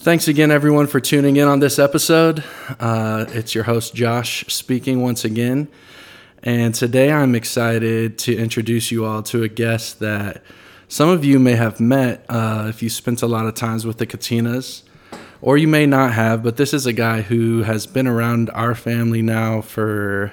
Thanks 0.00 0.28
again, 0.28 0.52
everyone, 0.52 0.86
for 0.86 1.00
tuning 1.00 1.36
in 1.38 1.48
on 1.48 1.58
this 1.58 1.76
episode. 1.76 2.44
Uh, 2.78 3.26
it's 3.30 3.52
your 3.52 3.64
host, 3.64 3.96
Josh, 3.96 4.44
speaking 4.46 5.02
once 5.02 5.24
again. 5.24 5.66
And 6.44 6.72
today 6.72 7.10
I'm 7.10 7.34
excited 7.34 8.16
to 8.18 8.36
introduce 8.36 8.92
you 8.92 9.04
all 9.04 9.24
to 9.24 9.42
a 9.42 9.48
guest 9.48 9.98
that 9.98 10.44
some 10.86 11.08
of 11.08 11.24
you 11.24 11.40
may 11.40 11.56
have 11.56 11.80
met 11.80 12.24
uh, 12.28 12.66
if 12.68 12.80
you 12.80 12.88
spent 12.88 13.22
a 13.22 13.26
lot 13.26 13.46
of 13.46 13.54
times 13.54 13.84
with 13.84 13.98
the 13.98 14.06
Katinas, 14.06 14.84
or 15.42 15.58
you 15.58 15.66
may 15.66 15.84
not 15.84 16.12
have, 16.12 16.44
but 16.44 16.56
this 16.58 16.72
is 16.72 16.86
a 16.86 16.92
guy 16.92 17.22
who 17.22 17.64
has 17.64 17.88
been 17.88 18.06
around 18.06 18.50
our 18.50 18.76
family 18.76 19.20
now 19.20 19.60
for 19.60 20.32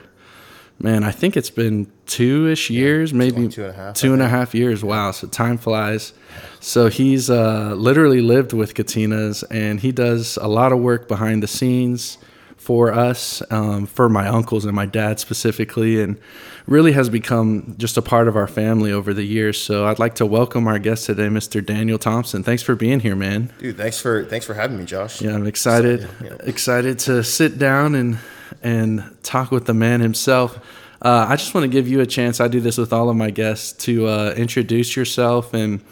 man, 0.80 1.04
I 1.04 1.12
think 1.12 1.38
it's 1.38 1.50
been 1.50 1.92
two 2.06 2.48
ish 2.48 2.70
years, 2.70 3.14
maybe 3.14 3.44
like 3.44 3.52
two 3.52 3.64
and 3.66 3.72
a 3.72 3.74
half, 3.76 3.96
two 3.96 4.14
and 4.14 4.22
a 4.22 4.28
half 4.30 4.54
years. 4.56 4.84
Wow, 4.84 5.12
so 5.12 5.28
time 5.28 5.58
flies. 5.58 6.14
So 6.60 6.88
he's 6.90 7.30
uh, 7.30 7.74
literally 7.76 8.22
lived 8.22 8.54
with 8.54 8.74
Katinas, 8.74 9.44
and 9.52 9.80
he 9.80 9.92
does 9.92 10.38
a 10.42 10.48
lot 10.48 10.72
of 10.72 10.80
work 10.80 11.08
behind 11.08 11.44
the 11.44 11.48
scenes 11.48 12.18
for 12.58 12.92
us, 12.92 13.44
um, 13.52 13.86
for 13.86 14.10
my 14.10 14.28
uncles 14.28 14.66
and 14.66 14.76
my 14.76 14.88
dad 14.88 15.20
specifically, 15.20 16.02
and 16.02 16.18
really 16.66 16.94
has 16.94 17.10
become 17.10 17.76
just 17.78 17.96
a 17.96 18.02
part 18.02 18.28
of 18.28 18.36
our 18.36 18.48
family 18.48 18.92
over 18.92 19.14
the 19.14 19.24
years. 19.24 19.62
So 19.62 19.86
I'd 19.86 20.00
like 20.00 20.16
to 20.16 20.26
welcome 20.26 20.68
our 20.68 20.80
guest 20.80 21.06
today, 21.06 21.28
Mr. 21.28 21.64
Daniel 21.64 22.00
Thompson. 22.00 22.42
Thanks 22.42 22.64
for 22.64 22.74
being 22.76 23.02
here, 23.02 23.16
man. 23.16 23.54
Dude, 23.60 23.78
thanks 23.78 24.02
for 24.02 24.26
thanks 24.26 24.48
for 24.48 24.56
having 24.56 24.80
me, 24.80 24.86
Josh. 24.86 25.22
Yeah, 25.22 25.36
I'm 25.36 25.46
excited, 25.46 26.02
So, 26.02 26.26
yeah. 26.26 26.38
excited 26.44 26.98
to 27.00 27.24
sit 27.24 27.60
down 27.60 27.94
and 27.94 28.18
and 28.62 29.16
talk 29.24 29.52
with 29.52 29.66
the 29.66 29.74
man 29.74 30.02
himself. 30.02 30.58
Uh, 31.02 31.28
I 31.30 31.36
just 31.36 31.54
want 31.54 31.66
to 31.66 31.68
give 31.68 31.88
you 31.88 32.02
a 32.02 32.06
chance. 32.06 32.40
I 32.40 32.48
do 32.48 32.60
this 32.60 32.78
with 32.78 32.92
all 32.94 33.10
of 33.10 33.16
my 33.16 33.30
guests 33.30 33.74
to 33.86 34.08
uh, 34.08 34.34
introduce 34.36 34.96
yourself 34.96 35.54
and 35.54 35.84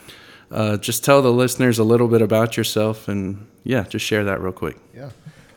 uh, 0.50 0.78
just 0.78 1.04
tell 1.04 1.22
the 1.22 1.32
listeners 1.32 1.80
a 1.80 1.84
little 1.84 2.08
bit 2.08 2.22
about 2.22 2.58
yourself 2.58 3.08
and 3.08 3.48
yeah, 3.64 3.84
just 3.84 4.06
share 4.06 4.24
that 4.26 4.42
real 4.42 4.54
quick. 4.54 4.78
Yeah. 4.96 5.10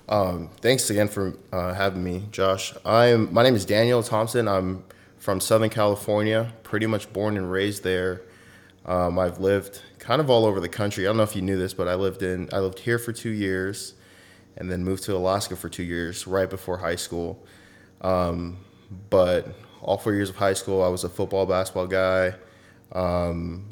Um, 0.09 0.51
thanks 0.61 0.89
again 0.91 1.09
for 1.09 1.37
uh, 1.53 1.75
having 1.75 2.03
me, 2.03 2.25
Josh. 2.31 2.75
I'm 2.85 3.33
my 3.33 3.43
name 3.43 3.55
is 3.55 3.65
Daniel 3.65 4.03
Thompson. 4.03 4.47
I'm 4.47 4.85
from 5.19 5.41
Southern 5.41 5.71
California, 5.71 6.53
pretty 6.63 6.87
much 6.87 7.13
born 7.13 7.37
and 7.37 7.51
raised 7.51 7.83
there. 7.83 8.23
Um, 8.85 9.19
I've 9.19 9.41
lived 9.41 9.83
kind 9.99 10.21
of 10.21 10.31
all 10.31 10.45
over 10.45 10.61
the 10.61 10.69
country. 10.69 11.05
I 11.05 11.09
don't 11.09 11.17
know 11.17 11.25
if 11.25 11.35
you 11.35 11.43
knew 11.43 11.59
this, 11.59 11.75
but 11.75 11.89
I 11.89 11.97
lived 11.97 12.23
in 12.23 12.49
I 12.53 12.61
lived 12.61 12.79
here 12.79 12.99
for 12.99 13.13
two 13.13 13.31
years, 13.31 13.95
and 14.57 14.71
then 14.71 14.85
moved 14.85 15.05
to 15.05 15.17
Alaska 15.17 15.57
for 15.57 15.69
two 15.69 15.83
years 15.83 16.27
right 16.27 16.49
before 16.49 16.79
high 16.79 16.97
school. 16.97 17.45
Um, 18.01 18.59
but 19.11 19.49
all 19.83 19.99
four 19.99 20.15
years 20.15 20.31
of 20.31 20.37
high 20.37 20.55
school, 20.55 20.83
I 20.83 20.89
was 20.89 21.05
a 21.05 21.09
football, 21.09 21.47
basketball 21.47 21.87
guy. 21.87 22.35
Um, 22.93 23.69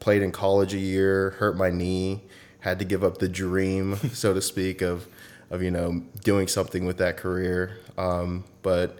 played 0.00 0.22
in 0.22 0.32
college 0.32 0.74
a 0.74 0.78
year, 0.78 1.30
hurt 1.30 1.56
my 1.56 1.70
knee, 1.70 2.22
had 2.60 2.78
to 2.78 2.84
give 2.84 3.02
up 3.02 3.18
the 3.18 3.28
dream, 3.28 3.96
so 4.12 4.34
to 4.34 4.42
speak, 4.42 4.82
of 4.82 5.06
of 5.50 5.62
you 5.62 5.70
know 5.70 6.02
doing 6.24 6.48
something 6.48 6.84
with 6.84 6.98
that 6.98 7.16
career. 7.16 7.78
Um, 7.96 8.44
but 8.62 8.98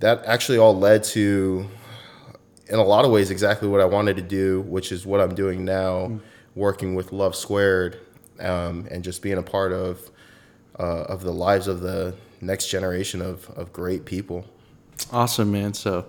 that 0.00 0.24
actually 0.26 0.58
all 0.58 0.76
led 0.76 1.04
to, 1.04 1.68
in 2.66 2.78
a 2.78 2.84
lot 2.84 3.04
of 3.04 3.10
ways, 3.10 3.30
exactly 3.30 3.68
what 3.68 3.80
I 3.80 3.86
wanted 3.86 4.16
to 4.16 4.22
do, 4.22 4.60
which 4.62 4.92
is 4.92 5.06
what 5.06 5.20
I'm 5.20 5.34
doing 5.34 5.64
now, 5.64 6.20
working 6.54 6.94
with 6.94 7.12
Love 7.12 7.34
Squared, 7.34 8.00
um, 8.40 8.86
and 8.90 9.02
just 9.02 9.22
being 9.22 9.38
a 9.38 9.42
part 9.42 9.72
of 9.72 10.10
uh, 10.78 10.82
of 11.04 11.22
the 11.22 11.32
lives 11.32 11.68
of 11.68 11.80
the 11.80 12.14
next 12.40 12.68
generation 12.68 13.20
of 13.22 13.48
of 13.56 13.72
great 13.72 14.04
people. 14.04 14.44
Awesome, 15.12 15.50
man. 15.52 15.74
So, 15.74 16.06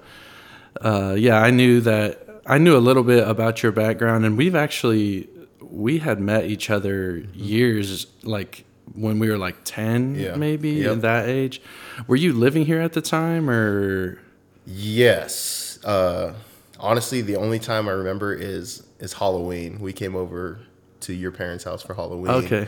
uh, 0.81 1.15
yeah, 1.17 1.41
I 1.41 1.49
knew 1.51 1.81
that 1.81 2.41
I 2.45 2.57
knew 2.57 2.75
a 2.77 2.79
little 2.79 3.03
bit 3.03 3.27
about 3.27 3.63
your 3.63 3.71
background, 3.71 4.25
and 4.25 4.37
we've 4.37 4.55
actually 4.55 5.29
we 5.61 5.97
had 5.99 6.19
met 6.19 6.45
each 6.45 6.69
other 6.69 7.23
years 7.33 8.07
like 8.23 8.65
when 8.93 9.17
we 9.19 9.29
were 9.29 9.37
like 9.37 9.55
ten, 9.63 10.15
Yeah. 10.15 10.35
maybe 10.35 10.69
Yep. 10.69 10.91
in 10.93 10.99
that 11.01 11.27
age. 11.27 11.61
Were 12.07 12.15
you 12.15 12.33
living 12.33 12.65
here 12.65 12.79
at 12.81 12.93
the 12.93 13.01
time, 13.01 13.49
or 13.49 14.19
Yes. 14.67 15.79
Uh, 15.83 16.33
honestly, 16.79 17.21
the 17.21 17.35
only 17.35 17.59
time 17.59 17.87
I 17.87 17.91
remember 17.91 18.33
is 18.33 18.83
is 18.99 19.13
Halloween. 19.13 19.79
We 19.79 19.91
came 19.93 20.15
over 20.15 20.59
to 21.01 21.13
your 21.13 21.31
parents' 21.31 21.63
house 21.63 21.81
for 21.83 21.93
Halloween. 21.95 22.31
okay? 22.31 22.67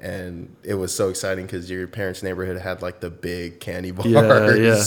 And 0.00 0.56
it 0.62 0.74
was 0.74 0.94
so 0.94 1.10
exciting 1.10 1.44
because 1.46 1.70
your 1.70 1.86
parents' 1.86 2.22
neighborhood 2.22 2.56
had 2.60 2.80
like 2.80 3.00
the 3.00 3.10
big 3.10 3.60
candy 3.60 3.90
bars. 3.96 4.06
Yeah, 4.06 4.54
yeah. 4.54 4.82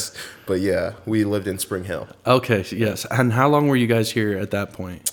But 0.48 0.60
yeah, 0.60 0.94
we 1.06 1.24
lived 1.24 1.48
in 1.48 1.60
Spring 1.60 1.84
Hill. 1.84 2.08
Okay, 2.26 2.66
yes. 2.72 3.06
And 3.12 3.34
how 3.34 3.48
long 3.48 3.68
were 3.68 3.76
you 3.76 3.88
guys 3.88 4.12
here 4.12 4.38
at 4.38 4.50
that 4.52 4.74
point? 4.74 5.12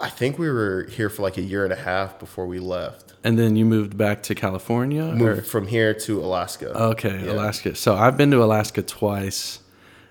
I 0.00 0.08
think 0.08 0.38
we 0.38 0.48
were 0.48 0.84
here 0.84 1.10
for 1.10 1.22
like 1.22 1.36
a 1.36 1.42
year 1.42 1.64
and 1.64 1.72
a 1.72 1.76
half 1.76 2.20
before 2.20 2.46
we 2.46 2.60
left. 2.60 3.14
And 3.24 3.36
then 3.36 3.56
you 3.56 3.64
moved 3.64 3.96
back 3.98 4.22
to 4.24 4.34
California? 4.36 5.02
or- 5.20 5.42
from 5.42 5.66
here 5.66 5.92
to 5.92 6.20
Alaska. 6.20 6.68
Okay, 6.92 7.24
Yeah. 7.24 7.32
Alaska. 7.32 7.74
So 7.74 7.96
I've 7.96 8.16
been 8.16 8.30
to 8.30 8.40
Alaska 8.44 8.82
twice 8.82 9.58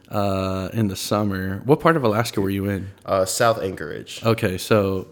uh, 0.10 0.68
in 0.74 0.90
the 0.90 0.98
summer. 0.98 1.62
What 1.64 1.80
part 1.80 1.96
of 1.96 2.04
Alaska 2.04 2.42
were 2.42 2.50
you 2.50 2.66
in? 2.70 2.90
Uh, 3.06 3.24
South 3.24 3.62
Anchorage. 3.62 4.22
Okay, 4.26 4.58
so 4.58 5.08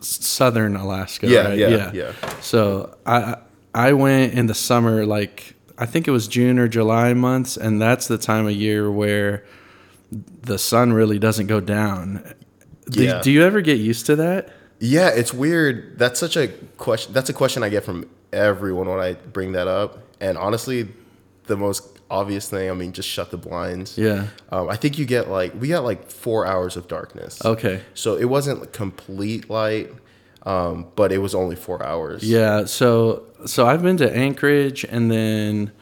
southern 0.00 0.76
Alaska. 0.76 1.26
Yeah, 1.28 1.48
right? 1.48 1.58
yeah, 1.58 1.90
yeah. 1.92 2.12
So 2.40 2.96
I 3.06 3.36
I 3.74 3.92
went 3.92 4.34
in 4.34 4.46
the 4.46 4.54
summer, 4.54 5.06
like 5.06 5.54
I 5.78 5.86
think 5.86 6.08
it 6.08 6.10
was 6.10 6.28
June 6.28 6.58
or 6.58 6.68
July 6.68 7.14
months, 7.14 7.56
and 7.56 7.80
that's 7.80 8.08
the 8.08 8.18
time 8.18 8.46
of 8.46 8.52
year 8.52 8.90
where 8.90 9.44
the 10.42 10.58
sun 10.58 10.92
really 10.92 11.18
doesn't 11.18 11.46
go 11.46 11.60
down. 11.60 12.34
Do, 12.88 13.02
Yeah. 13.04 13.20
do 13.22 13.30
you 13.30 13.44
ever 13.44 13.60
get 13.60 13.78
used 13.78 14.06
to 14.06 14.16
that? 14.16 14.52
Yeah, 14.80 15.08
it's 15.10 15.32
weird. 15.32 15.98
That's 15.98 16.18
such 16.18 16.36
a 16.36 16.48
question. 16.78 17.12
That's 17.12 17.30
a 17.30 17.32
question 17.32 17.62
I 17.62 17.68
get 17.68 17.84
from 17.84 18.06
everyone 18.32 18.88
when 18.88 18.98
I 18.98 19.12
bring 19.12 19.52
that 19.52 19.68
up. 19.68 19.98
And 20.20 20.36
honestly, 20.36 20.88
the 21.46 21.56
most 21.56 21.99
obvious 22.10 22.48
thing, 22.48 22.70
I 22.70 22.74
mean, 22.74 22.92
just 22.92 23.08
shut 23.08 23.30
the 23.30 23.36
blinds. 23.36 23.96
Yeah. 23.96 24.26
Um, 24.50 24.68
I 24.68 24.76
think 24.76 24.98
you 24.98 25.06
get 25.06 25.28
like 25.28 25.52
we 25.58 25.68
got 25.68 25.84
like 25.84 26.10
four 26.10 26.46
hours 26.46 26.76
of 26.76 26.88
darkness. 26.88 27.42
Okay. 27.44 27.80
So 27.94 28.16
it 28.16 28.26
wasn't 28.26 28.72
complete 28.72 29.48
light, 29.48 29.90
um, 30.42 30.86
but 30.96 31.12
it 31.12 31.18
was 31.18 31.34
only 31.34 31.56
four 31.56 31.82
hours. 31.84 32.22
Yeah, 32.22 32.64
so 32.66 33.24
so 33.46 33.66
I've 33.66 33.82
been 33.82 33.96
to 33.98 34.10
Anchorage 34.14 34.84
and 34.84 35.10
then 35.10 35.72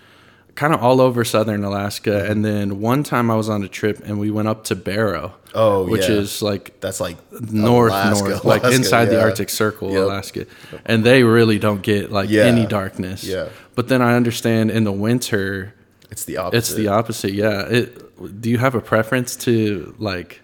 kind 0.54 0.74
of 0.74 0.82
all 0.82 1.00
over 1.00 1.24
southern 1.24 1.62
Alaska, 1.62 2.28
and 2.28 2.44
then 2.44 2.80
one 2.80 3.04
time 3.04 3.30
I 3.30 3.36
was 3.36 3.48
on 3.48 3.62
a 3.62 3.68
trip 3.68 4.00
and 4.04 4.18
we 4.18 4.30
went 4.30 4.48
up 4.48 4.64
to 4.64 4.74
Barrow. 4.76 5.34
Oh, 5.54 5.86
which 5.88 6.08
yeah. 6.08 6.16
is 6.16 6.42
like 6.42 6.78
That's 6.80 7.00
like 7.00 7.16
north 7.40 7.90
Alaska, 7.92 8.28
north, 8.28 8.44
like 8.44 8.62
Alaska, 8.62 8.76
inside 8.76 9.04
the. 9.06 9.20
Arctic 9.22 9.48
Circle, 9.48 9.92
Yep. 9.92 10.02
Alaska, 10.02 10.46
and 10.84 11.04
they 11.04 11.22
really 11.22 11.58
don't 11.58 11.80
get 11.80 12.12
like 12.12 12.28
Yeah. 12.28 12.42
any 12.44 12.66
darkness. 12.66 13.24
Yeah. 13.24 13.48
but 13.74 13.86
then 13.88 14.02
I 14.02 14.14
understand 14.16 14.70
in 14.72 14.82
the 14.84 14.92
winter 14.92 15.72
It's 16.10 16.24
the 16.24 16.36
opposite. 16.38 16.58
it's 16.58 16.74
the 16.74 16.88
opposite. 16.88 17.32
Yeah. 17.32 17.66
It. 17.68 18.40
Do 18.40 18.50
you 18.50 18.58
have 18.58 18.74
a 18.74 18.80
preference 18.80 19.36
to 19.36 19.94
like 19.98 20.40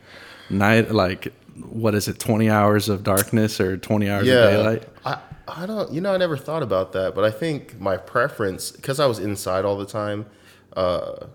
night 0.51 0.91
like 0.93 1.33
what 1.69 1.95
is 1.95 2.09
it, 2.09 2.19
twenty 2.19 2.51
hours 2.51 2.89
of 2.89 3.03
darkness 3.03 3.61
or 3.61 3.77
twenty 3.77 4.09
hours 4.11 4.29
of 4.29 4.35
daylight? 4.35 4.89
I, 5.05 5.19
I 5.47 5.67
don't, 5.67 5.93
you 5.93 6.01
know, 6.01 6.13
I 6.15 6.17
never 6.17 6.37
thought 6.37 6.63
about 6.63 6.93
that, 6.93 7.15
but 7.15 7.23
I 7.25 7.31
think 7.31 7.79
my 7.81 7.97
preference, 7.97 8.71
because 8.73 8.99
I 8.99 9.07
was 9.07 9.19
inside 9.19 9.65
all 9.65 9.77
the 9.77 9.87
time, 9.87 10.27
uh, 10.75 11.27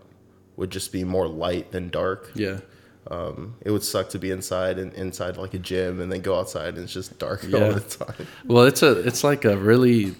would 0.57 0.71
just 0.71 0.91
be 0.91 1.03
more 1.03 1.27
light 1.27 1.71
than 1.71 1.89
dark. 1.89 2.31
Yeah. 2.35 2.59
Um, 3.09 3.55
it 3.61 3.71
would 3.71 3.83
suck 3.83 4.09
to 4.09 4.19
be 4.19 4.29
inside 4.31 4.77
and 4.77 4.93
inside 4.93 5.37
like 5.37 5.53
a 5.53 5.59
gym 5.59 5.99
and 6.01 6.11
then 6.11 6.21
go 6.21 6.37
outside 6.37 6.75
and 6.75 6.83
it's 6.83 6.93
just 6.93 7.17
dark 7.17 7.43
Yeah. 7.47 7.59
all 7.65 7.71
the 7.73 7.79
time. 7.81 8.27
Well, 8.45 8.65
it's 8.65 8.83
a 8.83 8.99
it's 8.99 9.23
like 9.23 9.45
a 9.45 9.55
really 9.57 10.15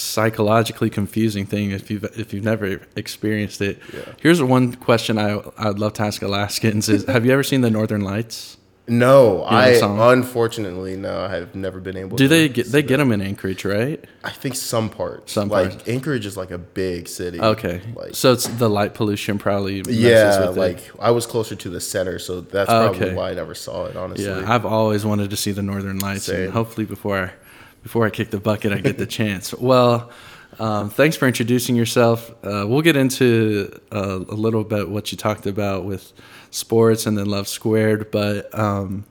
psychologically 0.00 0.90
confusing 0.90 1.46
thing 1.46 1.70
if 1.70 1.90
you've 1.90 2.04
if 2.18 2.32
you've 2.32 2.44
never 2.44 2.80
experienced 2.96 3.60
it. 3.60 3.78
Yeah. 3.92 4.00
Here's 4.20 4.42
one 4.42 4.74
question 4.74 5.18
I 5.18 5.40
I'd 5.58 5.78
love 5.78 5.94
to 5.94 6.02
ask 6.02 6.22
Alaskans 6.22 6.88
is 6.88 7.04
have 7.08 7.24
you 7.26 7.32
ever 7.32 7.42
seen 7.42 7.60
the 7.60 7.70
Northern 7.70 8.02
Lights? 8.02 8.58
No, 8.88 9.42
I 9.42 9.78
unfortunately 10.12 10.96
no, 10.96 11.20
I 11.20 11.34
have 11.34 11.54
never 11.54 11.78
been 11.78 11.96
able. 11.96 12.16
Do 12.16 12.24
to 12.24 12.28
they 12.28 12.48
get 12.48 12.66
they 12.66 12.80
see 12.80 12.86
get 12.88 12.96
them 12.96 13.12
in 13.12 13.20
Anchorage, 13.20 13.64
right? 13.64 14.02
I 14.24 14.30
think 14.30 14.54
some 14.54 14.88
parts. 14.88 15.32
Some 15.32 15.50
like 15.50 15.70
parts. 15.70 15.88
Anchorage 15.88 16.24
is 16.24 16.38
like 16.38 16.50
a 16.50 16.58
big 16.58 17.06
city. 17.06 17.38
Okay. 17.38 17.82
Like 17.94 18.14
so 18.14 18.32
it's 18.32 18.46
the 18.46 18.70
light 18.70 18.94
pollution 18.94 19.38
probably 19.38 19.82
messes 19.82 19.98
yeah, 19.98 20.48
with 20.48 20.56
it. 20.56 20.60
like 20.60 20.90
I 20.98 21.10
was 21.10 21.26
closer 21.26 21.54
to 21.54 21.68
the 21.68 21.80
center, 21.80 22.18
so 22.18 22.40
that's 22.40 22.70
probably 22.70 23.08
okay. 23.08 23.14
why 23.14 23.30
I 23.30 23.34
never 23.34 23.54
saw 23.54 23.86
it. 23.86 23.96
Honestly. 23.96 24.24
Yeah, 24.24 24.44
I've 24.46 24.64
always 24.64 25.04
wanted 25.04 25.28
to 25.30 25.36
see 25.36 25.52
the 25.52 25.62
Northern 25.62 25.98
Lights, 25.98 26.28
and 26.30 26.50
hopefully 26.50 26.86
before 26.86 27.18
I, 27.18 27.32
before 27.82 28.06
I 28.06 28.10
kick 28.10 28.30
the 28.30 28.40
bucket, 28.40 28.72
I 28.72 28.78
get 28.78 28.98
the 28.98 29.06
chance. 29.06 29.54
Well, 29.54 30.10
Um, 30.60 30.90
thanks 30.90 31.16
for 31.16 31.28
introducing 31.28 31.76
yourself. 31.76 32.30
Uh, 32.42 32.64
we'll 32.66 32.82
get 32.82 32.96
into 32.96 33.70
uh, 33.92 34.18
a 34.28 34.34
little 34.34 34.64
bit 34.64 34.88
what 34.88 35.12
you 35.12 35.18
talked 35.18 35.46
about 35.46 35.84
with 35.84 36.12
sports 36.50 37.06
and 37.06 37.16
then 37.16 37.26
Love 37.26 37.46
Squared, 37.46 38.10
but 38.10 38.52
um, 38.58 39.04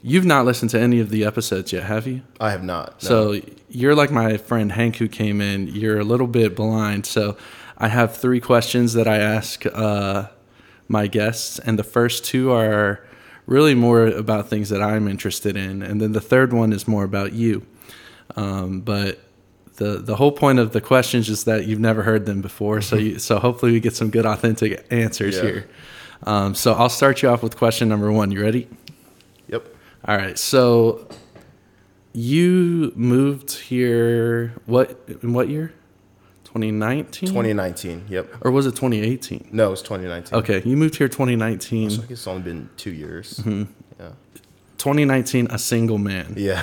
you've 0.00 0.24
not 0.24 0.46
listened 0.46 0.70
to 0.70 0.80
any 0.80 1.00
of 1.00 1.10
the 1.10 1.24
episodes 1.26 1.72
yet, 1.72 1.82
have 1.82 2.06
you? 2.06 2.22
I 2.40 2.50
have 2.52 2.62
not. 2.64 3.02
no. 3.02 3.08
So 3.08 3.40
you're 3.68 3.94
like 3.94 4.10
my 4.10 4.38
friend 4.38 4.72
Hank 4.72 4.96
who 4.96 5.08
came 5.08 5.42
in. 5.42 5.66
You're 5.66 5.98
a 6.00 6.04
little 6.04 6.28
bit 6.28 6.56
blind. 6.56 7.04
So 7.04 7.36
I 7.76 7.88
have 7.88 8.16
three 8.16 8.40
questions 8.40 8.94
that 8.94 9.06
I 9.06 9.18
ask 9.18 9.66
uh, 9.66 10.28
my 10.86 11.08
guests, 11.08 11.58
and 11.58 11.78
the 11.78 11.84
first 11.84 12.24
two 12.24 12.52
are 12.52 13.04
really 13.48 13.74
more 13.74 14.06
about 14.06 14.48
things 14.48 14.68
that 14.68 14.82
I'm 14.82 15.08
interested 15.08 15.56
in, 15.56 15.82
and 15.82 16.00
then 16.00 16.12
the 16.12 16.20
third 16.20 16.52
one 16.52 16.72
is 16.72 16.86
more 16.86 17.02
about 17.02 17.32
you. 17.32 17.66
Um, 18.36 18.80
but 18.82 19.18
the 19.76 19.98
the 19.98 20.16
whole 20.16 20.32
point 20.32 20.58
of 20.58 20.72
the 20.72 20.80
questions 20.80 21.28
is 21.28 21.44
that 21.44 21.66
you've 21.66 21.80
never 21.80 22.02
heard 22.02 22.26
them 22.26 22.42
before, 22.42 22.80
so 22.82 22.96
you, 22.96 23.18
so 23.18 23.38
hopefully 23.40 23.72
we 23.72 23.80
get 23.80 23.96
some 23.96 24.10
good 24.10 24.26
authentic 24.26 24.86
answers 24.90 25.36
Yeah. 25.36 25.42
here. 25.42 25.68
Um, 26.24 26.54
so 26.54 26.74
I'll 26.74 26.88
start 26.90 27.22
you 27.22 27.28
off 27.30 27.42
with 27.42 27.56
question 27.56 27.88
number 27.88 28.12
one. 28.12 28.30
You 28.32 28.42
ready? 28.42 28.68
Yep. 29.48 29.66
All 30.04 30.16
right. 30.16 30.38
So 30.38 31.08
you 32.12 32.92
moved 32.96 33.52
here 33.52 34.52
what 34.66 35.00
in 35.22 35.32
what 35.32 35.48
year? 35.48 35.72
2019? 36.52 37.28
2019. 37.28 38.06
Yep. 38.08 38.36
or 38.40 38.50
was 38.50 38.66
it 38.66 38.70
2018? 38.72 39.50
No, 39.52 39.72
it's 39.72 39.82
2019. 39.82 40.38
Okay, 40.38 40.62
you 40.68 40.76
moved 40.76 40.96
here 40.96 41.06
2019. 41.08 41.90
So 41.90 41.96
I 41.96 42.00
guess 42.02 42.10
it's 42.10 42.26
only 42.26 42.42
been 42.42 42.70
two 42.78 42.92
years. 42.92 43.34
Mm-hmm. 43.38 43.64
Yeah. 44.00 44.10
2019 44.78 45.48
a 45.50 45.58
single 45.58 45.98
man. 45.98 46.34
Yeah. 46.36 46.62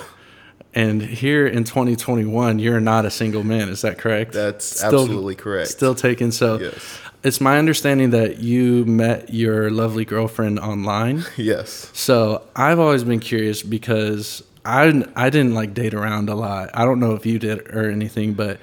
And 0.74 1.02
here 1.02 1.46
in 1.48 1.64
2021 1.66 2.60
you're 2.60 2.80
not 2.82 3.06
a 3.06 3.12
single 3.12 3.44
man, 3.44 3.70
is 3.70 3.82
that 3.82 3.98
correct? 4.00 4.34
That's 4.34 4.84
absolutely 4.84 5.36
correct. 5.36 5.70
Still 5.70 5.94
taken 5.96 6.32
so 6.32 6.60
Yes. 6.60 7.00
it's 7.24 7.40
my 7.40 7.60
understanding 7.60 8.10
that 8.10 8.40
you 8.40 8.86
met 8.86 9.32
your 9.34 9.70
lovely 9.70 10.04
girlfriend 10.06 10.60
online. 10.60 11.24
Yes. 11.38 11.92
So 11.94 12.42
I've 12.56 12.80
always 12.80 13.04
been 13.04 13.20
curious 13.20 13.62
because 13.62 14.44
I 14.66 15.04
I 15.16 15.30
didn't 15.30 15.54
like 15.54 15.76
date 15.76 15.94
around 15.94 16.28
a 16.30 16.36
lot. 16.36 16.72
I 16.74 16.86
don't 16.86 17.00
know 17.00 17.12
if 17.14 17.24
you 17.28 17.38
did 17.38 17.60
or 17.70 17.90
anything, 17.92 18.34
but 18.34 18.60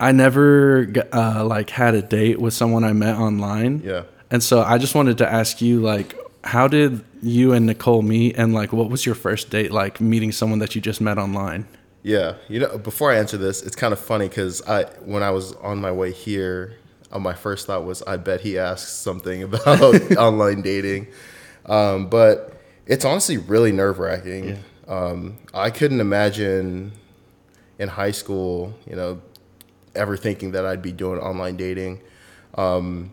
I 0.00 0.12
never 0.12 0.92
uh, 1.12 1.44
like 1.44 1.70
had 1.70 1.94
a 1.94 2.02
date 2.02 2.40
with 2.40 2.54
someone 2.54 2.84
I 2.84 2.92
met 2.92 3.16
online. 3.16 3.82
Yeah. 3.84 4.04
And 4.30 4.42
so 4.42 4.62
I 4.62 4.78
just 4.78 4.94
wanted 4.94 5.18
to 5.18 5.30
ask 5.30 5.60
you 5.60 5.80
like 5.80 6.16
how 6.42 6.68
did 6.68 7.04
you 7.22 7.52
and 7.52 7.66
Nicole 7.66 8.02
meet 8.02 8.36
and 8.38 8.54
like 8.54 8.72
what 8.72 8.88
was 8.88 9.04
your 9.04 9.14
first 9.14 9.50
date 9.50 9.70
like 9.72 10.00
meeting 10.00 10.32
someone 10.32 10.58
that 10.60 10.74
you 10.74 10.80
just 10.80 11.00
met 11.00 11.18
online? 11.18 11.66
Yeah, 12.02 12.36
you 12.48 12.60
know, 12.60 12.78
before 12.78 13.12
I 13.12 13.18
answer 13.18 13.36
this, 13.36 13.62
it's 13.62 13.76
kind 13.76 13.92
of 13.92 13.98
funny 13.98 14.28
because 14.28 14.62
I, 14.66 14.84
when 15.04 15.22
I 15.22 15.30
was 15.30 15.52
on 15.56 15.82
my 15.82 15.92
way 15.92 16.12
here, 16.12 16.78
uh, 17.12 17.18
my 17.18 17.34
first 17.34 17.66
thought 17.66 17.84
was, 17.84 18.02
I 18.02 18.16
bet 18.16 18.40
he 18.40 18.58
asked 18.58 19.02
something 19.02 19.42
about 19.52 20.12
online 20.16 20.62
dating, 20.62 21.08
um, 21.66 22.06
but 22.06 22.58
it's 22.86 23.04
honestly 23.04 23.36
really 23.36 23.70
nerve 23.70 23.98
wracking. 23.98 24.58
Um, 24.88 25.36
I 25.52 25.70
couldn't 25.70 26.00
imagine 26.00 26.92
in 27.78 27.88
high 27.88 28.12
school, 28.12 28.74
you 28.88 28.96
know, 28.96 29.20
ever 29.94 30.16
thinking 30.16 30.52
that 30.52 30.64
I'd 30.64 30.82
be 30.82 30.92
doing 30.92 31.18
online 31.20 31.56
dating. 31.56 32.00
Um, 32.54 33.12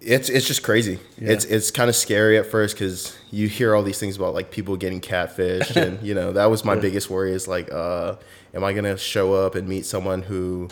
it's 0.00 0.28
it's 0.30 0.46
just 0.46 0.62
crazy. 0.62 0.98
It's 1.18 1.44
it's 1.44 1.70
kind 1.70 1.90
of 1.90 1.96
scary 1.96 2.38
at 2.38 2.46
first 2.46 2.74
because 2.74 3.16
you 3.30 3.48
hear 3.48 3.74
all 3.74 3.82
these 3.82 3.98
things 3.98 4.16
about 4.16 4.32
like 4.34 4.50
people 4.50 4.76
getting 4.76 5.00
catfished, 5.00 5.76
and 5.76 6.02
you 6.06 6.14
know 6.14 6.32
that 6.32 6.46
was 6.46 6.64
my 6.64 6.74
biggest 6.74 7.10
worry 7.10 7.32
is 7.32 7.46
like, 7.46 7.70
uh, 7.70 8.16
am 8.54 8.64
I 8.64 8.72
gonna 8.72 8.96
show 8.96 9.34
up 9.34 9.54
and 9.54 9.68
meet 9.68 9.84
someone 9.84 10.22
who 10.22 10.68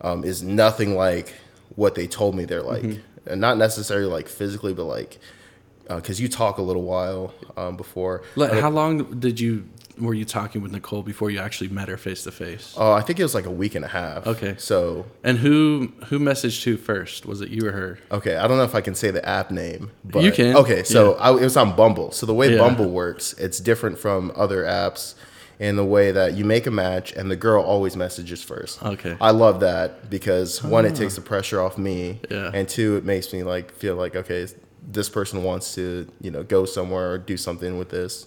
um, 0.00 0.24
is 0.24 0.42
nothing 0.42 0.96
like 0.96 1.34
what 1.76 1.94
they 1.94 2.06
told 2.06 2.34
me 2.34 2.44
they're 2.44 2.62
like, 2.62 3.00
and 3.26 3.40
not 3.40 3.56
necessarily 3.56 4.06
like 4.06 4.28
physically, 4.28 4.74
but 4.74 4.84
like 4.84 5.18
because 5.88 6.20
you 6.20 6.28
talk 6.28 6.58
a 6.58 6.62
little 6.62 6.82
while 6.82 7.34
um, 7.56 7.76
before. 7.76 8.22
Like, 8.34 8.52
how 8.52 8.70
long 8.70 9.20
did 9.20 9.38
you 9.38 9.68
were 9.98 10.14
you 10.14 10.24
talking 10.24 10.62
with 10.62 10.72
Nicole 10.72 11.02
before 11.02 11.30
you 11.30 11.38
actually 11.38 11.68
met 11.68 11.88
her 11.88 11.96
face 11.96 12.24
to 12.24 12.32
face? 12.32 12.74
Oh, 12.76 12.92
uh, 12.92 12.96
I 12.96 13.02
think 13.02 13.20
it 13.20 13.22
was 13.22 13.34
like 13.34 13.46
a 13.46 13.50
week 13.50 13.74
and 13.74 13.84
a 13.84 13.88
half. 13.88 14.26
Okay. 14.26 14.54
So 14.58 15.06
And 15.22 15.38
who 15.38 15.92
who 16.06 16.18
messaged 16.18 16.64
who 16.64 16.76
first? 16.76 17.26
Was 17.26 17.40
it 17.40 17.50
you 17.50 17.66
or 17.68 17.72
her? 17.72 17.98
Okay, 18.10 18.36
I 18.36 18.46
don't 18.48 18.56
know 18.56 18.64
if 18.64 18.74
I 18.74 18.80
can 18.80 18.94
say 18.94 19.10
the 19.10 19.26
app 19.28 19.50
name, 19.50 19.90
but 20.04 20.22
You 20.22 20.32
can, 20.32 20.56
Okay, 20.56 20.82
so 20.82 21.14
I, 21.14 21.30
it 21.32 21.42
was 21.42 21.56
on 21.56 21.76
Bumble. 21.76 22.10
So 22.12 22.26
the 22.26 22.34
way 22.34 22.52
Yeah. 22.52 22.58
Bumble 22.58 22.90
works, 22.90 23.34
it's 23.34 23.60
different 23.60 23.98
from 23.98 24.32
other 24.36 24.64
apps 24.64 25.14
in 25.58 25.76
the 25.76 25.84
way 25.84 26.10
that 26.10 26.34
you 26.34 26.44
make 26.44 26.66
a 26.66 26.70
match 26.70 27.12
and 27.12 27.30
the 27.30 27.36
girl 27.36 27.62
always 27.62 27.94
messages 27.96 28.42
first. 28.42 28.82
Okay. 28.82 29.16
I 29.20 29.30
love 29.30 29.60
that 29.60 30.10
because 30.10 30.62
one, 30.62 30.84
it 30.86 30.92
ah. 30.92 30.96
takes 30.96 31.14
the 31.14 31.20
pressure 31.20 31.60
off 31.60 31.78
me, 31.78 32.20
Yeah. 32.30 32.50
and 32.52 32.68
two, 32.68 32.96
it 32.96 33.04
makes 33.04 33.32
me 33.32 33.42
like 33.44 33.70
feel 33.72 33.94
like 33.94 34.16
okay, 34.16 34.46
this 34.90 35.08
person 35.08 35.44
wants 35.44 35.74
to 35.76 36.08
you 36.20 36.30
know 36.30 36.42
go 36.42 36.64
somewhere 36.64 37.12
or 37.12 37.18
do 37.18 37.36
something 37.36 37.78
with 37.78 37.90
this. 37.90 38.26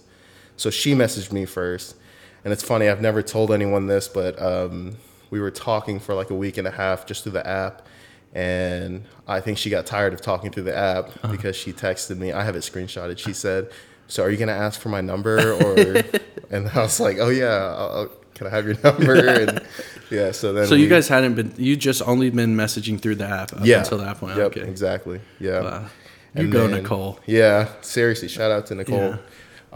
So 0.56 0.70
she 0.70 0.94
messaged 0.94 1.32
me 1.32 1.44
first, 1.44 1.96
and 2.44 2.52
it's 2.52 2.62
funny. 2.62 2.88
I've 2.88 3.00
never 3.02 3.22
told 3.22 3.50
anyone 3.52 3.86
this, 3.86 4.08
but 4.08 4.40
um, 4.40 4.96
we 5.30 5.40
were 5.40 5.50
talking 5.50 6.00
for 6.00 6.14
like 6.14 6.30
a 6.30 6.34
week 6.34 6.56
and 6.58 6.66
a 6.66 6.70
half 6.70 7.06
just 7.06 7.22
through 7.22 7.32
the 7.32 7.46
app, 7.46 7.86
and 8.34 9.04
I 9.26 9.40
think 9.40 9.58
she 9.58 9.70
got 9.70 9.86
tired 9.86 10.12
of 10.12 10.20
talking 10.20 10.50
through 10.50 10.64
the 10.64 10.76
app 10.76 11.08
Uh-huh. 11.08 11.28
because 11.28 11.56
she 11.56 11.72
texted 11.72 12.18
me. 12.18 12.32
I 12.32 12.44
have 12.44 12.56
it 12.56 12.60
screenshotted. 12.60 13.18
She 13.18 13.32
said, 13.32 13.70
"So 14.08 14.22
are 14.22 14.30
you 14.30 14.36
gonna 14.36 14.52
ask 14.52 14.80
for 14.80 14.88
my 14.88 15.00
number?" 15.00 15.36
Or 15.62 16.02
and 16.50 16.68
I 16.68 16.80
was 16.82 17.00
like, 17.00 17.18
"Oh 17.18 17.28
yeah, 17.30 17.46
I'll, 17.76 17.90
I'll- 17.96 18.12
can 18.34 18.46
I 18.46 18.50
have 18.50 18.66
your 18.66 18.76
number?" 18.82 19.14
And 19.40 19.62
yeah, 20.10 20.30
so 20.32 20.52
then 20.52 20.66
So 20.66 20.74
you 20.74 20.88
guys 20.88 21.08
hadn't 21.08 21.34
been 21.34 21.52
you 21.56 21.76
just 21.76 22.02
only 22.06 22.30
been 22.30 22.54
messaging 22.56 23.00
through 23.00 23.16
the 23.16 23.26
app 23.26 23.52
up 23.52 23.60
yeah 23.64 23.78
until 23.80 23.98
that 23.98 24.18
point. 24.18 24.36
Yep, 24.36 24.46
okay. 24.56 24.68
exactly. 24.68 25.20
Yeah. 25.40 25.60
Wow. 25.60 25.84
You 26.34 26.42
And 26.44 26.52
go, 26.52 26.68
then- 26.68 26.82
Nicole. 26.82 27.18
Yeah, 27.26 27.68
seriously, 27.80 28.28
shout 28.28 28.50
out 28.50 28.66
to 28.66 28.74
Nicole. 28.74 29.16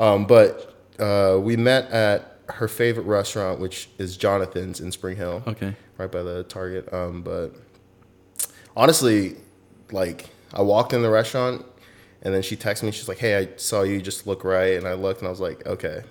Um, 0.01 0.25
but 0.27 0.75
uh, 0.99 1.39
we 1.41 1.57
met 1.57 1.89
at 1.91 2.39
her 2.49 2.67
favorite 2.67 3.05
restaurant, 3.05 3.61
which 3.61 3.89
is 3.99 4.17
Jonathan's 4.17 4.81
in 4.81 4.91
Spring 4.91 5.17
Hill, 5.17 5.43
Okay. 5.47 5.77
right 5.99 6.11
by 6.11 6.23
the 6.25 6.43
Target. 6.45 6.93
Um, 6.93 7.23
but 7.23 7.55
honestly, 8.77 9.37
like 9.93 10.27
I 10.53 10.63
walked 10.63 10.93
in 10.93 11.03
the 11.03 11.11
restaurant, 11.11 11.65
and 12.23 12.35
then 12.35 12.43
she 12.43 12.57
texted 12.57 12.83
me. 12.85 12.91
She's 12.91 13.09
like, 13.09 13.19
"Hey, 13.19 13.37
I 13.39 13.49
saw 13.57 13.83
you. 13.83 14.01
Just 14.03 14.27
look 14.27 14.43
right." 14.45 14.75
And 14.77 14.87
I 14.87 14.95
looked, 14.95 15.21
and 15.21 15.29
I 15.29 15.31
was 15.31 15.41
like, 15.41 15.65
"Okay." 15.67 16.03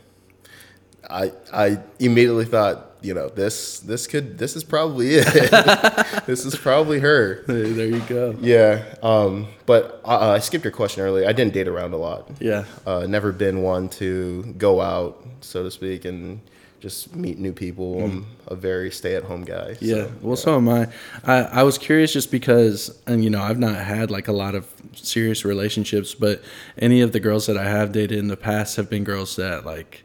I 1.10 1.32
I 1.52 1.80
immediately 2.00 2.46
thought, 2.46 2.92
you 3.02 3.14
know, 3.14 3.30
this 3.30 3.80
this 3.80 4.08
could 4.08 4.38
this 4.38 4.56
is 4.56 4.64
probably 4.64 5.16
it. 5.16 5.26
this 6.26 6.46
is 6.46 6.56
probably 6.56 7.00
her. 7.00 7.44
Hey, 7.48 7.72
there 7.72 7.88
you 7.88 8.02
go. 8.02 8.36
Yeah, 8.40 8.84
um, 9.02 9.48
but 9.66 10.02
uh, 10.06 10.32
I 10.32 10.40
skipped 10.40 10.64
your 10.66 10.72
question 10.72 11.04
earlier. 11.04 11.28
I 11.28 11.34
didn't 11.34 11.54
date 11.54 11.68
around 11.68 11.94
a 11.94 11.98
lot. 11.98 12.30
Yeah. 12.40 12.66
Uh, 12.86 13.06
never 13.08 13.32
been 13.32 13.62
one 13.62 13.90
to 13.90 14.44
go 14.58 14.82
out, 14.82 15.26
so 15.42 15.64
to 15.64 15.72
speak, 15.72 16.06
and 16.06 16.42
just 16.80 17.14
meet 17.16 17.38
new 17.38 17.52
people. 17.52 18.02
I'm 18.04 18.26
a 18.48 18.56
very 18.56 18.90
stay-at-home 18.90 19.44
guy. 19.44 19.74
so, 19.74 19.86
Yeah, 19.86 20.08
well, 20.22 20.38
so 20.38 20.56
am 20.56 20.70
I. 20.70 20.88
I. 21.26 21.36
I 21.44 21.64
was 21.64 21.78
curious 21.78 22.14
just 22.14 22.32
because, 22.32 22.98
and 23.06 23.24
you 23.24 23.30
know, 23.30 23.42
I've 23.42 23.60
not 23.60 23.76
had 23.76 24.12
like 24.12 24.28
a 24.28 24.32
lot 24.32 24.56
of 24.56 24.66
serious 24.94 25.44
relationships, 25.44 26.14
but 26.14 26.42
any 26.78 27.02
of 27.02 27.12
the 27.12 27.20
girls 27.20 27.48
that 27.48 27.58
I 27.58 27.66
have 27.66 27.92
dated 27.92 28.18
in 28.18 28.28
the 28.28 28.38
past 28.38 28.78
have 28.78 28.90
been 28.90 29.04
girls 29.04 29.36
that 29.36 29.66
like 29.66 30.04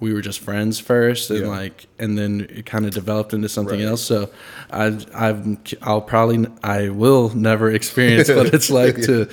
we 0.00 0.12
were 0.12 0.20
just 0.20 0.40
friends 0.40 0.80
first, 0.80 1.30
and 1.30 1.40
Yeah. 1.40 1.46
like, 1.48 1.86
and 1.98 2.18
then 2.18 2.46
it 2.50 2.66
kind 2.66 2.84
of 2.84 2.92
developed 2.92 3.32
into 3.32 3.48
something 3.48 3.78
Right. 3.80 3.88
else. 3.88 4.02
So, 4.02 4.28
I've, 4.70 5.06
I've, 5.14 5.58
I'll 5.82 6.00
probably, 6.02 6.46
I 6.62 6.88
will 6.88 7.30
never 7.34 7.70
experience 7.70 8.28
what 8.28 8.52
it's 8.54 8.70
like 8.82 8.96
to. 9.02 9.28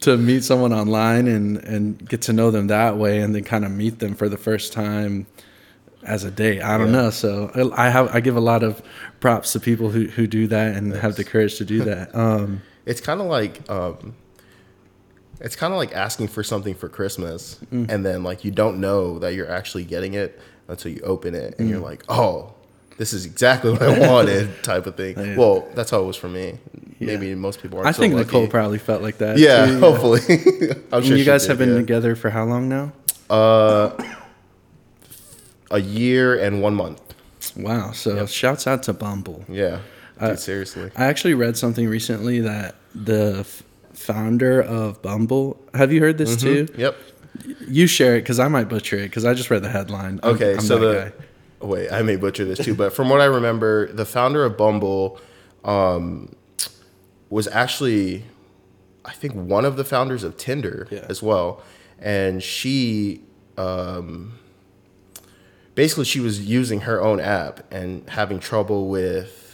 To 0.00 0.18
meet 0.18 0.44
someone 0.44 0.74
online 0.74 1.26
and, 1.26 1.56
and 1.64 2.06
get 2.06 2.20
to 2.22 2.34
know 2.34 2.50
them 2.50 2.66
that 2.66 2.98
way, 2.98 3.20
and 3.22 3.34
then 3.34 3.44
kind 3.44 3.64
of 3.64 3.70
meet 3.70 3.98
them 3.98 4.14
for 4.14 4.28
the 4.28 4.36
first 4.36 4.74
time 4.74 5.26
as 6.04 6.22
a 6.22 6.30
date. 6.30 6.60
I 6.60 6.76
don't 6.76 6.88
Yeah. 6.88 6.92
know. 7.04 7.10
So 7.10 7.50
I 7.74 7.88
have 7.88 8.14
I 8.14 8.20
give 8.20 8.36
a 8.36 8.40
lot 8.40 8.62
of 8.62 8.82
props 9.20 9.52
to 9.54 9.58
people 9.60 9.88
who, 9.88 10.04
who 10.08 10.26
do 10.26 10.46
that 10.48 10.76
and 10.76 10.92
have 10.92 11.16
the 11.16 11.24
courage 11.24 11.56
to 11.56 11.64
do 11.64 11.82
that. 11.84 12.14
Um, 12.14 12.60
It's 12.84 13.00
kind 13.00 13.22
of 13.22 13.26
like 13.28 13.68
um, 13.70 14.14
it's 15.40 15.56
kind 15.56 15.72
of 15.72 15.78
like 15.78 15.92
asking 15.94 16.28
for 16.28 16.42
something 16.42 16.74
for 16.74 16.88
Christmas, 16.88 17.58
Mm. 17.72 17.90
and 17.90 18.04
then 18.04 18.22
like 18.22 18.44
you 18.44 18.50
don't 18.50 18.80
know 18.80 19.18
that 19.18 19.34
you're 19.34 19.50
actually 19.50 19.84
getting 19.84 20.14
it 20.14 20.40
until 20.68 20.90
you 20.92 21.00
open 21.02 21.34
it, 21.34 21.54
and 21.58 21.68
Mm. 21.68 21.70
you're 21.72 21.80
like, 21.80 22.02
oh. 22.08 22.52
This 22.98 23.12
is 23.12 23.26
exactly 23.26 23.72
what 23.72 23.82
I 23.82 24.08
wanted, 24.10 24.48
type 24.62 24.86
of 24.86 24.96
thing. 24.96 25.18
Yeah. 25.18 25.36
Well, 25.36 25.68
that's 25.74 25.90
how 25.90 26.00
it 26.00 26.06
was 26.06 26.16
for 26.16 26.30
me. 26.30 26.58
Maybe 26.98 27.34
most 27.34 27.60
people 27.60 27.76
aren't. 27.76 27.88
I 27.88 27.92
so 27.92 28.00
think 28.00 28.14
lucky. 28.14 28.24
Nicole 28.24 28.46
probably 28.48 28.78
felt 28.78 29.02
like 29.02 29.18
that. 29.18 29.36
Yeah, 29.36 29.66
too. 29.66 29.80
hopefully. 29.80 30.20
Sure 31.02 31.14
you 31.14 31.26
guys 31.26 31.42
did, 31.42 31.50
have 31.50 31.58
been 31.58 31.72
yeah. 31.72 31.76
together 31.76 32.16
for 32.16 32.30
how 32.30 32.46
long 32.46 32.70
now? 32.70 32.92
Uh, 33.28 33.90
a 35.70 35.78
year 35.80 36.38
and 36.38 36.62
one 36.62 36.74
month. 36.74 37.02
Wow. 37.54 37.92
So 37.92 38.24
shouts 38.24 38.66
out 38.66 38.82
to 38.84 38.94
Bumble. 38.94 39.44
Yeah, 39.46 39.80
Uh, 40.18 40.34
seriously. 40.36 40.90
I 40.96 41.04
actually 41.04 41.34
read 41.34 41.58
something 41.58 41.86
recently 41.88 42.40
that 42.40 42.76
the 42.94 43.40
f- 43.40 43.62
founder 43.96 44.60
of 44.62 45.02
Bumble. 45.02 45.60
Have 45.74 45.92
you 45.92 46.00
heard 46.00 46.18
this 46.18 46.36
too? 46.36 46.68
Yep. 46.76 46.96
You 47.68 47.86
share 47.86 48.16
it 48.16 48.20
because 48.20 48.38
I 48.38 48.48
might 48.48 48.68
butcher 48.68 48.96
it 48.96 49.02
because 49.08 49.24
I 49.24 49.34
just 49.34 49.50
read 49.50 49.62
the 49.62 49.68
headline. 49.68 50.20
I'm- 50.22 50.34
Okay, 50.34 50.54
I'm 50.54 50.60
so 50.60 50.78
the 50.78 51.12
guy. 51.60 51.66
wait, 51.66 51.90
I 51.92 52.02
may 52.02 52.16
butcher 52.16 52.44
this 52.44 52.58
too, 52.64 52.74
but 52.74 52.92
from 52.92 53.08
what 53.08 53.20
I 53.20 53.26
remember, 53.26 53.92
the 53.92 54.04
founder 54.06 54.44
of 54.44 54.56
Bumble 54.56 55.20
um, 55.64 56.34
was 57.30 57.48
actually, 57.48 58.24
I 59.04 59.12
think, 59.12 59.34
one 59.34 59.64
of 59.64 59.76
the 59.76 59.84
founders 59.84 60.22
of 60.22 60.36
Tinder 60.36 60.86
Yeah. 60.90 61.04
as 61.08 61.22
well. 61.22 61.62
And 61.98 62.42
she, 62.42 63.22
um, 63.58 64.34
basically, 65.74 66.04
she 66.04 66.20
was 66.20 66.40
using 66.46 66.80
her 66.82 67.00
own 67.02 67.20
app 67.20 67.64
and 67.72 68.08
having 68.10 68.38
trouble 68.38 68.88
with 68.88 69.45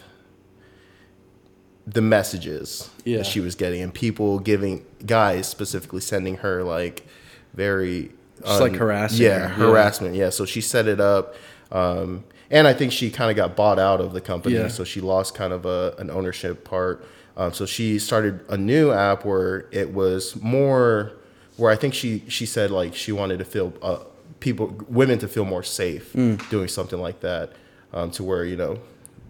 the 1.86 2.00
messages 2.02 2.88
Yeah. 3.04 3.18
that 3.18 3.26
she 3.26 3.40
was 3.40 3.54
getting, 3.54 3.82
and 3.82 3.92
people 3.92 4.38
giving 4.38 4.84
guys 5.04 5.48
specifically 5.48 6.00
sending 6.00 6.36
her 6.38 6.62
like 6.62 7.06
very 7.54 8.10
Just, 8.44 8.60
like, 8.60 8.74
harassing 8.76 9.22
yeah, 9.24 9.38
yeah. 9.38 9.48
harassment. 9.48 10.14
Yeah, 10.14 10.30
so 10.30 10.44
she 10.44 10.60
set 10.60 10.86
it 10.86 11.00
up, 11.00 11.34
um, 11.70 12.24
and 12.50 12.66
I 12.68 12.72
think 12.72 12.92
she 12.92 13.10
kind 13.10 13.30
of 13.30 13.36
got 13.36 13.56
bought 13.56 13.78
out 13.78 14.00
of 14.00 14.12
the 14.12 14.20
company, 14.20 14.56
Yeah. 14.56 14.68
so 14.68 14.84
she 14.84 15.00
lost 15.00 15.34
kind 15.34 15.52
of 15.52 15.64
a, 15.66 15.94
an 15.98 16.10
ownership 16.10 16.64
part. 16.64 17.04
Um, 17.36 17.52
so 17.52 17.64
she 17.66 17.98
started 17.98 18.40
a 18.48 18.56
new 18.58 18.90
app 18.92 19.24
where 19.24 19.66
it 19.70 19.92
was 19.94 20.36
more, 20.42 21.12
where 21.56 21.70
I 21.70 21.76
think 21.76 21.94
she 21.94 22.22
she 22.28 22.44
said 22.46 22.70
like 22.70 22.94
she 22.94 23.10
wanted 23.12 23.38
to 23.38 23.44
feel 23.44 23.72
uh, 23.82 23.98
people 24.40 24.76
women 24.88 25.18
to 25.20 25.28
feel 25.28 25.44
more 25.44 25.62
safe 25.62 26.12
Mm. 26.12 26.48
doing 26.50 26.68
something 26.68 27.00
like 27.00 27.20
that, 27.20 27.52
um, 27.92 28.10
to 28.12 28.22
where 28.22 28.44
you 28.44 28.56
know 28.56 28.78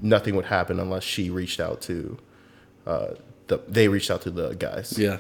nothing 0.01 0.35
would 0.37 0.47
happen 0.47 0.81
unless 0.81 1.05
she 1.05 1.31
reached 1.31 1.61
out 1.61 1.81
to 1.83 2.19
uh, 2.87 3.09
the 3.49 3.61
they 3.69 3.89
reached 3.89 4.11
out 4.11 4.23
to 4.23 4.31
the 4.31 4.55
guys. 4.55 4.99
Yeah. 4.99 5.19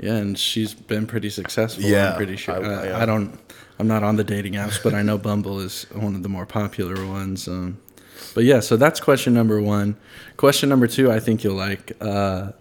Yeah, 0.00 0.14
and 0.14 0.38
she's 0.38 0.74
been 0.74 1.06
pretty 1.08 1.28
successful. 1.28 1.82
Yeah, 1.82 2.10
I'm 2.10 2.16
pretty 2.16 2.36
sure. 2.36 2.54
I- 2.54 2.58
I, 2.82 2.86
yeah. 2.86 2.98
I 3.02 3.06
don't. 3.06 3.36
I'm 3.80 3.88
not 3.88 4.02
on 4.04 4.14
the 4.16 4.24
dating 4.24 4.54
apps, 4.54 4.80
but 4.82 4.94
I 4.94 5.02
know 5.02 5.18
Bumble 5.18 5.58
is 5.60 5.86
one 5.92 6.14
of 6.14 6.22
the 6.22 6.28
more 6.28 6.46
popular 6.46 7.04
ones. 7.06 7.48
Um, 7.48 7.78
but 8.34 8.44
yeah, 8.44 8.60
so 8.60 8.76
that's 8.76 9.00
question 9.00 9.34
number 9.34 9.60
one. 9.60 9.96
Question 10.36 10.68
number 10.68 10.86
two, 10.86 11.10
I 11.10 11.18
think 11.20 11.42
you'll 11.44 11.56
like. 11.56 11.92
Uh, 12.00 12.52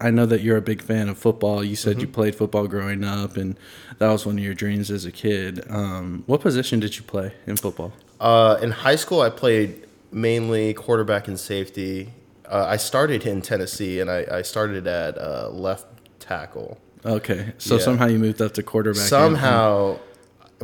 I 0.00 0.10
know 0.12 0.26
that 0.26 0.42
you're 0.42 0.56
a 0.56 0.62
big 0.62 0.80
fan 0.80 1.08
of 1.08 1.18
football. 1.18 1.64
You 1.64 1.74
said 1.74 2.00
you 2.00 2.06
Mm-hmm. 2.06 2.14
played 2.14 2.34
football 2.36 2.68
growing 2.68 3.02
up, 3.02 3.36
and 3.36 3.56
that 3.98 4.08
was 4.10 4.24
one 4.24 4.38
of 4.38 4.44
your 4.44 4.54
dreams 4.54 4.88
as 4.92 5.04
a 5.04 5.10
kid. 5.10 5.64
Um, 5.68 6.22
what 6.26 6.40
position 6.40 6.78
did 6.78 6.96
you 6.96 7.02
play 7.02 7.32
in 7.48 7.56
football? 7.56 7.92
Uh, 8.20 8.56
in 8.62 8.70
high 8.70 8.94
school, 8.96 9.20
I 9.20 9.30
played 9.30 9.84
mainly 10.12 10.74
quarterback 10.74 11.26
and 11.26 11.38
safety. 11.40 12.12
Uh, 12.48 12.64
I 12.68 12.76
started 12.76 13.26
in 13.26 13.42
Tennessee, 13.42 14.00
and 14.00 14.10
I, 14.10 14.26
I 14.30 14.42
started 14.42 14.86
at 14.86 15.18
uh, 15.18 15.50
left 15.50 15.86
tackle. 16.18 16.78
Okay, 17.04 17.52
so 17.58 17.76
Yeah. 17.76 17.82
somehow 17.82 18.06
you 18.06 18.18
moved 18.18 18.40
up 18.42 18.52
to 18.54 18.62
quarterback. 18.62 19.02
Somehow, 19.06 19.98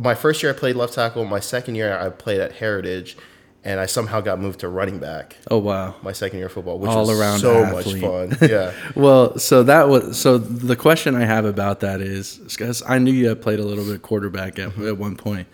my 0.01 0.15
first 0.15 0.41
year 0.43 0.51
I 0.51 0.55
played 0.55 0.75
left 0.75 0.93
tackle. 0.95 1.25
My 1.25 1.39
second 1.39 1.75
year 1.75 1.97
I 1.97 2.09
played 2.09 2.39
at 2.41 2.53
Heritage, 2.53 3.17
and 3.63 3.79
I 3.79 3.85
somehow 3.85 4.19
got 4.21 4.39
moved 4.39 4.59
to 4.61 4.67
running 4.69 4.99
back. 4.99 5.37
oh 5.49 5.57
wow. 5.59 5.95
My 6.03 6.11
second 6.11 6.37
year 6.39 6.47
of 6.47 6.53
football, 6.53 6.77
which 6.79 6.89
All 6.89 7.05
was 7.07 7.19
around 7.19 7.39
so 7.39 7.63
athlete. 7.63 8.01
much 8.01 8.29
fun. 8.39 8.49
Yeah, 8.49 8.73
Well, 8.95 9.37
so 9.39 9.63
that 9.63 9.87
was 9.87 10.19
so 10.19 10.37
the 10.37 10.75
question 10.75 11.15
I 11.15 11.25
have 11.25 11.45
about 11.45 11.79
that 11.81 12.01
is 12.01 12.37
because 12.37 12.83
I 12.87 12.97
knew 12.99 13.11
you 13.13 13.29
had 13.29 13.41
played 13.41 13.59
a 13.59 13.63
little 13.65 13.85
bit 13.85 14.01
quarterback 14.01 14.59
at, 14.59 14.77
at 14.79 14.97
one 14.97 15.15
point. 15.15 15.47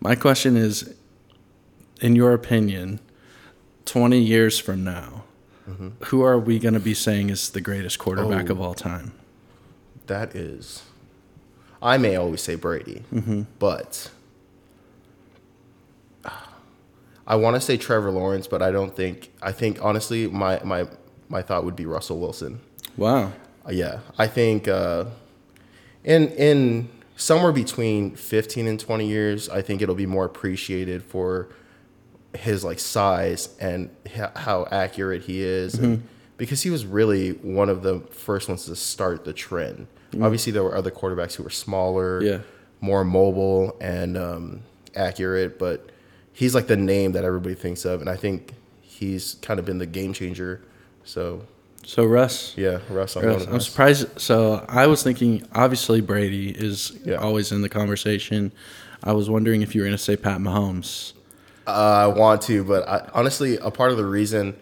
My 0.00 0.14
question 0.14 0.56
is, 0.56 0.94
in 2.00 2.14
your 2.14 2.34
opinion, 2.34 3.00
twenty 3.84 4.20
years 4.20 4.58
from 4.58 4.84
now, 4.84 5.24
who 6.04 6.22
are 6.22 6.38
we 6.38 6.58
going 6.58 6.74
to 6.74 6.80
be 6.80 6.94
saying 6.94 7.30
is 7.30 7.50
the 7.50 7.60
greatest 7.60 7.98
quarterback 7.98 8.48
Oh. 8.48 8.52
of 8.52 8.60
all 8.60 8.74
time? 8.74 9.12
that 10.06 10.34
is. 10.36 10.82
I 11.82 11.98
may 11.98 12.16
always 12.16 12.40
say 12.40 12.54
Brady, 12.54 13.02
but 13.58 14.10
I 17.26 17.34
want 17.36 17.56
to 17.56 17.60
say 17.60 17.76
Trevor 17.76 18.10
Lawrence, 18.10 18.46
but 18.46 18.62
I 18.62 18.70
don't 18.70 18.94
think. 18.94 19.32
I 19.42 19.52
think 19.52 19.82
honestly, 19.82 20.28
my 20.28 20.60
my 20.64 20.86
my 21.28 21.42
thought 21.42 21.64
would 21.64 21.74
be 21.76 21.84
Russell 21.86 22.18
Wilson. 22.20 22.60
Wow. 22.96 23.32
Uh, 23.66 23.72
Yeah, 23.72 23.98
I 24.16 24.28
think 24.28 24.68
uh, 24.68 25.06
in 26.04 26.28
in 26.28 26.88
somewhere 27.16 27.50
between 27.52 28.14
fifteen 28.14 28.66
and 28.68 28.78
twenty 28.78 29.08
years, 29.08 29.48
I 29.48 29.60
think 29.60 29.82
it'll 29.82 29.96
be 29.96 30.06
more 30.06 30.24
appreciated 30.24 31.02
for 31.02 31.48
his 32.36 32.64
like 32.64 32.78
size 32.78 33.48
and 33.60 33.90
h- 34.06 34.30
how 34.36 34.66
accurate 34.70 35.22
he 35.22 35.42
is, 35.42 35.74
and, 35.74 36.02
because 36.36 36.62
he 36.62 36.70
was 36.70 36.84
really 36.86 37.30
one 37.32 37.68
of 37.68 37.82
the 37.82 38.00
first 38.10 38.48
ones 38.48 38.66
to 38.66 38.76
start 38.76 39.24
the 39.24 39.32
trend. 39.32 39.86
Obviously, 40.20 40.52
there 40.52 40.62
were 40.62 40.74
other 40.76 40.90
quarterbacks 40.90 41.34
who 41.34 41.42
were 41.42 41.50
smaller, 41.50 42.22
Yeah. 42.22 42.38
more 42.80 43.04
mobile 43.04 43.76
and 43.80 44.16
um, 44.16 44.60
accurate, 44.94 45.58
but 45.58 45.90
he's 46.32 46.54
like 46.54 46.66
the 46.68 46.76
name 46.76 47.12
that 47.12 47.24
everybody 47.24 47.54
thinks 47.54 47.84
of, 47.84 48.00
and 48.00 48.08
I 48.08 48.16
think 48.16 48.52
he's 48.80 49.34
kind 49.42 49.58
of 49.58 49.66
been 49.66 49.78
the 49.78 49.86
game 49.86 50.12
changer. 50.12 50.62
So 51.04 51.42
So 51.84 52.04
Russ. 52.06 52.54
yeah, 52.56 52.78
Russ, 52.90 53.16
I'm, 53.16 53.24
Russ, 53.26 53.46
I'm 53.46 53.60
surprised. 53.60 54.20
So 54.20 54.64
I 54.68 54.86
was 54.86 55.02
thinking, 55.02 55.42
obviously 55.54 56.00
Brady 56.00 56.50
is 56.50 56.92
Yeah. 57.04 57.16
always 57.16 57.52
in 57.52 57.60
the 57.62 57.68
conversation. 57.68 58.52
I 59.04 59.12
was 59.12 59.28
wondering 59.28 59.60
if 59.62 59.74
you 59.74 59.82
were 59.82 59.86
going 59.86 59.96
to 59.96 60.02
say 60.02 60.16
Pat 60.16 60.38
Mahomes. 60.40 61.12
Uh, 61.66 61.70
I 61.70 62.06
want 62.06 62.42
to, 62.42 62.62
but 62.64 62.88
I, 62.88 63.08
honestly, 63.12 63.56
a 63.58 63.70
part 63.70 63.90
of 63.90 63.96
the 63.96 64.04
reason 64.04 64.56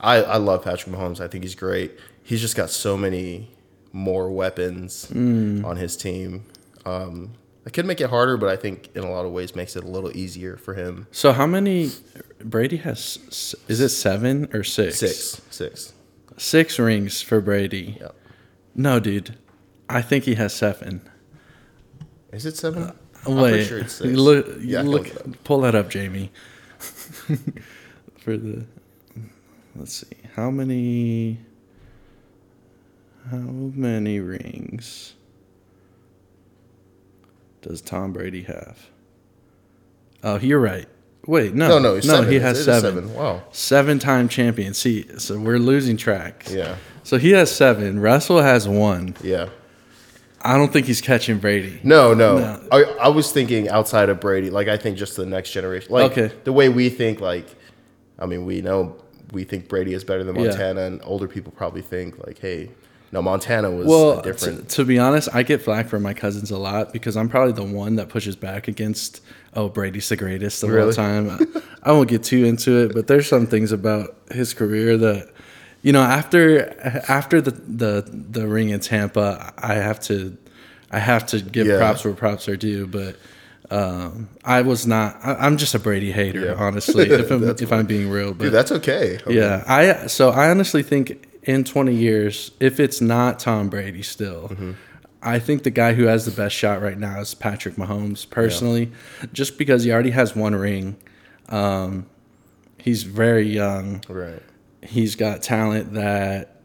I, 0.00 0.16
I 0.16 0.36
love 0.36 0.62
Patrick 0.64 0.94
Mahomes, 0.94 1.20
I 1.20 1.28
think 1.28 1.44
he's 1.44 1.54
great. 1.54 1.98
He's 2.22 2.40
just 2.40 2.56
got 2.56 2.70
so 2.70 2.96
many 2.96 3.50
more 3.92 4.30
weapons 4.30 5.06
Mm. 5.12 5.64
on 5.64 5.76
his 5.76 5.96
team. 5.96 6.44
Um, 6.84 7.32
it 7.66 7.72
could 7.72 7.86
make 7.86 8.00
it 8.00 8.08
harder, 8.10 8.36
but 8.36 8.48
I 8.48 8.56
think 8.56 8.88
in 8.94 9.04
a 9.04 9.10
lot 9.10 9.24
of 9.24 9.32
ways 9.32 9.54
makes 9.56 9.76
it 9.76 9.84
a 9.84 9.86
little 9.88 10.14
easier 10.16 10.56
for 10.56 10.74
him. 10.74 11.06
So 11.10 11.32
how 11.32 11.46
many 11.46 11.90
Brady 12.42 12.78
has? 12.78 13.54
Is 13.68 13.80
it 13.80 13.88
seven 13.90 14.48
or 14.54 14.62
six? 14.64 14.98
Six, 14.98 15.40
six. 15.50 15.92
Six 16.36 16.78
rings 16.78 17.20
for 17.20 17.40
Brady. 17.40 17.98
Yeah. 18.00 18.08
No, 18.74 18.98
dude. 19.00 19.36
I 19.90 20.00
think 20.02 20.24
he 20.24 20.36
has 20.36 20.54
seven. 20.54 21.02
Is 22.32 22.46
it 22.46 22.56
seven? 22.56 22.92
I'm 23.26 23.36
Wait, 23.36 23.50
pretty 23.50 23.64
sure 23.64 23.78
it's 23.80 23.92
six. 23.94 24.10
look, 24.14 24.46
Yeah, 24.60 24.82
look, 24.82 25.12
look 25.26 25.44
pull 25.44 25.60
that 25.62 25.74
up, 25.74 25.90
Jamie. 25.90 26.30
for 28.18 28.36
the, 28.36 28.64
let's 29.76 29.92
see, 29.92 30.06
how 30.34 30.50
many, 30.50 31.38
how 33.30 33.36
many 33.38 34.20
rings 34.20 35.14
does 37.62 37.80
Tom 37.80 38.12
Brady 38.12 38.42
have? 38.42 38.78
Oh, 40.22 40.38
you're 40.38 40.60
right. 40.60 40.86
Wait, 41.26 41.54
no, 41.54 41.68
No, 41.68 41.78
no, 41.78 41.94
no, 41.94 42.00
seven. 42.00 42.30
he 42.32 42.38
has 42.40 42.58
is 42.58 42.64
seven. 42.64 43.12
Wow. 43.14 43.42
Seven-time 43.52 44.28
champion. 44.28 44.72
See, 44.74 45.06
so 45.18 45.38
we're 45.38 45.58
losing 45.58 45.96
track. 45.98 46.46
Yeah, 46.50 46.76
So 47.02 47.18
he 47.18 47.30
has 47.32 47.54
seven. 47.54 48.00
Russell 48.00 48.40
has 48.40 48.66
one. 48.66 49.14
yeah. 49.22 49.48
I 50.42 50.56
don't 50.56 50.72
think 50.72 50.86
he's 50.86 51.00
catching 51.00 51.38
Brady. 51.38 51.80
No, 51.82 52.14
no. 52.14 52.38
No. 52.38 52.62
I, 52.72 52.82
I 53.02 53.08
was 53.08 53.30
thinking 53.32 53.68
outside 53.68 54.08
of 54.08 54.20
Brady. 54.20 54.50
Like 54.50 54.68
I 54.68 54.76
think 54.76 54.96
just 54.96 55.16
the 55.16 55.26
next 55.26 55.50
generation. 55.52 55.92
Like 55.92 56.12
Okay. 56.12 56.34
the 56.44 56.52
way 56.52 56.68
we 56.68 56.88
think. 56.88 57.20
Like, 57.20 57.46
I 58.18 58.26
mean, 58.26 58.46
we 58.46 58.60
know 58.62 58.96
we 59.32 59.44
think 59.44 59.68
Brady 59.68 59.92
is 59.94 60.02
better 60.04 60.24
than 60.24 60.34
Yeah. 60.36 60.48
Montana, 60.48 60.80
and 60.82 61.00
older 61.04 61.28
people 61.28 61.52
probably 61.52 61.82
think 61.82 62.24
like, 62.26 62.38
hey, 62.38 62.70
no, 63.12 63.20
Montana 63.20 63.70
was 63.70 63.86
Well, 63.86 64.20
different. 64.22 64.68
to, 64.70 64.76
to 64.76 64.84
be 64.84 64.98
honest, 64.98 65.28
I 65.32 65.42
get 65.42 65.60
flack 65.62 65.88
from 65.88 66.02
my 66.02 66.14
cousins 66.14 66.50
a 66.50 66.58
lot 66.58 66.92
because 66.92 67.16
I'm 67.16 67.28
probably 67.28 67.52
the 67.52 67.64
one 67.64 67.96
that 67.96 68.08
pushes 68.08 68.36
back 68.36 68.66
against, 68.68 69.20
oh, 69.54 69.68
Brady's 69.68 70.08
the 70.08 70.16
greatest 70.16 70.62
of 70.62 70.70
all 70.70 70.76
Really? 70.76 70.92
time. 70.94 71.36
I 71.82 71.92
won't 71.92 72.08
get 72.08 72.22
too 72.22 72.44
into 72.44 72.84
it, 72.84 72.92
but 72.94 73.08
there's 73.08 73.26
some 73.28 73.46
things 73.46 73.72
about 73.72 74.16
his 74.30 74.54
career 74.54 74.96
that, 74.96 75.28
you 75.82 75.92
know, 75.92 76.02
after 76.02 76.70
after 77.08 77.40
the 77.40 77.50
the 77.52 78.04
the 78.30 78.46
ring 78.48 78.70
in 78.70 78.80
Tampa, 78.80 79.52
I 79.58 79.74
have 79.74 80.00
to 80.00 80.36
I 80.90 80.98
have 80.98 81.26
to 81.28 81.40
give 81.40 81.66
Yeah. 81.66 81.78
props 81.78 82.04
where 82.04 82.14
props 82.14 82.48
are 82.48 82.56
due, 82.56 82.86
but. 82.86 83.16
Um, 83.72 84.28
I 84.44 84.62
was 84.62 84.84
not. 84.84 85.20
I, 85.22 85.34
I'm 85.46 85.56
just 85.56 85.76
a 85.76 85.78
Brady 85.78 86.10
hater, 86.10 86.40
Yeah. 86.46 86.54
honestly. 86.54 87.08
If 87.08 87.30
I'm, 87.30 87.44
if 87.60 87.72
I'm 87.72 87.86
being 87.86 88.10
real, 88.10 88.34
but 88.34 88.46
Dude, 88.46 88.52
that's 88.52 88.72
okay. 88.72 89.18
Okay. 89.18 89.32
yeah, 89.36 89.62
I 89.64 90.08
so 90.08 90.30
I 90.30 90.50
honestly 90.50 90.82
think 90.82 91.24
in 91.44 91.62
20 91.62 91.94
years, 91.94 92.50
if 92.58 92.80
it's 92.80 93.00
not 93.00 93.38
Tom 93.38 93.68
Brady 93.68 94.02
still, 94.02 94.48
Mm-hmm. 94.48 94.72
I 95.22 95.38
think 95.38 95.62
the 95.62 95.70
guy 95.70 95.94
who 95.94 96.06
has 96.06 96.24
the 96.24 96.32
best 96.32 96.56
shot 96.56 96.82
right 96.82 96.98
now 96.98 97.20
is 97.20 97.32
Patrick 97.34 97.76
Mahomes. 97.76 98.28
Personally, 98.28 98.90
just 99.32 99.56
because 99.56 99.84
he 99.84 99.92
already 99.92 100.10
has 100.10 100.34
one 100.34 100.56
ring, 100.56 100.96
um, 101.48 102.06
he's 102.76 103.04
very 103.04 103.46
young. 103.48 104.02
Right. 104.08 104.42
He's 104.82 105.14
got 105.14 105.42
talent 105.42 105.94
that 105.94 106.60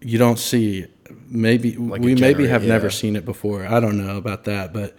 you 0.00 0.18
don't 0.18 0.38
see. 0.38 0.86
Maybe 1.28 1.76
Like 1.76 2.00
we 2.00 2.14
maybe 2.14 2.46
have 2.46 2.64
never 2.64 2.90
seen 2.90 3.16
it 3.16 3.24
before. 3.24 3.66
I 3.66 3.80
don't 3.80 3.98
know 4.04 4.16
about 4.16 4.44
that, 4.44 4.72
but 4.72 4.96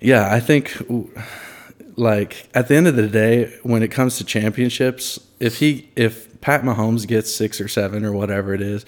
yeah, 0.00 0.32
I 0.32 0.40
think 0.40 0.72
like 1.96 2.48
at 2.54 2.68
the 2.68 2.76
end 2.76 2.86
of 2.86 2.96
the 2.96 3.08
day, 3.08 3.52
when 3.62 3.82
it 3.82 3.88
comes 3.88 4.16
to 4.18 4.24
championships, 4.24 5.18
if 5.40 5.58
he 5.58 5.90
if 5.96 6.40
Pat 6.40 6.62
Mahomes 6.62 7.06
gets 7.06 7.34
six 7.34 7.60
or 7.60 7.68
seven 7.68 8.04
or 8.04 8.12
whatever 8.12 8.54
it 8.54 8.60
is, 8.62 8.86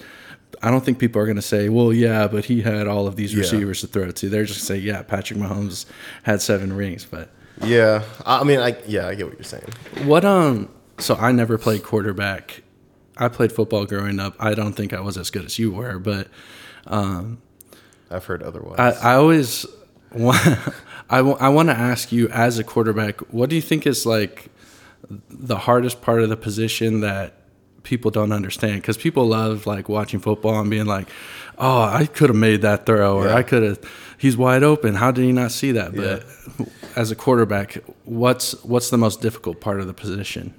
I 0.63 0.71
don't 0.71 0.83
think 0.83 0.99
people 0.99 1.21
are 1.21 1.25
going 1.25 1.35
to 1.35 1.41
say, 1.41 1.69
"Well, 1.69 1.91
yeah, 1.93 2.27
but 2.27 2.45
he 2.45 2.61
had 2.61 2.87
all 2.87 3.07
of 3.07 3.15
these 3.15 3.33
Yeah. 3.33 3.41
receivers 3.41 3.81
to 3.81 3.87
throw 3.87 4.09
to." 4.09 4.29
They're 4.29 4.45
just 4.45 4.67
going 4.67 4.79
to 4.79 4.81
say, 4.83 4.87
"Yeah, 4.87 5.01
Patrick 5.03 5.39
Mahomes 5.39 5.85
had 6.23 6.41
seven 6.41 6.73
rings." 6.73 7.05
But 7.05 7.29
Yeah, 7.63 8.03
I 8.25 8.39
I 8.39 8.43
mean, 8.43 8.59
I 8.59 8.75
yeah, 8.87 9.07
I 9.07 9.15
get 9.15 9.27
what 9.27 9.35
you're 9.35 9.43
saying. 9.43 9.67
What 10.05 10.23
um? 10.25 10.69
So 11.01 11.15
I 11.15 11.31
never 11.31 11.57
played 11.57 11.83
quarterback. 11.83 12.63
I 13.17 13.27
played 13.27 13.51
football 13.51 13.85
growing 13.85 14.19
up. 14.19 14.35
I 14.39 14.53
don't 14.53 14.73
think 14.73 14.93
I 14.93 15.01
was 15.01 15.17
as 15.17 15.29
good 15.29 15.45
as 15.45 15.59
you 15.59 15.71
were, 15.71 15.99
but 15.99 16.27
um, 16.87 17.41
I've 18.09 18.25
heard 18.25 18.41
otherwise. 18.41 18.79
I, 18.79 19.13
I 19.13 19.15
always 19.15 19.65
want. 20.13 20.39
I, 21.09 21.17
w- 21.17 21.37
I 21.39 21.49
want 21.49 21.67
to 21.69 21.75
ask 21.75 22.11
you 22.13 22.29
as 22.29 22.57
a 22.57 22.63
quarterback, 22.63 23.19
what 23.33 23.49
do 23.49 23.55
you 23.57 23.61
think 23.61 23.85
is 23.85 24.05
like 24.05 24.47
the 25.29 25.57
hardest 25.57 26.01
part 26.01 26.21
of 26.21 26.29
the 26.29 26.37
position 26.37 27.01
that 27.01 27.33
people 27.83 28.11
don't 28.11 28.31
understand? 28.31 28.81
Because 28.81 28.97
people 28.97 29.25
love 29.27 29.65
like 29.67 29.89
watching 29.89 30.21
football 30.21 30.59
and 30.61 30.69
being 30.69 30.85
like, 30.85 31.09
"Oh, 31.57 31.81
I 31.81 32.05
could 32.05 32.29
have 32.29 32.37
made 32.37 32.61
that 32.61 32.85
throw," 32.85 33.17
or 33.17 33.27
Yeah. 33.27 33.35
"I 33.35 33.43
could 33.43 33.63
have." 33.63 33.79
He's 34.17 34.37
wide 34.37 34.63
open. 34.63 34.95
How 34.95 35.11
did 35.11 35.23
he 35.25 35.33
not 35.33 35.51
see 35.51 35.73
that? 35.73 35.93
But 35.93 36.23
as 36.95 37.11
a 37.11 37.15
quarterback, 37.15 37.77
what's 38.05 38.53
what's 38.63 38.89
the 38.89 38.97
most 38.97 39.19
difficult 39.21 39.59
part 39.59 39.81
of 39.81 39.87
the 39.87 39.93
position? 39.93 40.53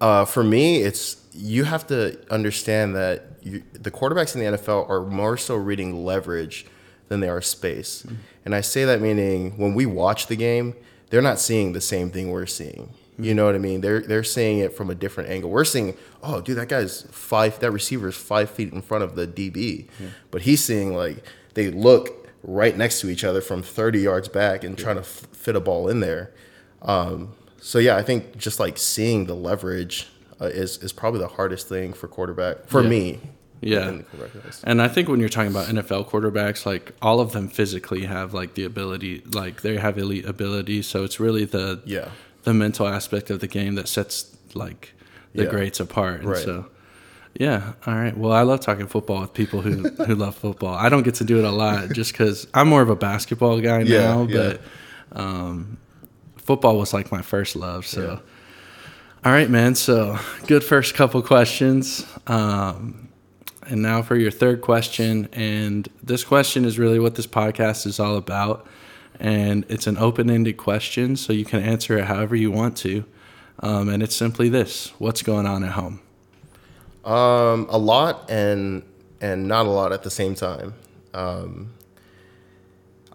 Uh, 0.00 0.24
for 0.24 0.44
me, 0.44 0.82
it's 0.82 1.16
you 1.32 1.64
have 1.64 1.86
to 1.88 2.18
understand 2.30 2.94
that 2.96 3.24
you, 3.42 3.62
the 3.72 3.90
quarterbacks 3.90 4.34
in 4.34 4.40
the 4.40 4.58
NFL 4.58 4.88
are 4.88 5.02
more 5.02 5.36
so 5.36 5.54
reading 5.54 6.04
leverage 6.04 6.66
than 7.08 7.20
they 7.20 7.28
are 7.28 7.40
space. 7.42 8.04
And 8.44 8.54
I 8.54 8.60
say 8.60 8.84
that 8.84 9.00
meaning 9.00 9.56
when 9.58 9.74
we 9.74 9.86
watch 9.86 10.26
the 10.26 10.36
game, 10.36 10.74
they're 11.10 11.22
not 11.22 11.38
seeing 11.38 11.72
the 11.72 11.80
same 11.80 12.10
thing 12.10 12.30
we're 12.30 12.46
seeing. 12.46 12.92
You 13.18 13.34
know 13.34 13.46
what 13.46 13.54
I 13.54 13.58
mean? 13.58 13.80
They're 13.80 14.00
they're 14.00 14.24
seeing 14.24 14.58
it 14.58 14.74
from 14.76 14.90
a 14.90 14.94
different 14.94 15.30
angle. 15.30 15.48
We're 15.50 15.64
seeing, 15.64 15.96
oh, 16.22 16.40
dude, 16.42 16.58
that 16.58 16.68
guy's 16.68 17.02
five. 17.10 17.58
That 17.60 17.70
receiver 17.70 18.08
is 18.08 18.16
five 18.16 18.50
feet 18.50 18.72
in 18.72 18.82
front 18.82 19.04
of 19.04 19.14
the 19.16 19.26
DB, 19.26 19.86
but 20.30 20.42
he's 20.42 20.62
seeing 20.62 20.94
like 20.94 21.24
they 21.54 21.70
look 21.70 22.28
right 22.42 22.76
next 22.76 23.00
to 23.00 23.08
each 23.08 23.24
other 23.24 23.40
from 23.40 23.62
30 23.62 24.00
yards 24.00 24.28
back 24.28 24.62
and 24.64 24.76
trying 24.76 24.96
to 24.96 25.00
f- 25.00 25.26
fit 25.32 25.56
a 25.56 25.60
ball 25.60 25.88
in 25.88 26.00
there. 26.00 26.32
Um, 26.82 27.34
so 27.66 27.78
yeah, 27.78 27.96
I 27.96 28.02
think 28.02 28.36
just 28.38 28.58
like 28.60 28.76
seeing 28.78 29.26
the 29.26 29.34
leverage 29.34 30.06
uh, 30.40 30.46
is 30.62 30.78
is 30.78 30.92
probably 30.92 31.20
the 31.20 31.28
hardest 31.38 31.68
thing 31.68 31.92
for 31.92 32.06
quarterback 32.08 32.56
for 32.68 32.82
Yeah. 32.82 32.88
me. 32.88 33.20
Yeah. 33.62 33.78
within 33.80 33.98
the 33.98 34.04
quarterback 34.04 34.44
list. 34.44 34.60
And 34.64 34.82
I 34.82 34.88
think 34.88 35.08
when 35.08 35.18
you're 35.18 35.30
talking 35.36 35.50
about 35.50 35.66
NFL 35.68 36.08
quarterbacks, 36.10 36.66
like 36.66 36.92
all 37.00 37.18
of 37.20 37.32
them 37.32 37.48
physically 37.48 38.04
have 38.04 38.34
like 38.34 38.52
the 38.54 38.64
ability, 38.64 39.22
like 39.32 39.62
they 39.62 39.76
have 39.78 39.96
elite 39.98 40.26
ability. 40.26 40.82
So 40.82 41.04
it's 41.04 41.18
really 41.18 41.44
the 41.46 41.80
Yeah. 41.86 42.08
the 42.44 42.52
mental 42.54 42.86
aspect 42.86 43.30
of 43.30 43.40
the 43.40 43.48
game 43.48 43.74
that 43.76 43.88
sets 43.88 44.36
like 44.54 44.92
the 45.34 45.44
Yeah. 45.44 45.50
greats 45.50 45.80
apart. 45.80 46.20
And 46.20 46.28
Right. 46.30 46.44
so 46.44 46.66
yeah, 47.40 47.72
all 47.86 47.94
right. 47.94 48.16
Well, 48.16 48.32
I 48.32 48.42
love 48.42 48.60
talking 48.60 48.86
football 48.86 49.22
with 49.22 49.32
people 49.32 49.62
who 49.62 49.88
who 50.06 50.14
love 50.14 50.34
football. 50.36 50.74
I 50.74 50.88
don't 50.90 51.02
get 51.02 51.14
to 51.16 51.24
do 51.24 51.38
it 51.38 51.44
a 51.44 51.50
lot 51.64 51.92
just 51.92 52.12
because 52.12 52.46
I'm 52.54 52.68
more 52.68 52.82
of 52.82 52.90
a 52.90 52.96
basketball 52.96 53.58
guy 53.60 53.80
Yeah, 53.80 53.98
now, 54.04 54.26
yeah. 54.28 54.36
but 54.36 54.60
um, 55.20 55.78
football 56.46 56.78
was 56.78 56.94
like 56.94 57.10
my 57.12 57.22
first 57.22 57.56
love. 57.56 57.86
So. 57.86 58.02
Yeah. 58.02 58.18
All 59.24 59.32
right, 59.32 59.50
man. 59.50 59.74
So, 59.74 60.18
good 60.46 60.62
first 60.62 60.94
couple 60.94 61.20
questions. 61.20 62.06
Um, 62.28 63.08
and 63.66 63.82
now 63.82 64.00
for 64.00 64.14
your 64.14 64.30
third 64.30 64.60
question. 64.60 65.28
And 65.32 65.88
this 66.00 66.22
question 66.22 66.64
is 66.64 66.78
really 66.78 67.00
what 67.00 67.16
this 67.16 67.26
podcast 67.26 67.86
is 67.86 67.98
all 67.98 68.16
about. 68.16 68.66
And 69.18 69.64
it's 69.68 69.88
an 69.88 69.98
open 69.98 70.30
ended 70.30 70.58
question, 70.58 71.16
so 71.16 71.32
you 71.32 71.44
can 71.44 71.60
answer 71.60 71.98
it 71.98 72.04
however 72.04 72.36
you 72.36 72.52
want 72.52 72.76
to. 72.78 73.04
Um, 73.60 73.88
and 73.88 74.02
it's 74.02 74.14
simply 74.14 74.48
this 74.48 74.92
What's 74.98 75.22
going 75.22 75.46
on 75.46 75.64
at 75.64 75.72
home? 75.72 76.00
Um, 77.04 77.66
a 77.70 77.78
lot 77.78 78.30
and 78.30 78.82
and 79.20 79.48
not 79.48 79.66
a 79.66 79.70
lot 79.70 79.92
at 79.92 80.02
the 80.02 80.10
same 80.10 80.34
time. 80.34 80.74
Um, 81.14 81.72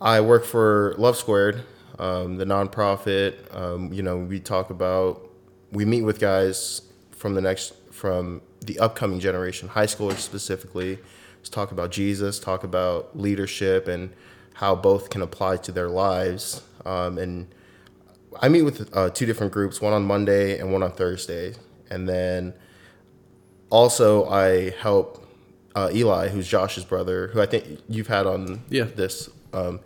I 0.01 0.19
work 0.21 0.43
for 0.43 0.95
Love 0.97 1.15
Squared, 1.15 1.63
um, 2.01 2.37
the 2.37 2.45
nonprofit. 2.45 3.33
Um, 3.55 3.93
you 3.93 4.01
know, 4.03 4.17
we 4.17 4.39
talk 4.39 4.69
about 4.69 5.29
we 5.71 5.85
meet 5.85 6.01
with 6.01 6.19
guys 6.19 6.81
from 7.11 7.35
the 7.35 7.41
next 7.41 7.73
from 7.91 8.41
the 8.61 8.79
upcoming 8.79 9.19
generation, 9.19 9.69
high 9.69 9.85
schoolers 9.85 10.17
specifically. 10.17 10.99
Let's 11.37 11.49
talk 11.49 11.71
about 11.71 11.91
Jesus, 11.91 12.39
talk 12.39 12.63
about 12.63 13.17
leadership, 13.17 13.87
and 13.87 14.11
how 14.55 14.75
both 14.75 15.09
can 15.09 15.21
apply 15.21 15.57
to 15.57 15.71
their 15.71 15.89
lives. 15.89 16.61
Um, 16.85 17.17
and 17.17 17.47
I 18.41 18.49
meet 18.49 18.63
with 18.63 18.95
uh, 18.95 19.09
two 19.11 19.25
different 19.25 19.51
groups, 19.53 19.81
one 19.81 19.93
on 19.93 20.03
Monday 20.03 20.59
and 20.59 20.71
one 20.71 20.83
on 20.83 20.91
Thursday, 20.91 21.53
and 21.89 22.07
then 22.09 22.53
also 23.69 24.27
I 24.29 24.71
help 24.71 25.25
uh, 25.75 25.89
Eli, 25.93 26.27
who's 26.29 26.47
Josh's 26.47 26.83
brother, 26.85 27.27
who 27.29 27.41
I 27.41 27.45
think 27.45 27.79
you've 27.87 28.07
had 28.07 28.25
on 28.27 28.61
Yeah. 28.69 28.83
this 28.85 29.29
um, 29.53 29.79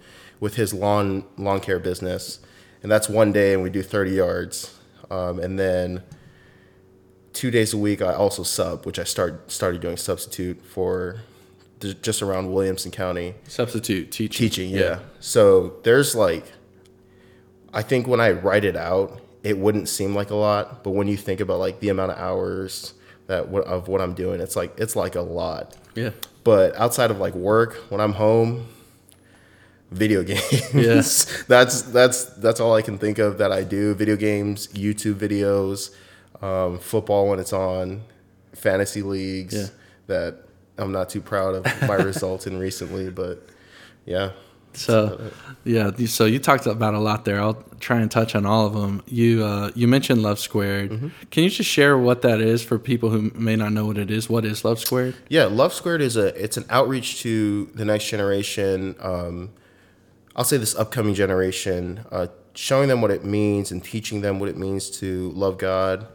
with 0.45 0.57
his 0.57 0.75
lawn 0.75 1.23
lawn 1.37 1.59
care 1.59 1.79
business, 1.79 2.39
and 2.83 2.91
that's 2.91 3.09
one 3.09 3.31
day, 3.31 3.55
and 3.55 3.63
we 3.63 3.69
do 3.71 3.81
thirty 3.81 4.11
yards, 4.11 4.77
um, 5.09 5.39
and 5.39 5.57
then 5.57 6.03
two 7.33 7.49
days 7.49 7.73
a 7.73 7.77
week 7.79 7.99
I 7.99 8.13
also 8.13 8.43
sub, 8.43 8.85
which 8.85 8.99
I 8.99 9.05
start 9.05 9.51
started 9.51 9.81
doing 9.81 9.97
substitute 9.97 10.63
for 10.63 11.21
th- 11.79 11.99
just 12.03 12.21
around 12.21 12.53
Williamson 12.53 12.91
County 12.91 13.33
Substitute 13.47 14.11
teaching. 14.11 14.47
teaching. 14.47 14.69
Yeah. 14.69 14.99
So 15.19 15.77
there's 15.81 16.13
like, 16.13 16.45
I 17.73 17.81
think 17.81 18.05
when 18.05 18.21
I 18.21 18.29
write 18.29 18.65
it 18.65 18.75
out, 18.75 19.19
it 19.41 19.57
wouldn't 19.57 19.89
seem 19.89 20.13
like 20.13 20.29
a 20.29 20.35
lot, 20.35 20.83
but 20.83 20.91
when 20.91 21.07
you 21.07 21.17
think 21.17 21.39
about 21.39 21.57
like 21.57 21.79
the 21.79 21.89
amount 21.89 22.11
of 22.11 22.19
hours 22.19 22.93
that 23.25 23.47
what 23.47 23.63
of 23.63 23.87
what 23.87 23.99
I'm 23.99 24.13
doing, 24.13 24.39
it's 24.41 24.55
like 24.55 24.79
it's 24.79 24.95
like 24.95 25.15
a 25.15 25.21
lot. 25.21 25.75
Yeah. 25.95 26.11
But 26.43 26.75
outside 26.75 27.09
of 27.09 27.17
like 27.17 27.33
work, 27.33 27.73
when 27.89 27.99
I'm 27.99 28.13
home, 28.13 28.67
video 29.95 30.23
games. 30.31 30.73
Yeah. 30.73 31.01
that's 31.47 31.81
that's 31.83 32.25
that's 32.25 32.59
all 32.59 32.73
I 32.75 32.81
can 32.81 32.97
think 32.97 33.17
of 33.19 33.37
that 33.39 33.51
I 33.51 33.63
do. 33.63 33.93
Video 33.95 34.15
games, 34.15 34.67
YouTube 34.67 35.15
videos, 35.15 35.95
um, 36.43 36.79
football 36.79 37.29
when 37.29 37.39
it's 37.39 37.53
on, 37.53 38.01
fantasy 38.53 39.01
leagues 39.01 39.53
Yeah. 39.55 39.67
that 40.07 40.37
I'm 40.77 40.91
not 40.91 41.09
too 41.09 41.21
proud 41.21 41.55
of 41.55 41.65
my 41.87 41.95
results 42.11 42.47
in 42.47 42.59
recently, 42.59 43.09
but 43.09 43.47
yeah. 44.05 44.31
So, 44.73 45.31
yeah. 45.63 45.89
So 46.05 46.25
you 46.25 46.37
talked 46.37 46.65
about 46.65 46.93
a 46.95 46.99
lot 46.99 47.23
there. 47.23 47.39
I'll 47.39 47.63
try 47.79 48.01
and 48.01 48.11
touch 48.11 48.35
on 48.35 48.45
all 48.45 48.65
of 48.67 48.73
them. 48.73 49.01
You 49.07 49.41
uh, 49.45 49.71
you 49.73 49.87
mentioned 49.87 50.21
Love 50.21 50.37
Squared. 50.37 50.91
Mm-hmm. 50.91 51.07
Can 51.31 51.43
you 51.45 51.49
just 51.49 51.69
share 51.69 51.97
what 51.97 52.23
that 52.23 52.41
is 52.41 52.61
for 52.61 52.77
people 52.77 53.09
who 53.09 53.31
may 53.35 53.55
not 53.55 53.71
know 53.71 53.85
what 53.85 53.97
it 53.97 54.11
is? 54.11 54.29
What 54.29 54.43
is 54.43 54.65
Love 54.65 54.79
Squared? 54.79 55.15
Yeah, 55.29 55.45
Love 55.45 55.73
Squared 55.73 56.01
is 56.01 56.17
a 56.17 56.27
it's 56.41 56.57
an 56.57 56.65
outreach 56.69 57.21
to 57.21 57.67
the 57.73 57.85
next 57.85 58.09
generation. 58.09 58.95
Um, 58.99 59.51
I'll 60.35 60.43
say 60.43 60.57
this 60.57 60.75
upcoming 60.75 61.13
generation, 61.13 62.05
uh, 62.11 62.27
showing 62.53 62.89
them 62.89 63.01
what 63.01 63.11
it 63.11 63.23
means 63.23 63.71
and 63.71 63.83
teaching 63.83 64.21
them 64.21 64.39
what 64.39 64.49
it 64.49 64.57
means 64.57 64.89
to 64.99 65.31
love 65.31 65.57
God 65.57 66.07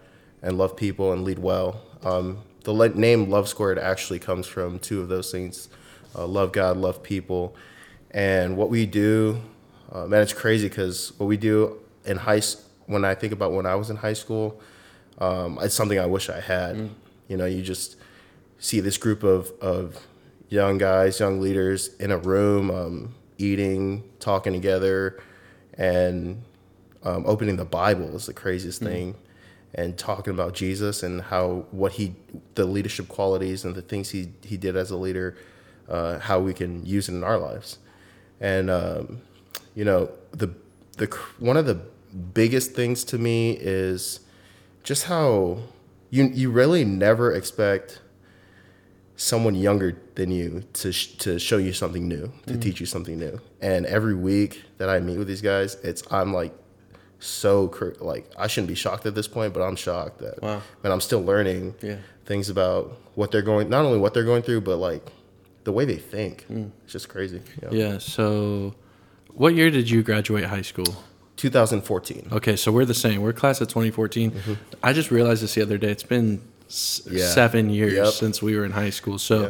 and 0.43 0.59
love 0.59 0.77
people 0.77 1.13
and 1.13 1.25
lead 1.25 1.39
well. 1.39 1.81
Um, 2.03 2.39
the 2.65 2.73
le- 2.73 2.91
name 2.91 3.31
Love 3.31 3.49
Squared 3.49 3.79
actually 3.79 4.19
comes 4.19 4.47
from 4.47 4.79
two 4.79 5.01
of 5.01 5.09
those 5.09 5.31
things: 5.31 5.69
uh, 6.15 6.27
love 6.27 6.53
God, 6.53 6.77
love 6.77 7.03
people. 7.03 7.57
And 8.11 8.57
what 8.57 8.69
we 8.69 8.85
do, 8.87 9.41
uh, 9.91 10.07
man, 10.07 10.21
it's 10.23 10.33
crazy 10.33 10.69
because 10.69 11.13
what 11.19 11.27
we 11.27 11.37
do 11.37 11.79
in 12.05 12.19
high 12.19 12.41
school, 12.41 12.65
when 12.87 13.05
I 13.05 13.15
think 13.15 13.33
about 13.33 13.53
when 13.53 13.67
I 13.67 13.75
was 13.77 13.89
in 13.89 13.97
high 13.97 14.15
school, 14.15 14.61
um, 15.19 15.59
it's 15.63 15.75
something 15.75 15.99
I 15.99 16.07
wish 16.07 16.29
I 16.29 16.41
had. 16.41 16.91
You 17.29 17.37
know, 17.37 17.47
you 17.47 17.63
just 17.63 17.97
see 18.59 18.81
this 18.81 18.99
group 18.99 19.23
of, 19.23 19.53
of 19.61 20.07
young 20.49 20.77
guys, 20.77 21.21
young 21.21 21.41
leaders 21.41 21.95
in 21.97 22.11
a 22.11 22.19
room, 22.19 22.71
um, 22.71 23.15
eating, 23.40 24.05
talking 24.20 24.53
together, 24.53 25.20
and 25.74 26.42
um, 27.03 27.24
opening 27.26 27.57
the 27.57 27.64
Bible 27.64 28.14
is 28.14 28.26
the 28.26 28.35
craziest 28.35 28.83
thing, 28.83 29.14
and 29.74 29.96
talking 29.96 30.33
about 30.33 30.55
Jesus 30.55 31.03
and 31.03 31.22
how 31.22 31.66
what 31.70 31.92
he, 31.92 32.14
the 32.55 32.64
leadership 32.64 33.09
qualities 33.09 33.64
and 33.64 33.74
the 33.74 33.83
things 33.83 34.11
he 34.11 34.29
he 34.42 34.57
did 34.57 34.76
as 34.76 34.90
a 34.90 34.96
leader, 34.96 35.37
uh, 35.88 36.18
how 36.18 36.40
we 36.40 36.53
can 36.53 36.85
use 36.85 37.09
it 37.09 37.12
in 37.12 37.24
our 37.24 37.38
lives, 37.38 37.79
and 38.40 38.70
um, 38.70 39.22
you 39.74 39.85
know 39.85 40.11
the 40.33 40.55
the 40.98 41.07
one 41.38 41.57
of 41.57 41.66
the 41.66 41.81
biggest 42.35 42.72
things 42.72 43.05
to 43.05 43.18
me 43.18 43.53
is 43.53 44.20
just 44.83 45.05
how 45.05 45.59
you 46.11 46.24
you 46.24 46.50
really 46.50 46.85
never 46.85 47.33
expect 47.33 48.00
someone 49.21 49.55
younger 49.55 49.95
than 50.15 50.31
you 50.31 50.65
to 50.73 50.91
sh- 50.91 51.15
to 51.19 51.39
show 51.39 51.59
you 51.59 51.75
something 51.75 52.09
new, 52.09 52.33
to 52.47 52.55
mm. 52.55 52.63
teach 52.63 52.81
you 52.81 52.87
something 52.87 53.19
new. 53.19 53.39
And 53.61 53.85
every 53.85 54.15
week 54.15 54.63
that 54.79 54.89
I 54.89 54.99
meet 55.01 55.19
with 55.19 55.29
these 55.29 55.43
guys, 55.43 55.75
it's 55.83 56.03
I'm 56.11 56.33
like 56.33 56.55
so 57.19 57.69
cr- 57.69 57.91
like 58.01 58.31
I 58.39 58.47
shouldn't 58.47 58.69
be 58.69 58.75
shocked 58.75 59.05
at 59.05 59.15
this 59.15 59.29
point, 59.29 59.53
but 59.53 59.61
I'm 59.63 59.77
shocked 59.77 60.21
that 60.21 60.41
Wow. 60.41 60.63
man, 60.83 60.91
I'm 60.91 61.03
still 61.03 61.23
learning 61.23 61.75
Yeah. 61.83 61.97
things 62.25 62.49
about 62.49 62.99
what 63.15 63.31
they're 63.31 63.43
going 63.43 63.69
not 63.69 63.85
only 63.85 63.99
what 63.99 64.15
they're 64.15 64.25
going 64.25 64.43
through, 64.43 64.63
but 64.63 64.77
like 64.79 65.07
the 65.65 65.73
way 65.73 65.85
they 65.85 65.97
think. 65.97 66.47
Mm. 66.51 66.71
It's 66.85 66.93
just 66.95 67.11
crazy. 67.11 67.43
you 67.61 67.69
know? 67.69 67.77
Yeah. 67.77 67.99
So, 67.99 68.75
what 69.35 69.55
year 69.55 69.71
did 69.71 69.91
you 69.91 70.03
graduate 70.03 70.45
high 70.45 70.63
school? 70.63 71.05
2014. 71.37 72.29
Okay, 72.33 72.57
so 72.57 72.73
we're 72.73 72.85
the 72.87 72.95
same. 72.95 73.21
We're 73.23 73.33
class 73.35 73.61
of 73.61 73.69
2014. 73.69 74.31
Mm-hmm. 74.31 74.55
I 74.83 74.93
just 74.93 75.11
realized 75.11 75.43
this 75.43 75.55
the 75.55 75.63
other 75.63 75.79
day. 75.79 75.91
It's 75.91 76.03
been 76.03 76.43
s-. 76.71 77.03
Yeah. 77.11 77.27
seven 77.27 77.69
years 77.71 77.93
Yep. 77.95 78.07
since 78.15 78.43
we 78.43 78.57
were 78.57 78.65
in 78.65 78.73
high 78.73 78.91
school. 78.91 79.19
So, 79.19 79.41
Yeah. 79.43 79.49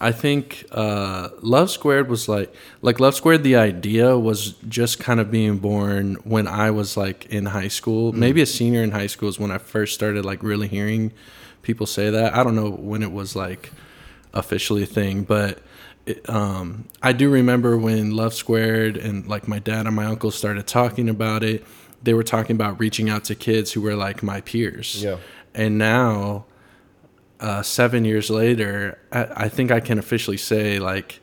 I 0.00 0.10
think 0.10 0.64
uh, 0.72 1.28
Love 1.40 1.70
Squared 1.70 2.08
was 2.08 2.28
like 2.28 2.52
like 2.82 2.98
Love 2.98 3.14
Squared. 3.14 3.44
The 3.44 3.56
idea 3.56 4.18
was 4.18 4.54
just 4.68 4.98
kind 4.98 5.20
of 5.20 5.30
being 5.30 5.58
born 5.58 6.16
when 6.24 6.46
I 6.48 6.70
was 6.72 6.96
like 6.96 7.26
in 7.26 7.46
high 7.46 7.68
school, 7.68 8.12
Mm. 8.12 8.16
maybe 8.16 8.42
a 8.42 8.46
senior 8.46 8.82
in 8.82 8.90
high 8.90 9.06
school 9.06 9.28
is 9.28 9.38
when 9.38 9.52
I 9.52 9.58
first 9.58 9.94
started 9.94 10.24
like 10.24 10.42
really 10.42 10.66
hearing 10.68 11.12
people 11.62 11.86
say 11.86 12.10
that. 12.10 12.34
I 12.34 12.42
don't 12.42 12.56
know 12.56 12.70
when 12.70 13.02
it 13.02 13.12
was 13.12 13.36
like 13.36 13.70
officially 14.34 14.82
a 14.82 14.86
thing, 14.86 15.22
but 15.22 15.60
it, 16.06 16.28
um, 16.28 16.84
I 17.02 17.12
do 17.12 17.30
remember 17.30 17.78
when 17.78 18.10
Love 18.16 18.34
Squared 18.34 18.96
and 18.96 19.26
like 19.28 19.46
my 19.48 19.60
dad 19.60 19.86
and 19.86 19.94
my 19.94 20.04
uncle 20.06 20.30
started 20.32 20.66
talking 20.66 21.08
about 21.08 21.42
it. 21.44 21.64
They 22.02 22.12
were 22.14 22.24
talking 22.24 22.56
about 22.56 22.78
reaching 22.80 23.08
out 23.08 23.24
to 23.26 23.34
kids 23.34 23.72
who 23.72 23.80
were 23.80 23.94
like 23.94 24.22
my 24.22 24.40
peers. 24.42 25.02
Yeah. 25.02 25.16
And 25.54 25.78
now, 25.78 26.44
uh, 27.44 27.62
seven 27.62 28.04
years 28.04 28.30
later, 28.30 28.98
I, 29.12 29.44
I 29.44 29.48
think 29.48 29.70
I 29.70 29.80
can 29.80 29.98
officially 29.98 30.36
say 30.38 30.78
like 30.78 31.20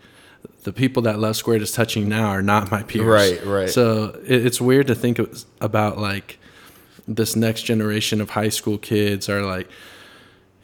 the 0.64 0.72
people 0.72 1.02
that 1.04 1.18
Love 1.20 1.36
Squared 1.36 1.62
is 1.64 1.72
touching 1.72 2.08
now 2.08 2.28
are 2.30 2.44
not 2.44 2.70
my 2.70 2.84
peers. 2.84 3.06
Right, 3.06 3.44
right. 3.46 3.70
So 3.70 4.20
it, 4.26 4.46
it's 4.46 4.62
weird 4.62 4.88
to 4.88 4.96
think 4.96 5.20
about 5.60 5.98
like 5.98 6.38
this 7.08 7.36
next 7.36 7.64
generation 7.64 8.22
of 8.22 8.30
high 8.30 8.50
school 8.50 8.78
kids 8.78 9.28
are 9.28 9.42
like 9.42 9.68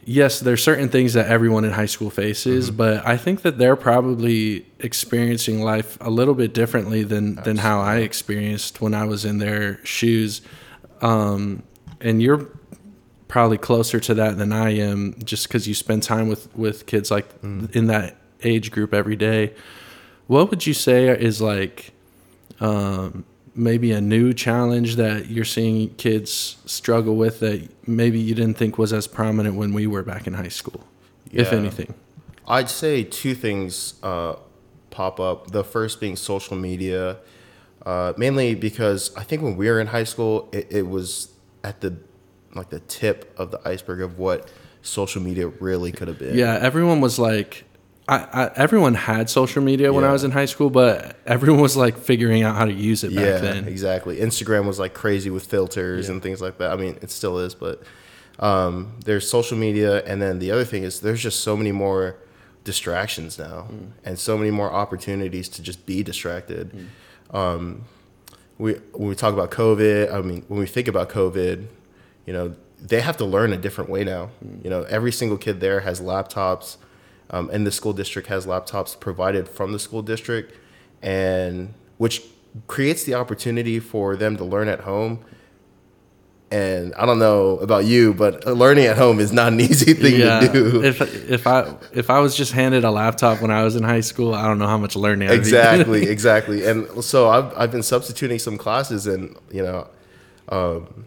yes 0.04 0.40
there's 0.40 0.62
certain 0.62 0.88
things 0.88 1.12
that 1.14 1.26
everyone 1.26 1.64
in 1.64 1.72
high 1.72 1.84
school 1.94 2.08
faces 2.10 2.68
Mm-hmm. 2.68 2.76
but 2.76 3.06
i 3.06 3.16
think 3.16 3.42
that 3.42 3.58
they're 3.58 3.76
probably 3.76 4.64
experiencing 4.78 5.60
life 5.60 5.98
a 6.00 6.08
little 6.08 6.34
bit 6.34 6.54
differently 6.54 7.02
than 7.02 7.34
than 7.46 7.56
how 7.58 7.80
i 7.80 7.96
experienced 7.96 8.80
when 8.80 8.94
i 8.94 9.04
was 9.04 9.24
in 9.24 9.38
their 9.38 9.84
shoes 9.84 10.40
um, 11.02 11.62
and 12.00 12.22
you're 12.22 12.48
probably 13.28 13.58
closer 13.58 14.00
to 14.00 14.14
that 14.14 14.38
than 14.38 14.52
i 14.52 14.70
am 14.70 15.14
just 15.22 15.46
because 15.48 15.68
you 15.68 15.74
spend 15.74 16.02
time 16.02 16.28
with 16.28 16.48
with 16.56 16.86
kids 16.86 17.10
like 17.10 17.40
Mm. 17.42 17.74
in 17.76 17.86
that 17.88 18.16
age 18.42 18.70
group 18.70 18.92
every 18.94 19.16
day 19.16 19.52
what 20.26 20.50
would 20.50 20.66
you 20.66 20.74
say 20.74 21.08
is 21.08 21.40
like 21.40 21.92
um, 22.60 23.24
maybe 23.54 23.92
a 23.92 24.00
new 24.00 24.32
challenge 24.32 24.96
that 24.96 25.28
you're 25.28 25.44
seeing 25.44 25.90
kids 25.94 26.56
struggle 26.66 27.16
with 27.16 27.40
that 27.40 27.68
maybe 27.86 28.18
you 28.18 28.34
didn't 28.34 28.56
think 28.56 28.78
was 28.78 28.92
as 28.92 29.06
prominent 29.06 29.56
when 29.56 29.72
we 29.72 29.86
were 29.86 30.02
back 30.02 30.26
in 30.26 30.34
high 30.34 30.48
school, 30.48 30.84
if 31.32 31.52
anything? 31.52 31.94
I'd 32.46 32.68
say 32.70 33.04
two 33.04 33.34
things 33.34 33.94
uh, 34.02 34.36
pop 34.90 35.18
up. 35.20 35.50
The 35.50 35.64
first 35.64 36.00
being 36.00 36.16
social 36.16 36.56
media, 36.56 37.18
uh, 37.86 38.12
mainly 38.16 38.54
because 38.54 39.14
I 39.16 39.22
think 39.22 39.42
when 39.42 39.56
we 39.56 39.68
were 39.68 39.80
in 39.80 39.88
high 39.88 40.04
school, 40.04 40.48
it, 40.52 40.66
it 40.70 40.86
was 40.88 41.30
at 41.64 41.80
the 41.80 41.96
like 42.58 42.70
the 42.70 42.80
tip 42.80 43.34
of 43.38 43.50
the 43.50 43.60
iceberg 43.68 44.00
of 44.02 44.18
what 44.18 44.50
social 44.82 45.22
media 45.22 45.48
really 45.48 45.92
could 45.92 46.08
have 46.08 46.18
been. 46.18 46.36
Yeah, 46.36 46.58
everyone 46.60 47.00
was 47.00 47.18
like, 47.18 47.64
I, 48.08 48.16
I, 48.32 48.50
everyone 48.56 48.94
had 48.94 49.28
social 49.28 49.62
media 49.62 49.92
when 49.92 50.04
I 50.04 50.12
was 50.12 50.24
in 50.24 50.30
high 50.30 50.46
school, 50.46 50.70
but 50.70 51.16
everyone 51.26 51.60
was 51.60 51.76
like 51.76 51.98
figuring 51.98 52.42
out 52.42 52.56
how 52.56 52.64
to 52.64 52.72
use 52.72 53.04
it 53.04 53.14
back 53.14 53.24
yeah, 53.24 53.38
then. 53.38 53.68
exactly. 53.68 54.16
Instagram 54.18 54.66
was 54.66 54.78
like 54.78 54.94
crazy 54.94 55.30
with 55.30 55.44
filters 55.46 56.08
and 56.08 56.22
things 56.22 56.40
like 56.40 56.58
that. 56.58 56.70
I 56.72 56.76
mean, 56.76 56.98
it 57.02 57.10
still 57.10 57.38
is, 57.38 57.54
but 57.54 57.82
um, 58.38 58.94
there's 59.04 59.28
social 59.28 59.58
media, 59.58 60.02
and 60.04 60.22
then 60.22 60.38
the 60.38 60.50
other 60.52 60.64
thing 60.64 60.84
is 60.84 61.00
there's 61.00 61.22
just 61.22 61.40
so 61.40 61.56
many 61.56 61.72
more 61.72 62.16
distractions 62.64 63.38
now, 63.38 63.66
Mm. 63.70 63.90
and 64.04 64.18
so 64.18 64.36
many 64.38 64.50
more 64.50 64.70
opportunities 64.72 65.48
to 65.50 65.62
just 65.62 65.84
be 65.86 66.02
distracted. 66.02 66.70
Mm. 66.72 67.36
Um, 67.36 67.84
we 68.58 68.74
when 68.92 69.08
we 69.08 69.14
talk 69.14 69.32
about 69.34 69.50
COVID, 69.50 70.12
I 70.12 70.20
mean, 70.22 70.44
when 70.48 70.60
we 70.60 70.66
think 70.66 70.88
about 70.88 71.08
COVID, 71.10 71.66
you 72.28 72.34
know, 72.34 72.54
they 72.78 73.00
have 73.00 73.16
to 73.16 73.24
learn 73.24 73.54
a 73.54 73.56
different 73.56 73.88
way 73.88 74.04
now. 74.04 74.28
Mm. 74.44 74.62
You 74.62 74.68
know, 74.68 74.82
every 74.82 75.12
single 75.12 75.38
kid 75.38 75.60
there 75.60 75.80
has 75.80 75.98
laptops, 75.98 76.76
um, 77.30 77.48
and 77.50 77.66
the 77.66 77.72
school 77.72 77.94
district 77.94 78.28
has 78.28 78.44
laptops 78.44 79.00
provided 79.00 79.48
from 79.48 79.72
the 79.72 79.78
school 79.78 80.02
district, 80.02 80.54
and 81.00 81.72
which 81.96 82.22
creates 82.66 83.04
the 83.04 83.14
opportunity 83.14 83.80
for 83.80 84.14
them 84.14 84.36
to 84.36 84.44
learn 84.44 84.68
at 84.68 84.80
home. 84.80 85.24
And 86.50 86.94
I 86.96 87.06
don't 87.06 87.18
know 87.18 87.56
about 87.60 87.86
you, 87.86 88.12
but 88.12 88.44
learning 88.46 88.84
at 88.84 88.98
home 88.98 89.20
is 89.20 89.32
not 89.32 89.54
an 89.54 89.60
easy 89.70 89.94
thing 89.94 90.20
yeah, 90.20 90.40
to 90.40 90.52
do. 90.52 90.84
if 90.84 91.00
if 91.30 91.46
I 91.46 91.74
if 91.94 92.10
I 92.10 92.18
was 92.18 92.36
just 92.36 92.52
handed 92.52 92.84
a 92.84 92.90
laptop 92.90 93.40
when 93.40 93.50
I 93.50 93.64
was 93.64 93.74
in 93.74 93.84
high 93.84 94.00
school, 94.02 94.34
I 94.34 94.44
don't 94.46 94.58
know 94.58 94.66
how 94.66 94.78
much 94.78 94.96
learning. 94.96 95.30
Exactly 95.30 96.02
exactly 96.16 96.66
and 96.66 97.02
so 97.02 97.30
I've, 97.30 97.56
I've 97.56 97.72
been 97.72 97.82
substituting 97.82 98.38
some 98.38 98.58
classes 98.58 99.06
and 99.06 99.34
you 99.50 99.62
know 99.62 99.88
um, 100.50 101.06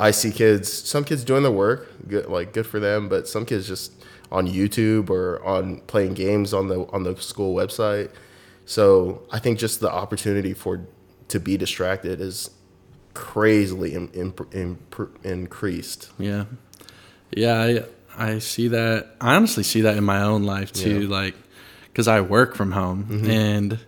i 0.00 0.10
see 0.10 0.30
kids 0.32 0.72
some 0.72 1.04
kids 1.04 1.22
doing 1.24 1.42
their 1.42 1.52
work 1.52 1.88
good 2.08 2.26
like 2.26 2.52
good 2.52 2.66
for 2.66 2.80
them 2.80 3.08
but 3.08 3.28
some 3.28 3.44
kids 3.46 3.68
just 3.68 3.92
on 4.32 4.48
youtube 4.48 5.10
or 5.10 5.44
on 5.44 5.80
playing 5.82 6.14
games 6.14 6.52
on 6.52 6.68
the 6.68 6.80
on 6.92 7.02
the 7.04 7.14
school 7.16 7.54
website 7.54 8.10
so 8.66 9.22
i 9.30 9.38
think 9.38 9.58
just 9.58 9.80
the 9.80 9.90
opportunity 9.90 10.52
for 10.54 10.80
to 11.28 11.38
be 11.38 11.56
distracted 11.56 12.20
is 12.20 12.50
crazily 13.14 13.94
in, 13.94 14.08
in, 14.12 14.32
in, 14.52 14.78
increased 15.24 16.10
Yeah. 16.18 16.44
Yeah, 17.32 17.84
I 18.16 18.26
I 18.34 18.38
see 18.40 18.68
that. 18.68 19.14
I 19.20 19.36
honestly 19.36 19.62
see 19.62 19.82
that 19.82 19.96
in 19.96 20.02
my 20.04 20.22
own 20.22 20.42
life 20.42 20.72
too, 20.72 20.90
Yeah. 20.90 20.96
Mm-hmm. 21.02 21.12
like 21.12 21.34
cuz 21.94 22.08
I 22.08 22.20
work 22.20 22.56
from 22.56 22.72
home 22.72 23.24
and 23.28 23.78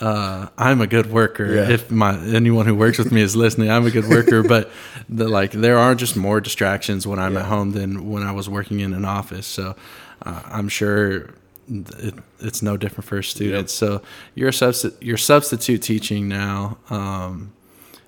uh, 0.00 0.48
I'm 0.58 0.80
a 0.80 0.86
good 0.86 1.10
worker. 1.10 1.54
Yeah. 1.54 1.70
If 1.70 1.90
my 1.90 2.18
anyone 2.18 2.66
who 2.66 2.74
works 2.74 2.98
with 2.98 3.12
me 3.12 3.20
is 3.20 3.36
listening, 3.36 3.70
I'm 3.70 3.86
a 3.86 3.90
good 3.90 4.08
worker, 4.08 4.42
but 4.48 4.70
the, 5.08 5.28
like 5.28 5.52
there 5.52 5.78
are 5.78 5.94
just 5.94 6.16
more 6.16 6.40
distractions 6.40 7.06
when 7.06 7.18
I'm 7.18 7.36
at 7.36 7.46
home 7.46 7.72
than 7.72 8.10
when 8.10 8.22
I 8.22 8.32
was 8.32 8.48
working 8.48 8.80
in 8.80 8.92
an 8.94 9.04
office. 9.04 9.46
So 9.46 9.76
uh, 10.22 10.42
I'm 10.46 10.68
sure 10.68 11.34
it, 11.68 12.14
it's 12.40 12.62
no 12.62 12.76
different 12.76 13.04
for 13.04 13.22
students. 13.22 13.72
So 13.72 14.02
you're 14.34 14.48
a 14.48 14.52
substi- 14.52 14.96
you're 15.00 15.16
substitute 15.16 15.82
teaching 15.82 16.28
now. 16.28 16.78
Um, 16.90 17.52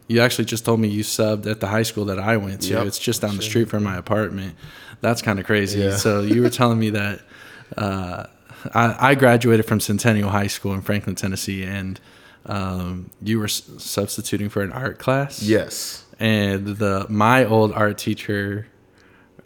you 0.09 0.20
actually 0.20 0.44
just 0.44 0.64
told 0.64 0.79
me 0.79 0.88
you 0.88 1.03
subbed 1.03 1.46
at 1.46 1.61
the 1.61 1.66
high 1.66 1.83
school 1.83 2.05
that 2.07 2.18
I 2.18 2.37
went 2.37 2.62
to. 2.62 2.75
Yep. 2.75 2.87
It's 2.87 2.99
just 2.99 3.22
down 3.22 3.37
the 3.37 3.42
street 3.42 3.68
from 3.68 3.83
my 3.83 3.96
apartment. 3.96 4.55
That's 5.01 5.20
kind 5.20 5.38
of 5.38 5.46
crazy. 5.46 5.81
Yeah. 5.81 5.96
So 5.96 6.20
you 6.20 6.42
were 6.42 6.51
telling 6.51 6.79
me 6.79 6.90
that 6.90 7.22
uh, 7.77 8.27
I, 8.74 9.11
I 9.11 9.14
graduated 9.14 9.66
from 9.66 9.81
Centennial 9.81 10.31
High 10.31 10.46
School 10.48 10.72
in 10.74 10.81
Franklin, 10.83 11.14
Tennessee, 11.16 11.62
and 11.64 12.00
um, 12.46 13.11
you 13.22 13.38
were 13.38 13.46
s- 13.46 13.68
substituting 13.79 14.48
for 14.48 14.62
an 14.62 14.72
art 14.72 14.98
class. 14.98 15.42
yes 15.42 16.05
And 16.20 16.66
the 16.79 17.07
my 17.09 17.44
old 17.44 17.72
art 17.72 17.98
teacher 17.98 18.66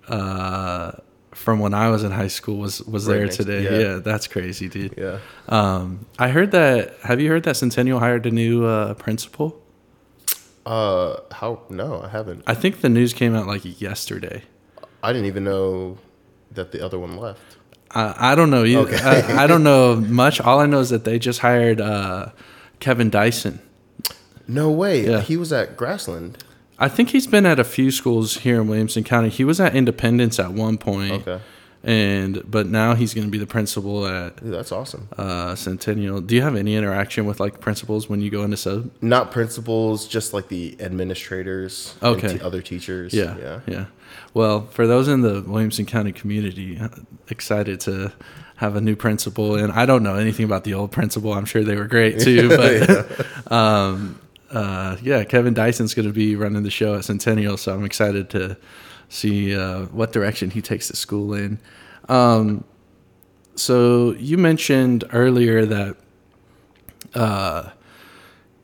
uh, 0.09 0.93
from 1.33 1.61
when 1.61 1.73
I 1.75 1.89
was 1.91 2.03
in 2.05 2.11
high 2.11 2.29
school 2.29 2.59
was 2.59 2.83
was 2.83 3.07
Right 3.07 3.15
there 3.15 3.25
next- 3.25 3.37
today. 3.37 3.63
yeah. 3.65 3.79
Yeah. 3.79 3.95
that's 3.99 4.27
crazy, 4.27 4.69
dude. 4.69 4.95
yeah 4.99 5.19
Um, 5.49 6.07
I 6.19 6.29
heard 6.29 6.51
that. 6.51 6.95
Have 7.03 7.21
you 7.21 7.29
heard 7.31 7.45
that 7.45 7.57
Centennial 7.57 7.99
hired 8.01 8.27
a 8.27 8.31
new 8.31 8.65
uh, 8.65 8.95
principal? 8.95 9.57
uh 10.67 11.17
how 11.33 11.63
no 11.71 12.03
i 12.03 12.09
haven't 12.09 12.43
I 12.47 12.53
think 12.55 12.83
the 12.83 12.91
news 12.91 13.15
came 13.15 13.35
out 13.35 13.47
like 13.47 13.63
yesterday. 13.81 14.43
i 15.03 15.11
didn't 15.11 15.27
even 15.27 15.43
know 15.45 15.97
that 16.53 16.71
the 16.73 16.85
other 16.85 16.99
one 16.99 17.17
left 17.17 17.57
I, 17.93 18.33
I 18.33 18.35
don't 18.35 18.51
know. 18.51 18.63
You, 18.63 18.81
Okay. 18.81 18.99
I, 19.03 19.45
I 19.45 19.47
don't 19.47 19.63
know 19.65 19.97
much. 19.97 20.41
All 20.41 20.61
I 20.61 20.67
know 20.67 20.81
is 20.81 20.91
that 20.91 21.05
they 21.05 21.19
just 21.19 21.41
hired 21.41 21.81
uh, 21.81 22.31
Kevin 22.79 23.11
Dyson. 23.11 23.61
no 24.49 24.71
way 24.71 25.07
Yeah. 25.07 25.21
he 25.21 25.37
was 25.37 25.53
at 25.53 25.77
grassland 25.77 26.39
I 26.79 26.89
think 26.89 27.11
he's 27.11 27.27
been 27.27 27.45
at 27.47 27.59
a 27.61 27.65
few 27.65 27.91
schools 27.91 28.39
here 28.39 28.59
in 28.61 28.67
Williamson 28.67 29.05
County. 29.05 29.29
He 29.29 29.45
was 29.45 29.61
at 29.61 29.77
Independence 29.77 30.39
at 30.41 30.53
one 30.53 30.79
point, 30.79 31.13
okay 31.27 31.41
and 31.83 32.43
but 32.51 32.67
now 32.67 32.95
he's 32.95 33.15
going 33.15 33.27
to 33.27 33.31
be 33.31 33.39
the 33.39 33.47
principal 33.47 34.07
at 34.07 34.37
Dude, 34.43 34.53
that's 34.53 34.71
awesome 34.73 35.09
uh, 35.17 35.55
Centennial. 35.55 36.21
Do 36.21 36.35
you 36.35 36.43
have 36.43 36.55
any 36.57 36.77
interaction 36.77 37.25
with 37.25 37.41
like 37.41 37.61
principals 37.61 38.09
when 38.09 38.21
you 38.21 38.31
go 38.31 38.43
into 38.43 38.57
sub? 38.57 38.91
not 39.01 39.31
principals, 39.33 40.07
just 40.07 40.35
like 40.35 40.49
the 40.49 40.77
administrators, 40.81 41.95
Okay. 42.03 42.31
and 42.31 42.39
t- 42.41 42.45
other 42.45 42.63
teachers. 42.63 43.15
Yeah, 43.15 43.37
yeah. 43.39 43.61
yeah. 43.67 43.85
Well, 44.35 44.67
for 44.67 44.87
those 44.87 45.09
in 45.09 45.23
the 45.23 45.43
Williamson 45.47 45.87
County 45.87 46.13
community, 46.13 46.79
uh, 46.79 46.89
excited 47.29 47.81
to 47.81 48.13
have 48.57 48.77
a 48.77 48.81
new 48.81 48.95
principal, 48.95 49.57
and 49.57 49.73
I 49.73 49.87
don't 49.87 50.03
know 50.03 50.17
anything 50.17 50.45
about 50.45 50.65
the 50.65 50.75
old 50.75 50.93
principal. 50.93 51.33
I'm 51.33 51.47
sure 51.47 51.65
they 51.65 51.77
were 51.77 51.87
great 51.87 52.21
too, 52.27 52.49
but 52.49 53.51
um, 53.53 54.21
uh, 54.51 54.97
yeah, 55.03 55.25
Kevin 55.25 55.55
Dyson's 55.55 55.95
going 55.95 56.07
to 56.09 56.13
be 56.13 56.37
running 56.37 56.63
the 56.63 56.71
show 56.71 56.95
at 56.97 57.05
Centennial, 57.07 57.57
so 57.57 57.73
I'm 57.75 57.85
excited 57.85 58.29
to 58.31 58.57
see 59.11 59.55
uh, 59.55 59.83
what 59.87 60.13
direction 60.13 60.51
he 60.51 60.63
takes 60.63 60.89
the 60.89 60.97
school 60.97 61.35
in. 61.35 61.59
Um, 62.09 62.65
so 63.57 64.13
you 64.13 64.39
mentioned 64.39 65.05
earlier 65.13 65.67
that 65.67 65.97
uh, 67.15 67.71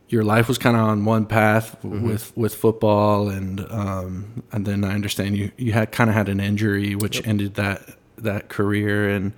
your 0.08 0.24
life 0.24 0.48
was 0.48 0.56
kind 0.56 0.76
of 0.76 0.82
on 0.82 1.04
one 1.04 1.26
path 1.26 1.76
w 1.82 2.00
with 2.08 2.34
with 2.36 2.54
football, 2.54 3.28
and 3.28 3.60
um, 3.70 4.42
and 4.52 4.64
then 4.64 4.84
I 4.84 4.94
understand 4.94 5.36
you 5.36 5.50
you 5.58 5.72
had 5.72 5.92
kind 5.92 6.08
of 6.08 6.16
had 6.16 6.28
an 6.28 6.40
injury 6.40 6.94
which 6.94 7.26
ended 7.26 7.54
that 7.54 7.96
that 8.16 8.48
career, 8.48 9.10
and 9.10 9.32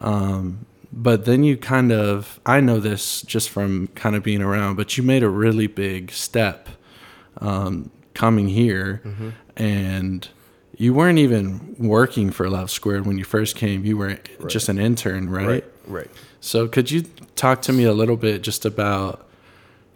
um, 0.00 0.66
but 0.92 1.24
then 1.24 1.44
you 1.44 1.56
kind 1.56 1.92
of 1.92 2.40
I 2.44 2.60
know 2.60 2.80
this 2.80 3.22
just 3.22 3.48
from 3.48 3.86
kind 3.94 4.16
of 4.16 4.22
being 4.22 4.42
around, 4.42 4.76
but 4.76 4.96
you 4.98 5.04
made 5.04 5.22
a 5.22 5.30
really 5.30 5.68
big 5.68 6.10
step 6.10 6.68
um, 7.40 7.90
coming 8.14 8.48
here, 8.48 9.00
and 9.56 10.28
you 10.76 10.94
weren't 10.94 11.18
even 11.18 11.76
working 11.78 12.30
for 12.30 12.48
Love 12.48 12.70
Squared 12.70 13.06
when 13.06 13.18
you 13.18 13.24
first 13.24 13.56
came. 13.56 13.84
You 13.84 13.96
were 13.96 14.18
just 14.48 14.68
an 14.68 14.78
intern, 14.78 15.28
right? 15.28 15.46
Right. 15.46 15.64
Right. 15.86 16.10
So 16.40 16.68
could 16.68 16.90
you 16.90 17.02
talk 17.36 17.62
to 17.62 17.72
me 17.72 17.84
a 17.84 17.92
little 17.92 18.16
bit 18.16 18.42
just 18.42 18.64
about, 18.64 19.28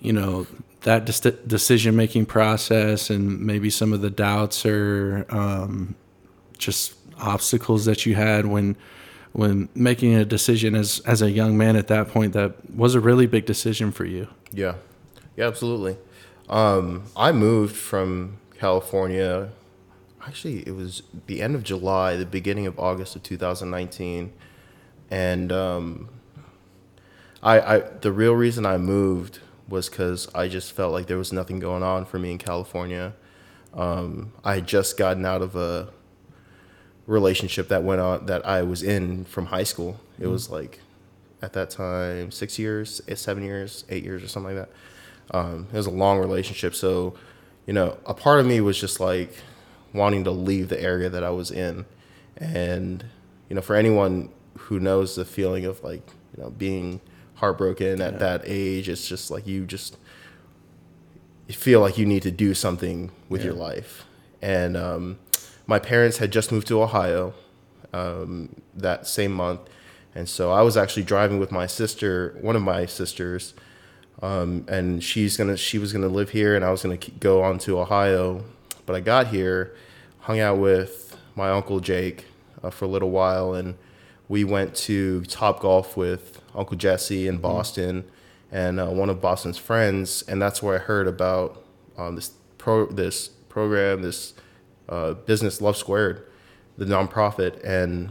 you 0.01 0.13
know, 0.13 0.47
that 0.83 1.05
dis- 1.05 1.21
decision 1.21 1.97
making 1.97 2.27
process 2.27 3.11
and 3.11 3.41
maybe 3.41 3.71
some 3.71 3.93
of 3.93 4.01
the 4.01 4.11
doubts 4.11 4.65
or 4.65 5.27
um, 5.31 5.97
just 6.59 6.95
obstacles 7.19 7.85
that 7.87 8.07
you 8.07 8.15
had 8.15 8.47
when 8.47 8.77
when 9.33 9.69
making 9.75 10.15
a 10.15 10.25
decision 10.25 10.75
as 10.75 11.01
as 11.01 11.23
a 11.23 11.31
young 11.31 11.57
man 11.59 11.77
at 11.77 11.89
that 11.89 12.09
point 12.09 12.33
that 12.33 12.53
was 12.75 12.95
a 12.95 13.01
really 13.01 13.27
big 13.27 13.45
decision 13.47 13.91
for 13.91 14.05
you. 14.05 14.29
Yeah. 14.53 14.75
Yeah, 15.37 15.47
absolutely. 15.47 15.97
Um, 16.49 17.05
I 17.17 17.33
moved 17.33 17.75
from 17.77 18.39
California. 18.59 19.51
Actually, 20.27 20.67
it 20.67 20.75
was 20.75 21.03
the 21.27 21.41
end 21.41 21.55
of 21.55 21.63
July, 21.63 22.17
the 22.17 22.27
beginning 22.27 22.67
of 22.67 22.79
August 22.79 23.15
of 23.15 23.23
2019, 23.23 24.33
and 25.11 25.53
um, 25.53 26.09
I, 27.43 27.61
I 27.61 27.79
the 27.79 28.11
real 28.11 28.35
reason 28.35 28.67
I 28.67 28.77
moved 28.77 29.39
was 29.69 29.89
because 29.89 30.29
I 30.35 30.49
just 30.49 30.73
felt 30.73 30.93
like 30.93 31.07
there 31.07 31.19
was 31.19 31.33
nothing 31.33 31.59
going 31.61 31.83
on 31.83 32.05
for 32.05 32.19
me 32.19 32.33
in 32.33 32.39
California. 32.39 33.15
Um, 33.75 34.33
I 34.45 34.57
had 34.57 34.67
just 34.67 34.97
gotten 34.97 35.25
out 35.25 35.43
of 35.43 35.55
a 35.55 35.91
relationship 37.07 37.69
that 37.69 37.83
went 37.83 38.01
on 38.01 38.27
that 38.27 38.47
I 38.47 38.63
was 38.63 38.83
in 38.83 39.25
from 39.25 39.47
high 39.47 39.65
school. 39.65 40.01
It 40.19 40.23
mm-hmm. 40.23 40.33
was 40.33 40.51
like 40.51 40.81
at 41.43 41.53
that 41.53 41.71
time 41.71 42.31
six 42.31 42.59
years, 42.59 43.01
seven 43.15 43.45
years, 43.45 43.85
eight 43.89 44.05
years, 44.05 44.23
or 44.23 44.29
something 44.29 44.57
like 44.57 44.67
that. 44.67 45.37
Um, 45.37 45.67
it 45.73 45.77
was 45.77 45.87
a 45.87 45.91
long 45.91 46.19
relationship, 46.19 46.75
so 46.75 47.15
you 47.67 47.73
know, 47.73 47.99
a 48.07 48.15
part 48.15 48.41
of 48.41 48.47
me 48.47 48.61
was 48.61 48.81
just 48.81 49.01
like 49.01 49.33
wanting 49.93 50.25
to 50.25 50.31
leave 50.31 50.69
the 50.69 50.81
area 50.81 51.09
that 51.09 51.25
I 51.25 51.31
was 51.31 51.51
in, 51.51 51.85
and 52.37 53.05
you 53.49 53.57
know, 53.57 53.63
for 53.63 53.77
anyone 53.77 54.31
who 54.59 54.81
knows 54.81 55.17
the 55.17 55.25
feeling 55.25 55.65
of 55.65 55.83
like 55.83 56.03
you 56.37 56.43
know 56.43 56.51
being 56.51 57.01
heartbroken 57.37 58.01
at 58.01 58.19
that 58.19 58.43
age. 58.45 58.89
It's 58.89 59.07
just 59.07 59.31
like 59.31 59.47
you 59.47 59.65
just 59.65 59.97
you 61.47 61.55
feel 61.55 61.81
like 61.81 61.97
you 61.97 62.07
need 62.07 62.23
to 62.23 62.31
do 62.31 62.55
something 62.55 63.13
with 63.29 63.43
yeah. 63.43 63.49
your 63.49 63.55
life. 63.55 64.05
And 64.43 64.77
um, 64.77 65.19
my 65.67 65.79
parents 65.79 66.19
had 66.19 66.33
just 66.33 66.51
moved 66.51 66.67
to 66.69 66.83
Ohio 66.83 67.35
um, 67.93 68.57
that 68.75 69.07
same 69.07 69.33
month, 69.33 69.61
and 70.15 70.29
so 70.29 70.51
I 70.51 70.63
was 70.63 70.77
actually 70.77 71.05
driving 71.05 71.39
with 71.39 71.53
my 71.53 71.67
sister, 71.67 72.37
one 72.41 72.57
of 72.57 72.63
my 72.63 72.87
sisters, 72.87 73.55
um, 74.23 74.65
and 74.69 75.03
she's 75.03 75.37
gonna 75.37 75.57
she 75.57 75.79
was 75.79 75.93
gonna 75.93 76.09
live 76.09 76.31
here, 76.31 76.55
and 76.55 76.65
I 76.65 76.71
was 76.71 76.83
gonna 76.83 76.99
go 77.21 77.43
on 77.43 77.59
to 77.61 77.79
Ohio. 77.79 78.45
But 78.87 78.97
I 78.97 79.01
got 79.01 79.29
here, 79.29 79.75
hung 80.21 80.41
out 80.41 80.59
with 80.59 81.17
my 81.35 81.51
uncle 81.51 81.81
Jake 81.81 82.25
uh, 82.63 82.71
for 82.71 82.85
a 82.85 82.89
little 82.89 83.11
while, 83.11 83.55
and 83.55 83.77
we 84.29 84.45
went 84.45 84.75
to 84.75 85.23
Top 85.25 85.61
Golf 85.61 85.97
with 85.97 86.41
Uncle 86.55 86.77
Jesse 86.77 87.29
in 87.29 87.35
mm-hmm. 87.35 87.43
Boston 87.43 88.03
mm-hmm. 88.03 88.57
and 88.57 88.81
uh, 88.81 88.87
one 88.87 89.11
of 89.11 89.21
Boston's 89.21 89.59
friends, 89.59 90.23
and 90.29 90.41
that's 90.41 90.63
where 90.63 90.77
I 90.77 90.79
heard 90.79 91.07
about 91.07 91.65
um, 91.99 92.17
this 92.17 92.33
pro 92.59 92.87
this 92.87 93.29
program, 93.29 94.03
this 94.03 94.35
uh, 94.89 95.15
business 95.15 95.61
Love 95.61 95.77
Squared, 95.77 96.27
the 96.79 96.85
nonprofit, 96.85 97.63
and 97.65 98.11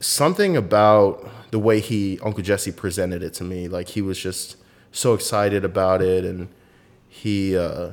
something 0.00 0.56
about 0.56 1.28
the 1.54 1.58
way 1.60 1.78
he 1.78 2.18
Uncle 2.18 2.42
Jesse 2.42 2.72
presented 2.72 3.22
it 3.22 3.32
to 3.34 3.44
me, 3.44 3.68
like 3.68 3.90
he 3.90 4.02
was 4.02 4.18
just 4.18 4.56
so 4.90 5.14
excited 5.14 5.64
about 5.64 6.02
it, 6.02 6.24
and 6.24 6.48
he. 7.08 7.56
Uh, 7.56 7.92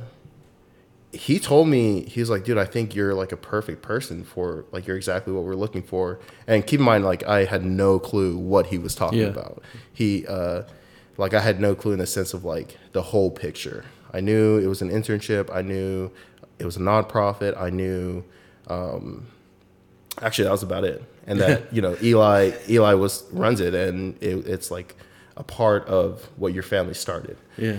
he 1.14 1.40
told 1.40 1.68
me 1.68 2.06
he 2.06 2.22
was 2.22 2.30
like, 2.30 2.44
dude, 2.46 2.58
I 2.58 2.66
think 2.66 2.96
you're 2.96 3.14
like 3.14 3.32
a 3.32 3.38
perfect 3.38 3.84
person 3.84 4.24
for 4.24 4.66
like 4.72 4.88
you're 4.88 4.98
exactly 4.98 5.32
what 5.32 5.44
we're 5.44 5.56
looking 5.56 5.84
for. 5.84 6.20
And 6.48 6.66
keep 6.66 6.80
in 6.80 6.86
mind, 6.86 7.04
like 7.04 7.22
I 7.28 7.46
had 7.46 7.64
no 7.64 8.00
clue 8.00 8.36
what 8.36 8.68
he 8.68 8.80
was 8.80 8.96
talking 8.96 9.20
yeah. 9.20 9.26
about. 9.26 9.62
He 9.94 10.26
uh, 10.26 10.64
like 11.18 11.36
I 11.36 11.42
had 11.42 11.60
no 11.60 11.76
clue 11.76 11.92
in 11.92 12.00
the 12.00 12.08
sense 12.08 12.34
of 12.34 12.44
like 12.44 12.80
the 12.94 13.04
whole 13.04 13.30
picture. 13.30 13.86
I 14.12 14.22
knew 14.22 14.58
it 14.58 14.66
was 14.66 14.82
an 14.82 14.90
internship. 14.90 15.54
I 15.54 15.62
knew 15.62 16.10
it 16.58 16.66
was 16.66 16.78
a 16.78 16.80
nonprofit. 16.80 17.56
I 17.60 17.70
knew 17.70 18.24
um, 18.68 19.28
actually 20.20 20.46
that 20.46 20.52
was 20.52 20.64
about 20.64 20.84
it. 20.84 21.04
And 21.28 21.40
that 21.40 21.74
you 21.74 21.82
know 21.82 21.96
Eli 22.02 22.52
Eli 22.70 22.94
was 22.94 23.24
runs 23.32 23.60
it, 23.60 23.74
and 23.74 24.22
it, 24.22 24.48
it's 24.48 24.72
like 24.72 24.96
a 25.38 25.44
part 25.44 25.88
of 25.88 26.30
what 26.38 26.54
your 26.54 26.64
family 26.64 26.94
started. 26.94 27.38
Yeah. 27.58 27.78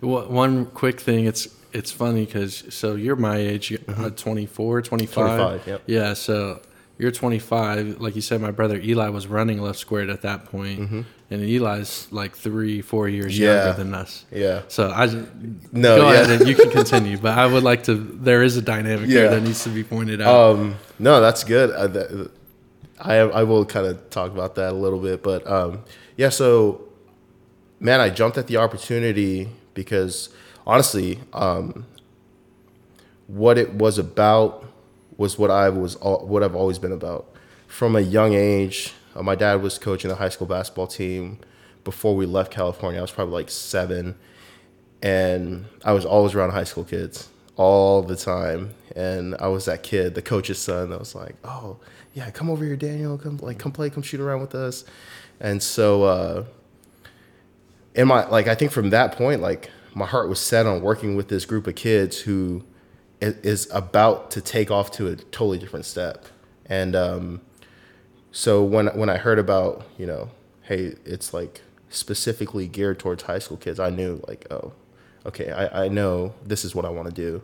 One 0.00 0.66
quick 0.66 1.00
thing, 1.00 1.26
it's 1.26 1.48
it's 1.72 1.92
funny 1.92 2.24
because 2.24 2.64
so 2.70 2.94
you're 2.94 3.16
my 3.16 3.36
age, 3.36 3.70
mm-hmm. 3.70 4.08
24, 4.08 4.82
25. 4.82 5.14
25 5.14 5.66
yep. 5.66 5.82
Yeah, 5.86 6.14
so 6.14 6.60
you're 6.98 7.10
25. 7.10 8.00
Like 8.00 8.16
you 8.16 8.22
said, 8.22 8.40
my 8.40 8.50
brother 8.50 8.80
Eli 8.80 9.08
was 9.08 9.26
running 9.26 9.60
Love 9.60 9.76
Squared 9.76 10.10
at 10.10 10.22
that 10.22 10.46
point, 10.46 10.80
mm-hmm. 10.80 11.02
and 11.30 11.42
Eli's 11.42 12.08
like 12.10 12.34
three, 12.34 12.80
four 12.80 13.08
years 13.08 13.38
yeah. 13.38 13.66
younger 13.66 13.84
than 13.84 13.94
us. 13.94 14.24
Yeah. 14.32 14.62
So 14.68 14.90
I 14.90 15.06
no, 15.06 15.96
go 15.96 16.10
yeah. 16.10 16.20
ahead 16.20 16.40
and 16.40 16.48
you 16.48 16.56
can 16.56 16.70
continue, 16.70 17.18
but 17.18 17.38
I 17.38 17.46
would 17.46 17.62
like 17.62 17.84
to. 17.84 17.94
There 17.94 18.42
is 18.42 18.56
a 18.56 18.62
dynamic 18.62 19.08
yeah. 19.08 19.22
there 19.22 19.30
that 19.30 19.42
needs 19.42 19.62
to 19.64 19.70
be 19.70 19.84
pointed 19.84 20.20
out. 20.20 20.52
Um, 20.56 20.76
no, 20.98 21.20
that's 21.20 21.44
good. 21.44 21.70
That, 21.70 22.30
I, 22.98 23.16
I 23.16 23.42
will 23.42 23.64
kind 23.64 23.86
of 23.86 24.08
talk 24.10 24.32
about 24.32 24.54
that 24.56 24.72
a 24.72 24.76
little 24.76 25.00
bit, 25.00 25.22
but 25.22 25.46
um, 25.46 25.82
yeah. 26.16 26.30
So, 26.30 26.82
man, 27.78 28.00
I 28.00 28.10
jumped 28.10 28.38
at 28.38 28.46
the 28.46 28.56
opportunity 28.56 29.48
because 29.74 30.30
honestly, 30.66 31.20
um, 31.32 31.86
what 33.26 33.58
it 33.58 33.74
was 33.74 33.98
about 33.98 34.64
was 35.16 35.38
what 35.38 35.50
I 35.50 35.68
was 35.68 35.96
what 36.00 36.42
I've 36.42 36.56
always 36.56 36.78
been 36.78 36.92
about. 36.92 37.26
From 37.66 37.96
a 37.96 38.00
young 38.00 38.34
age, 38.34 38.94
uh, 39.14 39.22
my 39.22 39.34
dad 39.34 39.62
was 39.62 39.78
coaching 39.78 40.08
the 40.08 40.16
high 40.16 40.28
school 40.28 40.46
basketball 40.46 40.86
team 40.86 41.38
before 41.84 42.16
we 42.16 42.26
left 42.26 42.50
California. 42.50 42.98
I 42.98 43.02
was 43.02 43.10
probably 43.10 43.34
like 43.34 43.50
seven, 43.50 44.14
and 45.02 45.66
I 45.84 45.92
was 45.92 46.04
always 46.04 46.34
around 46.34 46.50
high 46.50 46.64
school 46.64 46.84
kids 46.84 47.28
all 47.56 48.02
the 48.02 48.16
time. 48.16 48.74
And 48.94 49.34
I 49.38 49.48
was 49.48 49.66
that 49.66 49.82
kid, 49.82 50.14
the 50.14 50.22
coach's 50.22 50.58
son. 50.58 50.90
That 50.90 50.98
was 50.98 51.14
like, 51.14 51.34
"Oh, 51.44 51.78
yeah, 52.16 52.30
come 52.30 52.48
over 52.48 52.64
here, 52.64 52.76
Daniel. 52.76 53.18
Come 53.18 53.36
like 53.42 53.58
come 53.58 53.72
play, 53.72 53.90
come 53.90 54.02
shoot 54.02 54.20
around 54.20 54.40
with 54.40 54.54
us." 54.54 54.84
And 55.38 55.62
so, 55.62 56.04
uh, 56.04 56.44
in 57.94 58.08
my 58.08 58.26
like, 58.26 58.48
I 58.48 58.54
think 58.54 58.72
from 58.72 58.88
that 58.88 59.12
point, 59.12 59.42
like 59.42 59.70
my 59.94 60.06
heart 60.06 60.30
was 60.30 60.40
set 60.40 60.64
on 60.64 60.80
working 60.80 61.14
with 61.14 61.28
this 61.28 61.44
group 61.44 61.66
of 61.66 61.74
kids 61.74 62.20
who 62.20 62.64
is 63.20 63.68
about 63.70 64.30
to 64.30 64.40
take 64.40 64.70
off 64.70 64.90
to 64.92 65.08
a 65.08 65.16
totally 65.16 65.58
different 65.58 65.84
step. 65.84 66.24
And 66.64 66.96
um, 66.96 67.42
so 68.32 68.64
when 68.64 68.86
when 68.98 69.10
I 69.10 69.18
heard 69.18 69.38
about 69.38 69.86
you 69.98 70.06
know, 70.06 70.30
hey, 70.62 70.94
it's 71.04 71.34
like 71.34 71.60
specifically 71.90 72.66
geared 72.66 72.98
towards 72.98 73.24
high 73.24 73.40
school 73.40 73.58
kids, 73.58 73.78
I 73.78 73.90
knew 73.90 74.22
like, 74.26 74.46
oh, 74.50 74.72
okay, 75.26 75.50
I, 75.50 75.84
I 75.84 75.88
know 75.88 76.32
this 76.42 76.64
is 76.64 76.74
what 76.74 76.86
I 76.86 76.88
want 76.88 77.08
to 77.08 77.14
do. 77.14 77.42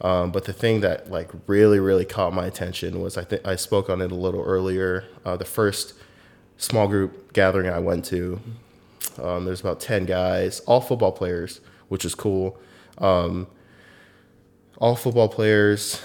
Um, 0.00 0.30
but 0.30 0.44
the 0.44 0.52
thing 0.52 0.80
that 0.80 1.10
like 1.10 1.30
really 1.46 1.80
really 1.80 2.04
caught 2.04 2.32
my 2.32 2.46
attention 2.46 3.00
was 3.00 3.16
I 3.16 3.24
think 3.24 3.46
I 3.46 3.56
spoke 3.56 3.90
on 3.90 4.00
it 4.00 4.12
a 4.12 4.16
little 4.16 4.42
earlier. 4.42 5.04
Uh, 5.24 5.36
the 5.36 5.44
first 5.44 5.94
small 6.56 6.86
group 6.86 7.32
gathering 7.32 7.68
I 7.68 7.78
went 7.80 8.04
to, 8.06 8.40
um, 9.20 9.44
there's 9.44 9.60
about 9.60 9.80
ten 9.80 10.04
guys, 10.04 10.60
all 10.60 10.80
football 10.80 11.12
players 11.12 11.60
which 11.88 12.04
is 12.04 12.14
cool. 12.14 12.58
Um, 12.98 13.46
all 14.78 14.94
football 14.94 15.28
players 15.28 16.00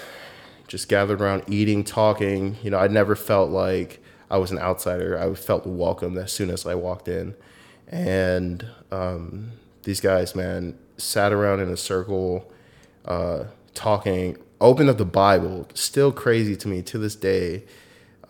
just 0.66 0.88
gathered 0.88 1.20
around 1.20 1.44
eating, 1.48 1.84
talking. 1.84 2.56
You 2.62 2.70
know, 2.70 2.78
I 2.78 2.88
never 2.88 3.14
felt 3.14 3.50
like 3.50 4.02
I 4.30 4.38
was 4.38 4.50
an 4.50 4.58
outsider. 4.58 5.18
I 5.18 5.32
felt 5.34 5.66
welcome 5.66 6.18
as 6.18 6.32
soon 6.32 6.50
as 6.50 6.66
I 6.66 6.74
walked 6.74 7.08
in. 7.08 7.34
And 7.88 8.66
um, 8.90 9.52
these 9.82 10.00
guys, 10.00 10.34
man, 10.34 10.76
sat 10.96 11.32
around 11.32 11.60
in 11.60 11.68
a 11.68 11.76
circle, 11.76 12.50
uh, 13.04 13.44
talking, 13.74 14.36
opened 14.60 14.90
up 14.90 14.98
the 14.98 15.04
Bible. 15.04 15.68
Still 15.74 16.12
crazy 16.12 16.56
to 16.56 16.68
me 16.68 16.82
to 16.82 16.98
this 16.98 17.16
day. 17.16 17.64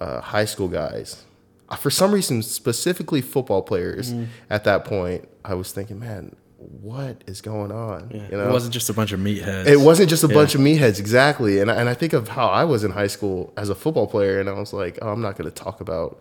Uh, 0.01 0.21
high 0.21 0.45
school 0.45 0.67
guys, 0.67 1.25
uh, 1.69 1.77
for 1.77 1.89
some 1.89 2.13
reason, 2.13 2.43
specifically 2.43 3.21
football 3.21 3.63
players. 3.63 4.13
Mm. 4.13 4.27
At 4.51 4.65
that 4.65 4.85
point, 4.85 5.29
I 5.45 5.55
was 5.55 5.71
thinking, 5.73 6.01
man, 6.01 6.35
what 6.57 7.23
is 7.27 7.41
going 7.41 7.71
on? 7.71 8.11
Yeah. 8.13 8.29
You 8.29 8.37
know? 8.37 8.49
It 8.49 8.53
wasn't 8.53 8.75
just 8.75 8.91
a 8.91 8.93
bunch 8.93 9.13
of 9.13 9.21
meatheads. 9.21 9.67
It 9.67 9.79
wasn't 9.79 10.11
just 10.11 10.25
a 10.25 10.27
yeah. 10.27 10.35
bunch 10.35 10.55
of 10.55 10.61
meatheads, 10.61 10.99
exactly. 10.99 11.61
And 11.61 11.71
I, 11.71 11.77
and 11.77 11.89
I 11.89 11.95
think 11.95 12.13
of 12.13 12.29
how 12.29 12.49
I 12.49 12.65
was 12.65 12.83
in 12.83 12.91
high 12.91 13.07
school 13.07 13.53
as 13.57 13.69
a 13.69 13.75
football 13.75 14.09
player, 14.09 14.41
and 14.41 14.49
I 14.49 14.53
was 14.55 14.73
like, 14.73 14.99
oh, 15.01 15.11
I'm 15.11 15.23
not 15.23 15.37
going 15.37 15.51
to 15.51 15.55
talk 15.55 15.81
about 15.81 16.21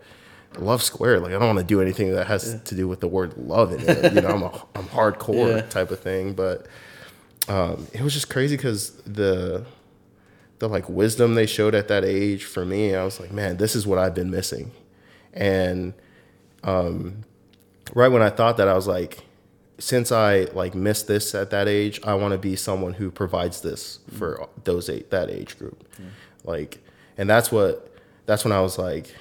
love 0.59 0.83
square. 0.83 1.19
Like 1.19 1.31
I 1.31 1.39
don't 1.39 1.47
want 1.47 1.59
to 1.59 1.65
do 1.65 1.81
anything 1.81 2.13
that 2.13 2.27
has 2.27 2.53
yeah. 2.53 2.59
to 2.59 2.75
do 2.75 2.88
with 2.88 2.99
the 2.99 3.07
word 3.07 3.38
love 3.38 3.73
in 3.73 3.81
it. 3.81 4.13
You 4.13 4.21
know, 4.21 4.29
I'm 4.29 4.43
a 4.43 4.65
I'm 4.75 4.86
hardcore 4.86 5.67
type 5.69 5.91
of 5.91 5.99
thing, 5.99 6.33
but 6.33 6.67
um, 7.47 7.88
it 7.93 8.01
was 8.01 8.13
just 8.13 8.29
crazy 8.29 8.56
because 8.56 8.91
the 9.06 9.65
the 10.60 10.69
like 10.69 10.88
wisdom 10.88 11.36
they 11.36 11.45
showed 11.45 11.75
at 11.75 11.88
that 11.89 12.06
age 12.06 12.45
for 12.45 12.65
me, 12.65 12.95
I 12.95 13.03
was 13.03 13.19
like, 13.19 13.32
man, 13.32 13.58
this 13.58 13.75
is 13.75 13.86
what 13.86 13.99
I've 13.99 14.15
been 14.15 14.32
missing. 14.32 14.71
And 15.34 15.93
um, 16.63 17.23
right 17.93 18.08
when 18.08 18.21
I 18.21 18.29
thought 18.29 18.58
that, 18.58 18.67
I 18.67 18.73
was 18.73 18.88
like, 18.88 19.19
since 19.77 20.12
I 20.12 20.45
like 20.53 20.73
missed 20.75 21.08
this 21.08 21.36
at 21.36 21.49
that 21.49 21.67
age, 21.67 21.99
I 22.06 22.13
want 22.13 22.32
to 22.32 22.38
be 22.38 22.56
someone 22.56 22.93
who 22.93 23.12
provides 23.12 23.62
this 23.62 23.99
for 24.17 24.47
those 24.63 24.89
eight 24.89 25.10
that 25.12 25.29
age 25.29 25.58
group. 25.58 25.84
Like, 26.45 26.79
and 27.17 27.29
that's 27.29 27.51
what 27.51 27.93
that's 28.25 28.45
when 28.45 28.53
I 28.53 28.62
was 28.62 28.77
like, 28.77 29.13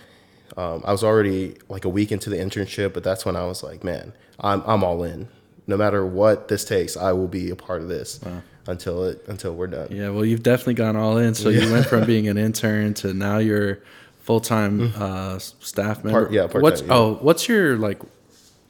um, 0.56 0.82
I 0.84 0.92
was 0.92 1.02
already 1.02 1.56
like 1.68 1.84
a 1.84 1.88
week 1.88 2.12
into 2.12 2.30
the 2.30 2.36
internship, 2.36 2.92
but 2.92 3.02
that's 3.02 3.24
when 3.24 3.34
I 3.34 3.46
was 3.46 3.62
like, 3.62 3.82
man, 3.82 4.12
I'm 4.38 4.62
I'm 4.66 4.84
all 4.84 5.02
in. 5.02 5.28
No 5.66 5.76
matter 5.76 6.04
what 6.04 6.48
this 6.48 6.64
takes, 6.64 6.96
I 6.96 7.12
will 7.12 7.28
be 7.28 7.50
a 7.50 7.56
part 7.56 7.82
of 7.82 7.88
this 7.88 8.20
until 8.66 9.04
it 9.04 9.24
until 9.28 9.54
we're 9.54 9.66
done. 9.68 9.88
Yeah, 9.90 10.10
well, 10.10 10.24
you've 10.24 10.42
definitely 10.42 10.74
gone 10.74 10.96
all 10.96 11.18
in. 11.18 11.34
So 11.34 11.48
you 11.48 11.72
went 11.72 11.86
from 11.86 12.04
being 12.04 12.28
an 12.28 12.36
intern 12.46 12.94
to 12.94 13.14
now 13.14 13.38
you're 13.38 13.80
full 14.20 14.40
time 14.40 14.92
uh, 14.96 15.38
staff 15.38 16.04
member. 16.04 16.10
Mm-hmm. 16.10 16.24
Part- 16.26 16.32
yeah, 16.32 16.42
part-time, 16.42 16.62
What's 16.62 16.82
yeah. 16.82 16.94
oh, 16.94 17.14
what's 17.20 17.48
your 17.48 17.76
like? 17.76 18.00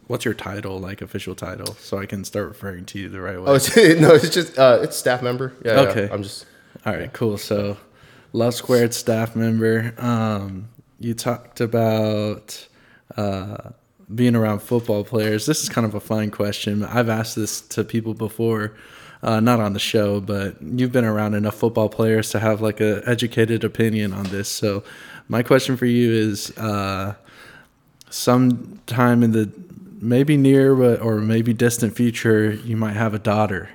What's 0.08 0.24
your 0.24 0.34
title, 0.34 0.78
like 0.78 1.00
official 1.00 1.34
title, 1.34 1.74
so 1.74 1.98
I 1.98 2.06
can 2.06 2.24
start 2.24 2.48
referring 2.48 2.84
to 2.86 2.98
you 2.98 3.08
the 3.08 3.20
right 3.20 3.40
way? 3.40 3.44
Oh, 3.46 3.54
it's, 3.56 3.74
no, 3.76 4.12
it's 4.12 4.28
just 4.28 4.58
uh, 4.58 4.80
it's 4.82 4.96
staff 4.96 5.22
member. 5.22 5.54
Yeah, 5.64 5.74
yeah. 5.74 5.88
Okay. 5.88 6.08
I'm 6.12 6.22
just 6.22 6.44
All 6.84 6.92
right, 6.92 7.10
cool. 7.12 7.38
So, 7.38 7.78
Love 8.32 8.54
Squared 8.54 8.92
staff 8.92 9.34
member. 9.36 9.94
Um, 9.96 10.68
you 10.98 11.14
talked 11.14 11.60
about 11.60 12.66
uh, 13.16 13.70
being 14.14 14.34
around 14.36 14.60
football 14.60 15.04
players. 15.04 15.46
This 15.46 15.62
is 15.62 15.68
kind 15.68 15.86
of 15.86 15.94
a 15.94 16.00
fun 16.00 16.30
question. 16.30 16.84
I've 16.84 17.08
asked 17.08 17.36
this 17.36 17.60
to 17.60 17.84
people 17.84 18.14
before, 18.14 18.74
uh, 19.22 19.40
not 19.40 19.60
on 19.60 19.72
the 19.72 19.78
show, 19.78 20.20
but 20.20 20.56
you've 20.60 20.92
been 20.92 21.04
around 21.04 21.34
enough 21.34 21.54
football 21.54 21.88
players 21.88 22.30
to 22.30 22.38
have 22.40 22.60
like 22.60 22.80
a 22.80 23.02
educated 23.06 23.64
opinion 23.64 24.12
on 24.12 24.24
this. 24.24 24.48
So, 24.48 24.82
my 25.28 25.42
question 25.42 25.76
for 25.76 25.86
you 25.86 26.12
is: 26.12 26.50
uh, 26.58 27.14
sometime 28.10 29.22
in 29.22 29.32
the 29.32 29.50
maybe 30.00 30.36
near 30.36 30.74
but 30.74 31.00
or 31.00 31.16
maybe 31.20 31.52
distant 31.54 31.94
future, 31.96 32.52
you 32.52 32.76
might 32.76 32.94
have 32.94 33.14
a 33.14 33.18
daughter 33.18 33.70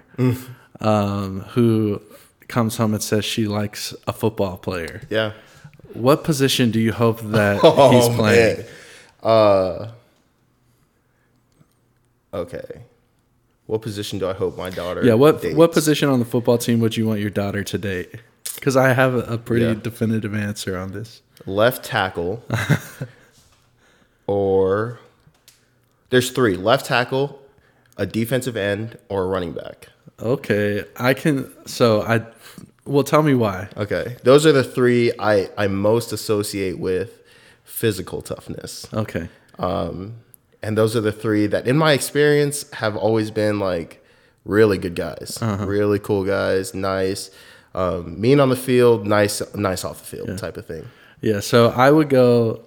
um, 0.82 1.42
who 1.50 2.02
comes 2.48 2.78
home 2.78 2.94
and 2.94 3.02
says 3.04 3.26
she 3.26 3.48
likes 3.48 3.94
a 4.08 4.14
football 4.14 4.58
player. 4.58 5.02
yeah. 5.10 5.34
What 5.94 6.24
position 6.26 6.70
do 6.70 6.80
you 6.80 6.92
hope 6.94 7.22
that 7.22 7.60
Oh, 7.64 7.90
he's 7.92 8.08
playing? 8.16 8.58
man. 8.58 8.66
Uh, 9.24 9.92
okay. 12.34 12.82
What 13.66 13.82
position 13.82 14.18
do 14.20 14.30
I 14.30 14.34
hope 14.34 14.58
my 14.58 14.70
daughter? 14.70 15.04
Yeah, 15.04 15.16
what 15.16 15.42
dates? 15.42 15.56
what 15.56 15.74
position 15.74 16.08
on 16.10 16.20
the 16.20 16.26
football 16.26 16.58
team 16.58 16.80
would 16.80 16.96
you 16.96 17.06
want 17.06 17.20
your 17.20 17.30
daughter 17.30 17.64
to 17.66 17.78
date? 17.78 18.16
Because 18.56 18.78
I 18.78 18.94
have 18.94 19.14
a, 19.14 19.38
pretty 19.38 19.66
Yeah. 19.66 19.74
definitive 19.76 20.34
answer 20.34 20.78
on 20.78 20.92
this. 20.94 21.22
Left 21.46 21.84
tackle, 21.84 22.44
or 24.28 25.00
there's 26.10 26.32
three: 26.32 26.56
left 26.56 26.86
tackle, 26.86 27.42
a 27.98 28.06
defensive 28.06 28.56
end, 28.58 28.98
or 29.10 29.24
a 29.24 29.28
running 29.28 29.52
back. 29.54 29.90
Okay, 30.20 30.84
I 30.98 31.14
can. 31.14 31.52
So 31.68 32.02
I, 32.02 32.26
well, 32.86 33.04
tell 33.04 33.22
me 33.24 33.36
why. 33.36 33.70
Okay, 33.78 34.16
those 34.24 34.46
are 34.46 34.52
the 34.52 34.64
three 34.64 35.12
I 35.20 35.50
I 35.58 35.68
most 35.68 36.12
associate 36.12 36.80
with 36.80 37.22
physical 37.64 38.22
toughness. 38.22 38.88
Okay, 38.94 39.30
um, 39.60 40.16
and 40.62 40.78
those 40.78 40.96
are 40.96 41.02
the 41.02 41.12
three 41.12 41.48
that 41.48 41.68
in 41.68 41.78
my 41.78 41.94
experience 41.94 42.70
have 42.74 42.96
always 42.96 43.32
been 43.32 43.60
like 43.60 44.04
really 44.46 44.78
good 44.78 44.96
guys. 44.96 45.38
Really 45.42 46.00
cool 46.00 46.24
guys 46.24 46.74
nice 46.74 47.32
um, 47.76 48.20
mean 48.20 48.40
on 48.40 48.50
the 48.50 48.56
field 48.56 49.06
nice 49.06 49.42
nice 49.54 49.86
off 49.86 50.00
the 50.00 50.18
field 50.18 50.38
type 50.38 50.58
of 50.58 50.66
thing. 50.66 50.90
Yeah. 51.22 51.40
So 51.40 51.70
I 51.70 51.92
would 51.92 52.10
go 52.10 52.64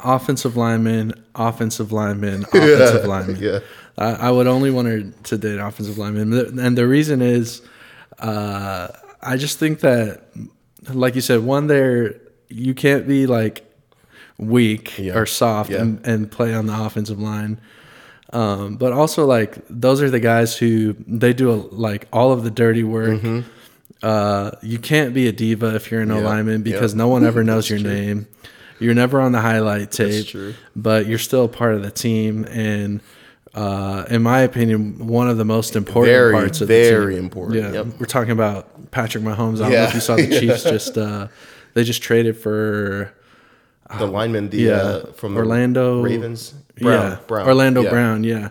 offensive 0.00 0.56
lineman, 0.56 1.12
offensive 1.34 1.92
lineman, 1.92 2.42
offensive 2.52 3.04
lineman. 3.04 3.36
yeah. 3.36 3.60
I, 3.98 4.12
I 4.12 4.30
would 4.30 4.46
only 4.46 4.70
want 4.70 4.88
her 4.88 5.02
to 5.02 5.38
date 5.38 5.58
offensive 5.58 5.98
lineman, 5.98 6.58
and 6.58 6.78
the 6.78 6.86
reason 6.86 7.20
is, 7.20 7.60
uh, 8.18 8.88
I 9.20 9.36
just 9.36 9.58
think 9.58 9.80
that, 9.80 10.22
like 10.88 11.14
you 11.14 11.20
said, 11.20 11.40
one 11.40 11.66
there 11.66 12.18
you 12.48 12.74
can't 12.74 13.06
be 13.06 13.26
like 13.26 13.64
weak 14.42 14.98
Yeah. 14.98 15.14
or 15.18 15.26
soft 15.26 15.70
Yeah. 15.70 15.80
and, 15.82 16.06
and 16.06 16.30
play 16.30 16.54
on 16.54 16.66
the 16.66 16.78
offensive 16.84 17.20
line. 17.20 17.58
Um, 18.32 18.76
but 18.76 18.92
also 18.92 19.26
like 19.26 19.58
those 19.68 20.00
are 20.00 20.08
the 20.10 20.20
guys 20.20 20.56
who 20.56 20.94
they 21.06 21.32
do 21.34 21.50
a, 21.50 21.56
like 21.70 22.08
all 22.12 22.32
of 22.32 22.44
the 22.44 22.50
dirty 22.50 22.82
work. 22.82 23.20
Uh, 24.02 24.50
you 24.62 24.78
can't 24.78 25.14
be 25.14 25.28
a 25.28 25.32
diva 25.32 25.74
if 25.76 25.90
you're 25.90 26.00
an 26.00 26.08
Mm-hmm. 26.08 26.18
Yeah. 26.22 26.28
lineman 26.28 26.62
because 26.62 26.92
Yeah. 26.94 26.98
no 26.98 27.08
one 27.08 27.24
ever 27.24 27.44
knows 27.50 27.70
your 27.70 27.78
name. 27.78 28.26
You're 28.80 28.94
never 28.94 29.20
on 29.20 29.30
the 29.32 29.40
highlight 29.40 29.92
tape, 29.92 30.26
true. 30.26 30.54
but 30.74 31.06
you're 31.06 31.18
still 31.20 31.46
part 31.46 31.74
of 31.74 31.82
the 31.82 31.90
team. 31.90 32.44
And 32.50 33.00
uh, 33.54 34.06
in 34.10 34.22
my 34.22 34.40
opinion, 34.40 35.06
one 35.06 35.28
of 35.28 35.36
the 35.36 35.44
most 35.44 35.76
important 35.76 36.12
Very, 36.12 36.32
parts 36.32 36.60
of 36.62 36.68
very 36.68 37.04
the 37.14 37.20
team. 37.20 37.24
important. 37.24 37.62
Yeah, 37.62 37.72
Yep. 37.72 37.86
we're 38.00 38.06
talking 38.06 38.32
about 38.32 38.90
Patrick 38.90 39.22
Mahomes. 39.22 39.56
I 39.60 39.68
don't 39.68 39.72
know 39.72 39.82
if 39.84 39.94
you 39.94 40.00
saw 40.00 40.16
the 40.16 40.26
Chiefs 40.26 40.62
just 40.74 40.98
uh, 40.98 41.28
they 41.74 41.84
just 41.84 42.02
traded 42.02 42.36
for 42.36 43.12
the 43.98 44.06
lineman 44.06 44.48
the 44.50 44.58
yeah, 44.58 44.72
uh, 44.76 45.12
from 45.12 45.36
Orlando 45.36 46.02
ravens 46.02 46.54
brown, 46.80 47.10
yeah, 47.12 47.18
brown. 47.26 47.46
Orlando 47.48 47.82
Yeah. 47.82 47.90
Brown. 47.90 48.24
Yeah, 48.24 48.48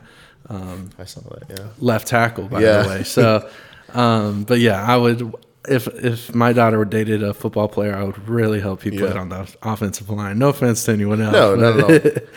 i 0.49 1.05
saw 1.05 1.21
that 1.21 1.43
yeah 1.49 1.67
left 1.79 2.07
tackle 2.07 2.47
by 2.47 2.61
Yeah. 2.61 2.83
the 2.83 2.89
way. 2.89 3.03
So, 3.03 3.49
um, 3.93 4.43
but 4.43 4.59
yeah, 4.59 4.83
I 4.83 4.97
would 4.97 5.33
if 5.69 5.87
if 5.87 6.33
my 6.33 6.53
daughter 6.53 6.77
were 6.77 6.85
dated 6.85 7.21
a 7.23 7.33
football 7.33 7.67
player, 7.67 7.95
I 7.95 8.03
would 8.03 8.27
really 8.27 8.59
hope 8.59 8.81
he 8.81 8.89
played 8.91 9.13
Yeah. 9.15 9.21
on 9.21 9.29
the 9.29 9.47
offensive 9.61 10.09
line. 10.09 10.39
No 10.39 10.49
offense 10.49 10.83
to 10.85 10.91
anyone 10.91 11.21
else. 11.21 11.33
no 11.33 11.55
no 11.55 11.77
no, 11.77 11.87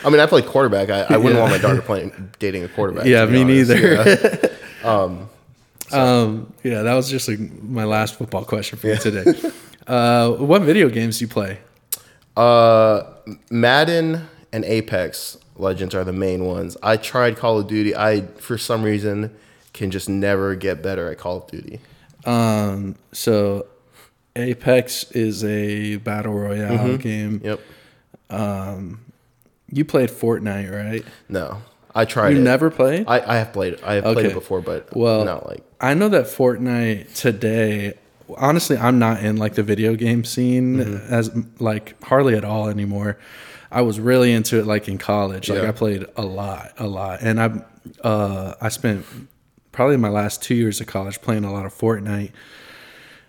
i 0.05 0.11
mean 0.11 0.21
i 0.21 0.27
played 0.27 0.47
quarterback 0.47 0.91
i, 0.91 1.01
I 1.15 1.17
wouldn't 1.17 1.35
Yeah. 1.37 1.41
want 1.41 1.53
my 1.53 1.59
daughter 1.59 1.81
playing 1.83 2.31
dating 2.39 2.65
a 2.65 2.69
quarterback 2.69 3.07
yeah, 3.07 3.25
me 3.27 3.43
honest. 3.43 3.71
neither. 3.71 3.95
Yeah. 3.95 4.85
um, 4.93 5.29
yeah, 6.63 6.83
that 6.83 6.95
was 6.95 7.09
just 7.11 7.29
like 7.29 7.39
my 7.63 7.85
last 7.85 8.17
football 8.17 8.45
question 8.45 8.79
for 8.79 8.89
you 8.89 8.97
today. 8.97 9.25
uh, 9.87 10.31
what 10.33 10.63
video 10.63 10.89
games 10.89 11.19
do 11.19 11.25
you 11.25 11.29
play? 11.29 11.59
Uh, 12.37 13.05
Madden 13.51 14.29
and 14.53 14.65
Apex 14.65 15.39
Legends 15.57 15.95
are 15.95 16.03
the 16.05 16.13
main 16.13 16.45
ones. 16.47 16.77
I 16.83 16.97
tried 16.97 17.37
Call 17.37 17.59
of 17.61 17.69
Duty. 17.69 17.95
I 17.95 18.23
for 18.39 18.59
some 18.59 18.83
reason 18.83 19.35
can 19.73 19.91
just 19.91 20.09
never 20.09 20.55
get 20.57 20.83
better 20.83 21.11
at 21.11 21.19
Call 21.19 21.39
of 21.39 21.47
Duty. 21.49 21.81
Um, 22.25 22.97
so 23.13 23.67
Apex 24.35 25.11
is 25.13 25.45
a 25.45 25.97
battle 25.97 26.35
royale 26.35 26.79
Mm-hmm. 26.79 26.97
game. 26.97 27.41
Yep. 27.45 27.61
Um, 28.31 29.01
you 29.71 29.85
played 29.85 30.11
Fortnite, 30.11 30.73
right? 30.73 31.05
No, 31.29 31.63
I 31.95 32.05
tried. 32.05 32.31
You 32.31 32.39
it. 32.39 32.43
never 32.43 32.71
played? 32.71 33.05
I, 33.07 33.21
I 33.35 33.37
have 33.37 33.53
played. 33.53 33.81
I 33.83 33.95
have 33.95 34.05
played 34.05 34.27
it 34.27 34.35
before, 34.35 34.61
but 34.61 34.95
Well, 34.97 35.25
not 35.25 35.47
like 35.47 35.63
I 35.81 35.95
know 35.95 36.09
that 36.09 36.25
Fortnite 36.27 37.15
today. 37.15 37.95
Honestly, 38.37 38.77
I'm 38.77 38.99
not 38.99 39.23
in 39.23 39.37
like 39.37 39.55
the 39.55 39.63
video 39.63 39.95
game 39.95 40.25
scene 40.25 40.77
Mm-hmm. 40.77 41.13
as 41.13 41.31
like 41.61 42.03
hardly 42.03 42.35
at 42.37 42.45
all 42.45 42.69
anymore. 42.69 43.19
I 43.71 43.83
was 43.83 43.99
really 43.99 44.33
into 44.33 44.59
it 44.61 44.67
like 44.67 44.89
in 44.89 44.99
college. 44.99 45.51
Like 45.51 45.63
Yeah. 45.63 45.69
I 45.69 45.73
played 45.73 46.07
a 46.17 46.23
lot, 46.23 46.73
a 46.79 46.87
lot, 46.87 47.21
and 47.23 47.41
I 47.41 47.63
uh, 48.03 48.55
I 48.61 48.69
spent 48.69 49.05
probably 49.73 49.97
my 49.97 50.09
last 50.09 50.43
two 50.43 50.55
years 50.55 50.81
of 50.81 50.87
college 50.87 51.21
playing 51.21 51.45
a 51.45 51.53
lot 51.53 51.67
of 51.67 51.75
Fortnite. 51.77 52.31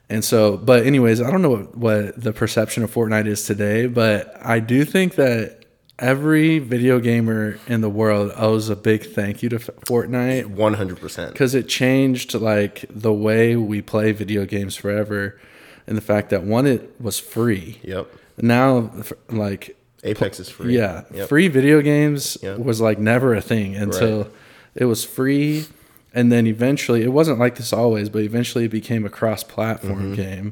And 0.08 0.24
so, 0.24 0.56
but 0.56 0.86
anyways, 0.86 1.20
I 1.20 1.32
don't 1.32 1.42
know 1.42 1.50
what, 1.50 1.76
what 1.76 2.22
the 2.22 2.32
perception 2.32 2.84
of 2.84 2.94
Fortnite 2.94 3.26
is 3.26 3.44
today, 3.44 3.88
but 3.88 4.38
I 4.40 4.60
do 4.60 4.86
think 4.86 5.16
that 5.16 5.65
every 6.00 6.60
video 6.60 7.00
gamer 7.00 7.58
in 7.68 7.82
the 7.82 7.90
world 7.90 8.32
owes 8.36 8.70
a 8.70 8.76
big 8.76 9.04
thank 9.06 9.42
you 9.42 9.50
to 9.50 9.58
Fortnite 9.60 10.46
one 10.48 10.74
hundred 10.74 11.00
percent. 11.00 11.32
because 11.32 11.56
it 11.56 11.68
changed 11.70 12.34
like 12.34 12.86
the 12.90 13.14
way 13.14 13.56
we 13.56 13.82
play 13.82 14.12
video 14.12 14.46
games 14.46 14.76
forever 14.76 15.40
and 15.88 15.96
the 15.96 16.02
fact 16.02 16.30
that 16.32 16.44
one 16.44 16.66
it 16.68 17.00
was 17.00 17.20
free 17.20 17.80
Yep. 17.84 18.08
now 18.42 18.92
like 19.30 19.78
Apex 20.04 20.40
is 20.40 20.50
free. 20.50 20.76
yeah 20.78 21.04
Yep. 21.14 21.30
free 21.30 21.48
video 21.48 21.82
games 21.82 22.38
Yep. 22.42 22.60
was 22.60 22.82
like 22.82 23.00
never 23.00 23.34
a 23.34 23.42
thing 23.42 23.76
until 23.76 24.30
it 24.76 24.86
was 24.86 25.06
free 25.06 25.66
and 26.14 26.30
then 26.32 26.46
eventually 26.46 27.04
it 27.04 27.14
wasn't 27.14 27.40
like 27.40 27.56
this 27.56 27.72
always 27.72 28.10
but 28.10 28.22
eventually 28.22 28.66
it 28.66 28.72
became 28.72 29.06
a 29.06 29.10
cross-platform 29.10 30.14
game 30.16 30.52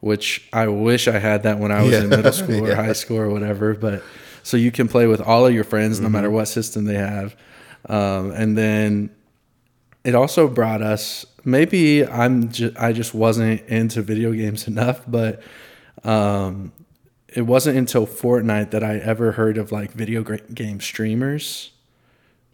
which 0.00 0.48
i 0.52 0.66
wish 0.66 1.06
i 1.08 1.18
had 1.18 1.42
that 1.42 1.58
when 1.58 1.70
i 1.72 1.82
was 1.82 1.92
in 1.92 2.02
Mm-hmm. 2.04 2.10
Middle 2.10 2.32
school 2.32 2.60
or 2.64 2.68
Yeah. 2.68 2.74
high 2.76 2.92
school 2.94 3.18
or 3.18 3.28
whatever 3.28 3.74
but 3.74 4.02
so 4.48 4.56
you 4.56 4.70
can 4.78 4.86
play 4.88 5.06
with 5.06 5.20
all 5.30 5.42
of 5.46 5.52
your 5.52 5.64
friends 5.72 5.96
Mm-hmm. 5.96 6.04
no 6.04 6.10
matter 6.16 6.30
what 6.30 6.46
system 6.48 6.84
they 6.90 6.94
have 6.94 7.36
um, 7.88 8.30
and 8.40 8.56
then 8.56 9.10
it 10.04 10.14
also 10.14 10.48
brought 10.48 10.82
us 10.82 11.26
maybe 11.44 12.06
i'm 12.06 12.48
ju- 12.50 12.74
i 12.78 12.92
just 12.92 13.12
wasn't 13.14 13.60
into 13.68 14.00
video 14.02 14.32
games 14.32 14.66
enough 14.72 14.98
but 15.06 15.42
um 16.04 16.72
it 17.28 17.42
wasn't 17.42 17.76
until 17.76 18.06
fortnite 18.06 18.70
that 18.70 18.82
i 18.82 18.94
ever 19.12 19.32
heard 19.32 19.58
of 19.58 19.70
like 19.72 19.90
video 19.92 20.22
game 20.54 20.80
streamers 20.80 21.72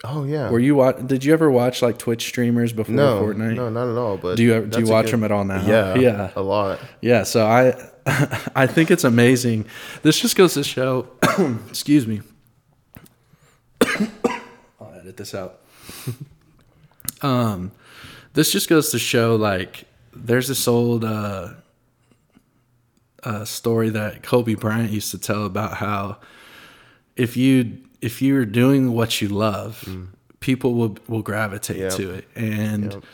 Oh 0.06 0.24
yeah. 0.24 0.50
were 0.50 0.58
you 0.60 0.74
watch 0.74 0.96
did 1.06 1.24
you 1.24 1.32
ever 1.32 1.50
watch 1.50 1.80
like 1.80 1.96
twitch 1.98 2.26
streamers 2.26 2.72
before 2.74 2.94
no, 2.94 3.22
fortnite 3.22 3.56
no, 3.56 3.70
not 3.70 3.88
at 3.88 3.96
all. 3.96 4.16
But 4.18 4.36
do 4.36 4.42
you 4.42 4.52
ever, 4.54 4.66
do 4.66 4.80
you 4.80 4.86
watch 4.86 5.06
good- 5.06 5.12
them 5.14 5.24
at 5.24 5.32
all 5.32 5.44
now 5.44 5.64
Yeah, 5.66 5.94
yeah 5.98 6.30
a 6.36 6.42
lot. 6.42 6.78
yeah 7.00 7.22
so 7.22 7.46
i 7.46 7.72
i 8.54 8.66
think 8.66 8.90
it's 8.90 9.04
amazing 9.04 9.64
this 10.02 10.20
just 10.20 10.36
goes 10.36 10.54
to 10.54 10.62
show 10.64 11.08
excuse 11.68 12.06
me 12.06 12.20
i'll 14.80 14.92
edit 15.00 15.16
this 15.16 15.34
out 15.34 15.60
Um, 17.22 17.72
this 18.34 18.52
just 18.52 18.68
goes 18.68 18.90
to 18.90 18.98
show 18.98 19.36
like 19.36 19.84
there's 20.14 20.48
this 20.48 20.68
old 20.68 21.04
uh, 21.06 21.54
uh, 23.22 23.44
story 23.46 23.88
that 23.90 24.22
Kobe 24.22 24.54
Bryant 24.54 24.90
used 24.90 25.10
to 25.12 25.18
tell 25.18 25.46
about 25.46 25.74
how 25.78 26.18
if 27.16 27.34
you 27.36 27.78
if 28.04 28.20
you're 28.22 28.44
doing 28.46 28.92
what 28.92 29.20
you 29.22 29.28
love, 29.28 29.88
people 30.40 30.74
will 30.74 30.96
will 31.08 31.22
gravitate 31.22 31.78
Yep. 31.78 31.92
to 31.92 32.10
it. 32.10 32.24
And 32.36 32.92
Yep. 32.92 33.04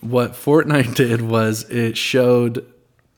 what 0.00 0.32
Fortnite 0.32 0.94
did 1.04 1.20
was 1.22 1.68
it 1.70 1.96
showed 1.96 2.64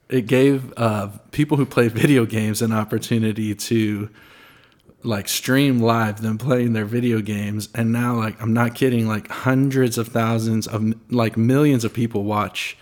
it 0.09 0.27
gave 0.27 0.73
uh, 0.77 1.09
people 1.31 1.57
who 1.57 1.65
play 1.67 1.89
video 1.89 2.27
games 2.27 2.61
an 2.63 2.73
opportunity 2.73 3.55
to 3.55 4.09
like 5.03 5.29
stream 5.29 5.81
live 5.81 6.21
them 6.23 6.39
playing 6.39 6.73
their 6.73 6.85
video 6.87 7.21
games 7.21 7.69
and 7.75 7.93
now 7.93 8.15
like 8.17 8.41
i'm 8.41 8.55
not 8.55 8.75
kidding 8.75 9.07
like 9.07 9.29
hundreds 9.29 9.99
of 9.99 10.09
thousands 10.09 10.67
of 10.67 10.95
like 11.11 11.37
millions 11.37 11.85
of 11.85 11.93
people 11.93 12.25
watch 12.25 12.75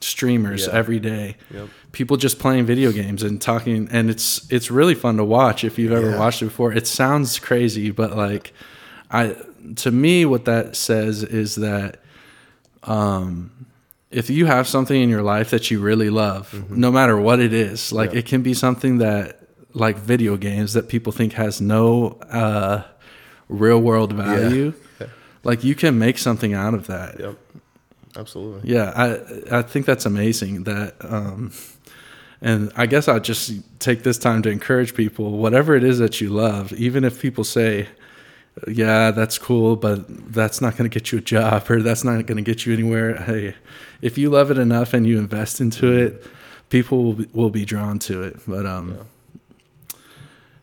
streamers 0.00 0.66
Yeah. 0.66 0.74
every 0.74 1.00
day 1.00 1.36
Yep. 1.50 1.68
People 1.92 2.16
just 2.16 2.38
playing 2.38 2.64
video 2.66 2.90
games 2.92 3.22
and 3.22 3.40
talking 3.40 3.88
and 3.92 4.08
it's 4.10 4.50
it's 4.50 4.70
really 4.70 4.94
fun 4.94 5.16
to 5.18 5.24
watch 5.24 5.62
if 5.64 5.78
you've 5.78 5.92
ever 5.92 6.10
Yeah. 6.10 6.18
watched 6.18 6.42
it 6.42 6.46
before 6.46 6.72
it 6.72 6.86
sounds 6.86 7.38
crazy 7.38 7.90
but 7.90 8.16
like 8.16 8.52
i 9.10 9.36
to 9.76 9.90
me 9.90 10.24
what 10.24 10.44
that 10.46 10.74
says 10.76 11.22
is 11.22 11.54
that 11.56 12.00
um 12.84 13.50
if 14.10 14.28
you 14.28 14.46
have 14.46 14.66
something 14.68 15.00
in 15.00 15.08
your 15.08 15.22
life 15.22 15.50
that 15.50 15.70
you 15.70 15.80
really 15.80 16.10
love 16.10 16.52
no 16.70 16.90
matter 16.90 17.16
what 17.16 17.40
it 17.40 17.52
is 17.52 17.92
like 17.92 18.08
Mm-hmm. 18.10 18.14
Yeah. 18.16 18.18
it 18.20 18.26
can 18.26 18.42
be 18.42 18.54
something 18.54 18.98
that 18.98 19.38
like 19.74 19.96
video 19.98 20.36
games 20.36 20.72
that 20.74 20.88
people 20.88 21.12
think 21.12 21.32
has 21.34 21.60
no 21.60 22.18
uh 22.30 22.82
real 23.48 23.80
world 23.80 24.12
value 24.12 24.72
Yeah. 25.00 25.06
like 25.44 25.62
you 25.64 25.74
can 25.74 25.98
make 25.98 26.18
something 26.18 26.54
out 26.54 26.74
of 26.74 26.86
that 26.86 27.20
Yep. 27.20 27.36
Absolutely. 28.14 28.70
yeah, 28.70 28.92
I 28.94 29.58
I 29.58 29.62
think 29.62 29.86
that's 29.86 30.04
amazing 30.04 30.64
that 30.64 30.94
um 31.00 31.50
and 32.42 32.70
I 32.76 32.86
guess 32.86 33.08
I'll 33.08 33.20
just 33.20 33.52
take 33.78 34.02
this 34.02 34.18
time 34.18 34.42
to 34.42 34.50
encourage 34.50 34.94
people 34.94 35.30
whatever 35.38 35.74
it 35.74 35.84
is 35.84 35.98
that 35.98 36.20
you 36.20 36.28
love, 36.28 36.72
even 36.74 37.04
if 37.04 37.20
people 37.20 37.44
say 37.44 37.88
yeah, 38.68 39.10
that's 39.12 39.38
cool, 39.38 39.76
but 39.76 40.04
that's 40.32 40.60
not 40.60 40.76
going 40.76 40.88
to 40.88 40.92
get 40.92 41.10
you 41.10 41.18
a 41.18 41.22
job 41.22 41.70
or 41.70 41.80
that's 41.80 42.04
not 42.04 42.26
going 42.26 42.36
to 42.36 42.42
get 42.42 42.66
you 42.66 42.74
anywhere. 42.74 43.16
Hey, 43.16 43.54
if 44.02 44.18
you 44.18 44.28
love 44.28 44.50
it 44.50 44.58
enough 44.58 44.92
and 44.92 45.06
you 45.06 45.18
invest 45.18 45.60
into 45.60 45.90
it, 45.90 46.26
people 46.68 47.02
will 47.02 47.12
be, 47.14 47.28
will 47.32 47.50
be 47.50 47.64
drawn 47.64 47.98
to 48.00 48.22
it. 48.22 48.40
But 48.46 48.66
um 48.66 48.98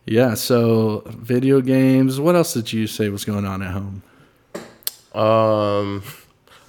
yeah, 0.05 0.33
so 0.33 1.03
video 1.05 1.61
games, 1.61 2.19
what 2.19 2.35
else 2.35 2.53
did 2.53 2.73
you 2.73 2.87
say 2.87 3.09
was 3.09 3.25
going 3.25 3.45
on 3.45 3.61
at 3.61 3.71
home? 3.71 4.01
Um, 5.13 6.03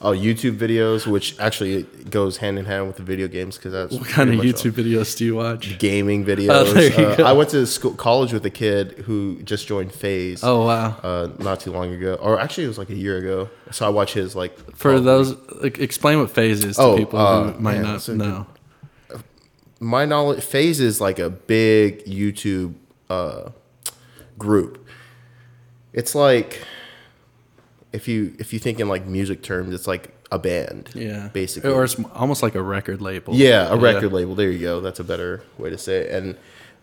oh, 0.03 0.13
YouTube 0.13 0.57
videos, 0.57 1.07
which 1.07 1.39
actually 1.39 1.83
goes 2.09 2.39
hand 2.39 2.59
in 2.59 2.65
hand 2.65 2.87
with 2.87 2.97
the 2.97 3.03
video 3.03 3.29
games 3.29 3.57
because 3.57 3.73
that's 3.73 3.93
What 3.95 4.09
kind 4.09 4.31
of 4.33 4.41
YouTube 4.41 4.73
videos 4.73 5.17
do 5.17 5.25
you 5.25 5.37
watch? 5.37 5.79
gaming 5.79 6.25
videos. 6.25 6.49
Oh, 6.51 6.65
there 6.73 6.85
you 6.91 6.97
Uh. 6.97 7.25
I 7.25 7.33
went 7.33 7.51
to 7.51 7.67
school, 7.67 7.93
college 7.95 8.33
with 8.33 8.45
a 8.47 8.51
kid 8.51 8.93
who 9.07 9.41
just 9.43 9.67
joined 9.67 9.93
FaZe. 9.93 10.43
Oh 10.43 10.65
wow. 10.67 10.97
Uh, 11.03 11.29
not 11.39 11.61
too 11.61 11.73
long 11.73 11.93
ago, 11.93 12.15
or 12.15 12.41
actually 12.41 12.65
it 12.65 12.69
was 12.69 12.79
like 12.79 12.91
a 12.91 12.97
year 12.97 13.19
ago. 13.19 13.51
So 13.73 13.87
I 13.87 13.91
watched 13.91 14.15
his 14.15 14.35
like 14.35 14.57
For 14.75 14.91
probably- 14.91 15.05
those, 15.05 15.37
like, 15.63 15.79
explain 15.79 16.19
what 16.21 16.31
FaZe 16.31 16.65
is 16.65 16.77
to 16.77 16.83
Oh, 16.83 16.97
people 16.97 17.19
uh, 17.19 17.53
who 17.53 17.61
might 17.61 17.75
man, 17.75 17.83
not 17.83 18.09
a 18.09 18.15
know. 18.17 18.47
my 19.81 20.05
knowledge 20.05 20.43
FaZe 20.45 20.81
is 20.81 21.01
like 21.01 21.19
a 21.19 21.31
big 21.31 22.05
youtube 22.05 22.75
uh 23.09 23.51
group 24.39 24.87
it's 25.93 26.15
like 26.15 26.63
if 27.93 28.07
you 28.09 28.35
if 28.39 28.53
you 28.53 28.59
think 28.59 28.81
in 28.81 28.89
like 28.89 29.07
music 29.07 29.43
terms 29.43 29.75
it's 29.75 29.87
like 29.87 30.15
a 30.33 30.39
band 30.39 30.91
Yeah, 30.95 31.29
basically. 31.33 31.71
Or 31.73 31.83
it's 31.85 31.99
almost 32.15 32.43
like 32.43 32.55
a 32.55 32.63
record 32.63 33.01
label. 33.03 33.35
yeah 33.35 33.69
a 33.73 33.77
record 33.77 34.13
label. 34.13 34.35
There 34.35 34.51
you 34.51 34.61
go. 34.61 34.81
That's 34.81 35.01
a 35.01 35.05
better 35.05 35.43
way 35.59 35.71
to 35.71 35.79
say 35.79 36.03
it. 36.03 36.13
And 36.13 36.37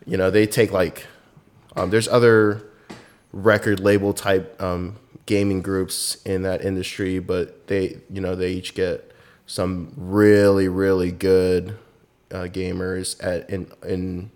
you 0.05 0.17
know 0.17 0.29
they 0.29 0.45
take 0.45 0.71
like 0.71 1.05
um, 1.75 1.89
there's 1.89 2.07
other 2.07 2.63
record 3.31 3.79
label 3.79 4.13
type 4.13 4.61
um, 4.61 4.97
gaming 5.25 5.61
groups 5.61 6.15
in 6.23 6.41
that 6.43 6.63
industry 6.63 7.19
but 7.19 7.67
they 7.67 7.97
you 8.09 8.21
know 8.21 8.35
they 8.35 8.51
each 8.51 8.73
get 8.73 9.11
some 9.45 9.93
really 9.95 10.67
really 10.67 11.11
good 11.11 11.77
uh, 12.31 12.43
gamers 12.43 13.15
at 13.23 13.49
in 13.49 13.71
in 13.87 14.31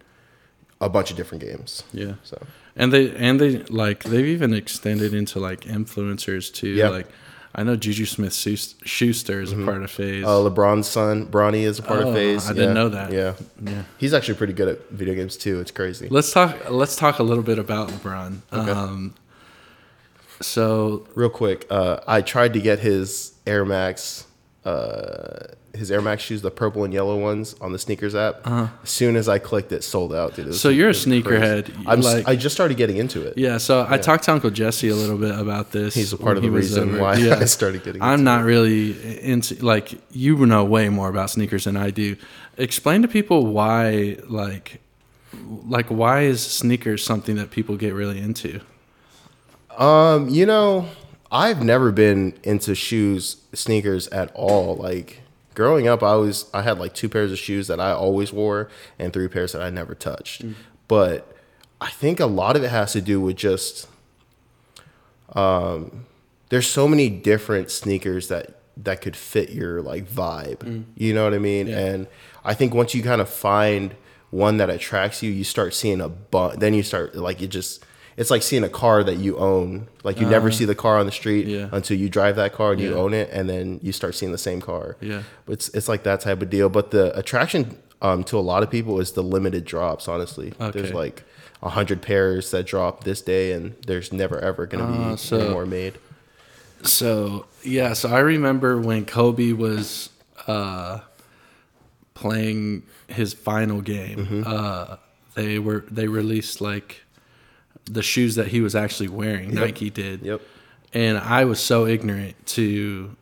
a 0.79 0.89
bunch 0.89 1.11
of 1.11 1.17
different 1.17 1.43
games. 1.43 1.83
Yeah, 1.93 2.13
so 2.23 2.41
and 2.75 2.91
they 2.93 3.13
and 3.15 3.39
they 3.39 3.57
like 3.63 4.03
they've 4.03 4.25
even 4.27 4.53
extended 4.53 5.13
into 5.13 5.39
like 5.39 5.61
influencers 5.61 6.53
too. 6.53 6.69
Yeah. 6.69 6.89
Like 6.89 7.07
I 7.53 7.63
know 7.63 7.75
JuJu 7.75 8.07
Smith-Schuster 8.07 9.41
is 9.41 9.51
a 9.51 9.57
part 9.65 9.83
of 9.83 9.91
FaZe. 9.91 10.23
uh, 10.23 10.27
LeBron's 10.29 10.87
son 10.87 11.27
Bronny 11.27 11.63
is 11.63 11.79
a 11.79 11.83
part 11.83 11.99
Oh, 12.01 12.07
of 12.09 12.15
FaZe 12.15 12.49
I 12.49 12.53
didn't 12.53 12.75
know 12.75 12.87
that. 12.87 13.11
yeah 13.11 13.33
yeah. 13.61 13.83
he's 13.97 14.13
actually 14.13 14.35
pretty 14.35 14.53
good 14.53 14.69
at 14.69 14.89
video 14.89 15.13
games 15.15 15.35
too 15.35 15.59
it's 15.59 15.69
crazy 15.71 16.07
Let's 16.09 16.31
talk. 16.31 16.69
Let's 16.69 16.95
talk 16.95 17.19
a 17.19 17.23
little 17.23 17.43
bit 17.43 17.59
about 17.59 17.89
LeBron. 17.89 18.37
Um, 18.53 19.15
so 20.39 21.05
Real 21.13 21.29
quick, 21.29 21.67
uh, 21.69 21.99
I 22.07 22.21
tried 22.21 22.53
to 22.53 22.61
get 22.61 22.79
his 22.79 23.33
Air 23.45 23.65
Max, 23.65 24.25
uh, 24.65 25.47
his 25.73 25.89
Air 25.89 26.01
Max 26.01 26.21
shoes, 26.21 26.41
the 26.41 26.51
purple 26.51 26.83
and 26.83 26.93
yellow 26.93 27.17
ones, 27.17 27.55
on 27.61 27.71
the 27.71 27.79
sneakers 27.79 28.13
app. 28.13 28.45
As 28.45 28.69
soon 28.83 29.15
as 29.15 29.27
I 29.29 29.39
clicked 29.39 29.71
it, 29.71 29.83
sold 29.83 30.13
out, 30.13 30.35
dude. 30.35 30.45
It 30.45 30.47
was- 30.49 30.55
Uh-huh. 30.57 30.61
So 30.61 30.69
you're 30.69 30.89
a 30.89 30.91
it 30.91 30.95
sneakerhead. 30.95 31.83
I'm. 31.87 32.01
Like- 32.01 32.27
I 32.27 32.35
just 32.35 32.53
started 32.53 32.77
getting 32.77 32.97
into 32.97 33.21
it. 33.25 33.37
yeah, 33.37 33.57
so 33.57 33.87
I 33.89 33.97
talked 33.97 34.25
to 34.25 34.33
Uncle 34.33 34.49
Jesse 34.49 34.89
a 34.89 34.95
little 34.95 35.17
bit 35.17 35.37
about 35.39 35.71
this. 35.71 35.95
He's 35.95 36.13
a 36.13 36.17
part 36.17 36.37
of 36.37 36.43
the 36.43 36.51
reason 36.51 36.89
over. 36.89 37.01
why 37.01 37.15
Yeah. 37.15 37.35
I 37.41 37.45
started 37.45 37.83
getting. 37.83 38.01
Into 38.01 38.05
it. 38.05 38.13
I'm 38.13 38.23
not 38.23 38.43
really 38.43 39.21
into 39.21 39.55
like 39.65 39.93
you 40.11 40.45
know 40.45 40.63
way 40.65 40.89
more 40.89 41.09
about 41.09 41.29
sneakers 41.29 41.63
than 41.63 41.77
I 41.77 41.89
do. 41.89 42.15
Explain 42.57 43.01
to 43.03 43.07
people 43.07 43.47
why 43.47 44.17
like 44.27 44.81
like 45.67 45.87
why 45.87 46.23
is 46.23 46.45
sneakers 46.45 47.03
something 47.03 47.37
that 47.37 47.49
people 47.49 47.77
get 47.77 47.93
really 47.93 48.19
into? 48.19 48.59
Um, 49.77 50.27
you 50.29 50.45
know, 50.45 50.87
I've 51.31 51.63
never 51.63 51.91
been 51.91 52.33
into 52.43 52.75
shoes, 52.75 53.37
sneakers 53.53 54.07
at 54.09 54.31
all. 54.33 54.75
Like 54.75 55.21
growing 55.53 55.87
up, 55.87 56.03
I 56.03 56.15
was 56.15 56.49
I 56.53 56.61
had 56.63 56.77
like 56.79 56.93
two 56.93 57.07
pairs 57.09 57.31
of 57.31 57.39
shoes 57.39 57.67
that 57.67 57.79
I 57.79 57.91
always 57.91 58.33
wore 58.33 58.69
and 58.99 59.13
three 59.13 59.27
pairs 59.27 59.53
that 59.53 59.61
I 59.61 59.69
never 59.69 59.95
touched. 59.95 60.43
But 60.87 61.35
I 61.79 61.89
think 61.89 62.19
a 62.19 62.25
lot 62.25 62.55
of 62.55 62.63
it 62.63 62.69
has 62.69 62.91
to 62.93 63.01
do 63.01 63.21
with 63.21 63.37
just 63.37 63.87
um, 65.33 66.05
there's 66.49 66.69
so 66.69 66.87
many 66.87 67.09
different 67.09 67.71
sneakers 67.71 68.27
that 68.27 68.59
that 68.77 69.01
could 69.01 69.15
fit 69.15 69.51
your 69.51 69.81
like 69.81 70.07
vibe. 70.07 70.83
You 70.95 71.13
know 71.13 71.23
what 71.23 71.33
I 71.33 71.39
mean? 71.39 71.67
Yeah. 71.67 71.79
And 71.79 72.07
I 72.43 72.53
think 72.53 72.73
once 72.73 72.93
you 72.93 73.03
kind 73.03 73.21
of 73.21 73.29
find 73.29 73.95
one 74.31 74.57
that 74.57 74.69
attracts 74.69 75.23
you, 75.23 75.31
you 75.31 75.43
start 75.43 75.73
seeing 75.73 76.01
a 76.01 76.09
bunch. 76.09 76.59
Then 76.59 76.73
you 76.73 76.83
start 76.83 77.15
like 77.15 77.41
it 77.41 77.47
just. 77.47 77.85
It's 78.17 78.29
like 78.29 78.43
seeing 78.43 78.63
a 78.63 78.69
car 78.69 79.03
that 79.03 79.17
you 79.17 79.37
own. 79.37 79.87
Like 80.03 80.19
you 80.19 80.27
never 80.27 80.51
see 80.51 80.65
the 80.65 80.75
car 80.75 80.97
on 80.97 81.05
the 81.05 81.11
street 81.11 81.47
yeah. 81.47 81.69
until 81.71 81.97
you 81.97 82.09
drive 82.09 82.35
that 82.35 82.53
car 82.53 82.73
and 82.73 82.81
you 82.81 82.95
own 82.95 83.13
it, 83.13 83.29
and 83.31 83.49
then 83.49 83.79
you 83.81 83.91
start 83.91 84.15
seeing 84.15 84.31
the 84.31 84.37
same 84.37 84.61
car. 84.61 84.97
Yeah. 84.99 85.23
But 85.45 85.53
it's 85.53 85.69
it's 85.69 85.87
like 85.87 86.03
that 86.03 86.21
type 86.21 86.41
of 86.41 86.49
deal. 86.49 86.69
But 86.69 86.91
the 86.91 87.17
attraction 87.17 87.77
um, 88.01 88.23
to 88.25 88.37
a 88.37 88.41
lot 88.41 88.63
of 88.63 88.69
people 88.69 88.99
is 88.99 89.13
the 89.13 89.23
limited 89.23 89.65
drops. 89.65 90.07
Honestly, 90.07 90.53
there's 90.59 90.93
like 90.93 91.23
a 91.63 91.69
hundred 91.69 92.01
pairs 92.01 92.51
that 92.51 92.65
drop 92.65 93.03
this 93.03 93.21
day, 93.21 93.53
and 93.53 93.75
there's 93.87 94.11
never 94.11 94.39
ever 94.39 94.65
gonna 94.65 95.11
be 95.11 95.17
so- 95.17 95.39
any 95.39 95.49
more 95.49 95.65
made. 95.65 95.97
So 96.83 97.45
yeah, 97.63 97.93
so 97.93 98.09
I 98.09 98.19
remember 98.19 98.79
when 98.79 99.05
Kobe 99.05 99.51
was 99.51 100.09
uh, 100.47 100.99
playing 102.13 102.83
his 103.07 103.33
final 103.33 103.81
game. 103.81 104.17
Mm-hmm. 104.17 104.43
Uh, 104.45 104.97
they 105.35 105.59
were 105.59 105.85
they 105.89 106.07
released 106.07 106.59
like 106.61 107.03
the 107.85 108.01
shoes 108.03 108.35
that 108.35 108.47
he 108.47 108.61
was 108.61 108.75
actually 108.75 109.09
wearing. 109.09 109.53
Nike 109.53 109.89
did. 109.89 110.21
Yep. 110.21 110.41
and 110.93 111.17
I 111.17 111.45
was 111.45 111.59
so 111.59 111.85
ignorant 111.87 112.35
to 112.47 113.15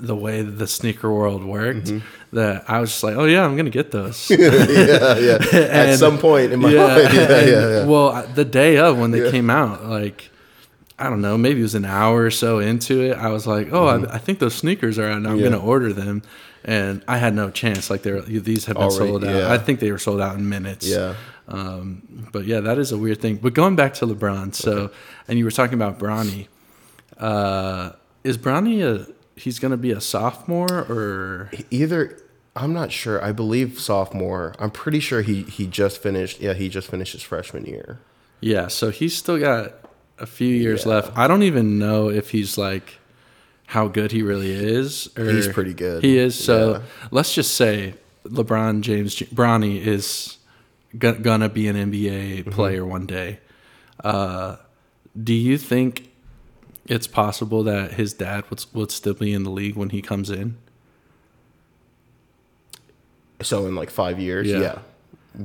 the 0.00 0.14
way 0.14 0.42
the 0.42 0.66
sneaker 0.68 1.12
world 1.12 1.42
worked 1.44 1.86
Mm-hmm. 1.88 2.36
that 2.36 2.64
I 2.70 2.80
was 2.80 2.90
just 2.90 3.02
like, 3.02 3.16
oh 3.16 3.24
yeah, 3.24 3.44
I'm 3.44 3.56
gonna 3.56 3.70
get 3.70 3.90
those. 3.90 4.30
yeah, 4.30 5.18
yeah. 5.18 5.38
At 5.52 5.98
some 5.98 6.18
point 6.18 6.52
in 6.52 6.60
my 6.60 6.70
yeah, 6.70 6.84
life, 6.84 7.12
yeah, 7.14 7.20
and, 7.22 7.48
yeah, 7.50 7.68
yeah. 7.80 7.84
Well, 7.86 8.26
the 8.34 8.44
day 8.44 8.76
of 8.78 8.96
when 8.98 9.10
they 9.10 9.24
Yeah. 9.24 9.30
came 9.32 9.50
out, 9.50 9.84
like 9.86 10.30
I 11.00 11.08
don't 11.10 11.20
know, 11.20 11.36
maybe 11.38 11.60
it 11.60 11.62
was 11.62 11.74
an 11.76 11.84
hour 11.84 12.22
or 12.24 12.30
so 12.30 12.58
into 12.60 13.00
it. 13.02 13.16
I 13.16 13.28
was 13.30 13.46
like, 13.46 13.72
oh, 13.72 13.86
I, 13.86 14.14
I 14.14 14.18
think 14.18 14.38
those 14.40 14.54
sneakers 14.54 14.98
are 14.98 15.06
out. 15.08 15.16
and 15.16 15.26
I'm 15.26 15.34
Mm-hmm. 15.34 15.44
Yeah. 15.44 15.50
gonna 15.50 15.62
order 15.64 15.92
them, 15.92 16.22
and 16.64 17.02
I 17.08 17.18
had 17.18 17.34
no 17.34 17.50
chance. 17.50 17.90
Like 17.90 18.02
they're 18.02 18.20
these 18.22 18.66
have 18.66 18.76
been 18.76 18.84
Already, 18.84 19.10
sold 19.10 19.24
out. 19.24 19.34
yeah. 19.34 19.52
I 19.52 19.58
think 19.58 19.80
they 19.80 19.90
were 19.92 19.98
sold 19.98 20.20
out 20.20 20.36
in 20.36 20.48
minutes. 20.48 20.86
Yeah. 20.88 21.14
Um, 21.48 22.28
but 22.32 22.44
yeah, 22.44 22.60
that 22.60 22.78
is 22.78 22.92
a 22.92 22.98
weird 22.98 23.20
thing. 23.20 23.36
But 23.36 23.54
going 23.54 23.74
back 23.76 23.94
to 23.94 24.06
LeBron, 24.06 24.54
so 24.54 24.90
and 25.28 25.38
you 25.38 25.44
were 25.44 25.50
talking 25.50 25.74
about 25.74 25.98
Bronny. 25.98 26.48
Uh, 27.16 27.92
is 28.24 28.36
Bronny 28.38 28.82
a 28.82 29.06
he's 29.40 29.58
going 29.58 29.70
to 29.70 29.76
be 29.76 29.90
a 29.92 30.00
sophomore 30.00 30.70
or 30.88 31.50
Either 31.70 32.20
I'm 32.56 32.72
not 32.72 32.90
sure. 32.92 33.22
I 33.24 33.32
believe 33.32 33.78
sophomore. 33.80 34.54
I'm 34.58 34.70
pretty 34.70 35.00
sure 35.00 35.22
he 35.22 35.42
he 35.44 35.66
just 35.66 36.02
finished. 36.02 36.40
Yeah, 36.40 36.54
he 36.54 36.68
just 36.68 36.88
finished 36.90 37.12
his 37.12 37.22
freshman 37.22 37.64
year. 37.64 37.98
yeah? 38.40 38.68
So 38.68 38.90
he's 38.90 39.16
still 39.16 39.38
got 39.38 39.72
a 40.18 40.26
few 40.26 40.48
years 40.54 40.84
Yeah. 40.84 40.92
left. 40.94 41.16
I 41.16 41.28
don't 41.28 41.44
even 41.44 41.78
know 41.78 42.10
if 42.10 42.30
he's 42.30 42.58
like 42.58 42.97
how 43.72 43.86
good 43.86 44.12
he 44.12 44.22
really 44.22 44.50
is. 44.50 45.08
Or 45.16 45.24
He's 45.30 45.46
pretty 45.48 45.74
good. 45.74 46.02
He 46.02 46.16
is. 46.16 46.34
So 46.34 46.70
Yeah. 46.72 46.80
let's 47.10 47.34
just 47.34 47.54
say 47.54 47.94
LeBron 48.24 48.80
James, 48.80 49.14
Bronny 49.16 49.78
is 49.84 50.38
go- 50.98 51.12
gonna 51.18 51.48
be 51.50 51.68
an 51.68 51.76
NBA 51.76 52.40
Mm-hmm. 52.44 52.50
player 52.52 52.84
one 52.86 53.04
day. 53.06 53.40
Uh, 54.02 54.56
do 55.22 55.34
you 55.34 55.58
think 55.58 56.08
it's 56.86 57.06
possible 57.06 57.62
that 57.64 57.92
his 57.94 58.14
dad 58.14 58.44
would 58.48 58.64
would 58.72 58.90
still 58.90 59.12
be 59.14 59.32
in 59.34 59.42
the 59.44 59.50
league 59.50 59.76
when 59.76 59.90
he 59.90 60.00
comes 60.00 60.30
in? 60.30 60.56
So 63.42 63.66
in 63.66 63.74
like 63.74 63.90
five 63.90 64.18
years, 64.18 64.46
Yeah. 64.48 64.60
yeah. 64.60 64.78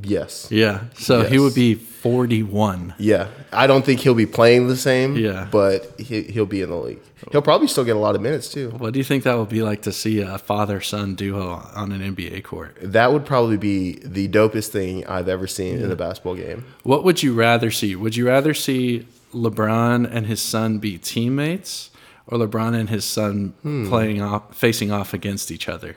Yes. 0.02 0.48
Yeah. 0.50 0.86
So 0.98 1.24
he 1.24 1.38
would 1.40 1.54
be 1.56 1.76
forty 1.76 2.42
one. 2.44 2.94
Yeah. 2.98 3.28
I 3.52 3.68
don't 3.68 3.86
think 3.86 4.00
he'll 4.00 4.16
be 4.16 4.26
playing 4.26 4.68
the 4.68 4.76
same. 4.76 5.16
Yeah. 5.16 5.48
But 5.52 6.00
he, 6.00 6.24
he'll 6.24 6.46
be 6.46 6.62
in 6.62 6.70
the 6.70 6.76
league. 6.78 7.00
He'll 7.32 7.42
probably 7.42 7.68
still 7.68 7.86
get 7.86 7.96
a 7.96 8.00
lot 8.00 8.16
of 8.16 8.22
minutes 8.22 8.50
too. 8.50 8.72
What 8.72 8.92
do 8.94 9.00
you 9.00 9.04
think 9.06 9.24
that 9.24 9.38
would 9.38 9.50
be 9.50 9.62
like 9.62 9.84
to 9.84 9.92
see 9.94 10.20
a 10.22 10.38
father 10.38 10.82
son 10.82 11.16
duo 11.16 11.66
on 11.74 11.92
an 11.92 12.16
NBA 12.16 12.44
court? 12.44 12.76
That 12.82 13.14
would 13.14 13.26
probably 13.26 13.56
be 13.58 13.94
the 14.04 14.28
dopest 14.28 14.70
thing 14.70 15.06
I've 15.08 15.30
ever 15.30 15.48
seen 15.48 15.78
in 15.80 15.90
a 15.92 15.96
basketball 15.96 16.36
game. 16.36 16.66
What 16.84 17.04
would 17.06 17.24
you 17.24 17.34
rather 17.34 17.72
see? 17.72 17.96
Would 17.96 18.16
you 18.18 18.28
rather 18.28 18.54
see 18.54 19.08
LeBron 19.34 20.10
and 20.12 20.26
his 20.28 20.42
son 20.42 20.80
be 20.80 20.98
teammates, 20.98 21.92
or 22.28 22.38
LeBron 22.38 22.76
and 22.76 22.90
his 22.90 23.06
son 23.06 23.54
Hmm. 23.64 23.88
playing 23.88 24.22
off, 24.22 24.56
facing 24.56 24.92
off 24.92 25.14
against 25.14 25.50
each 25.52 25.70
other? 25.70 25.96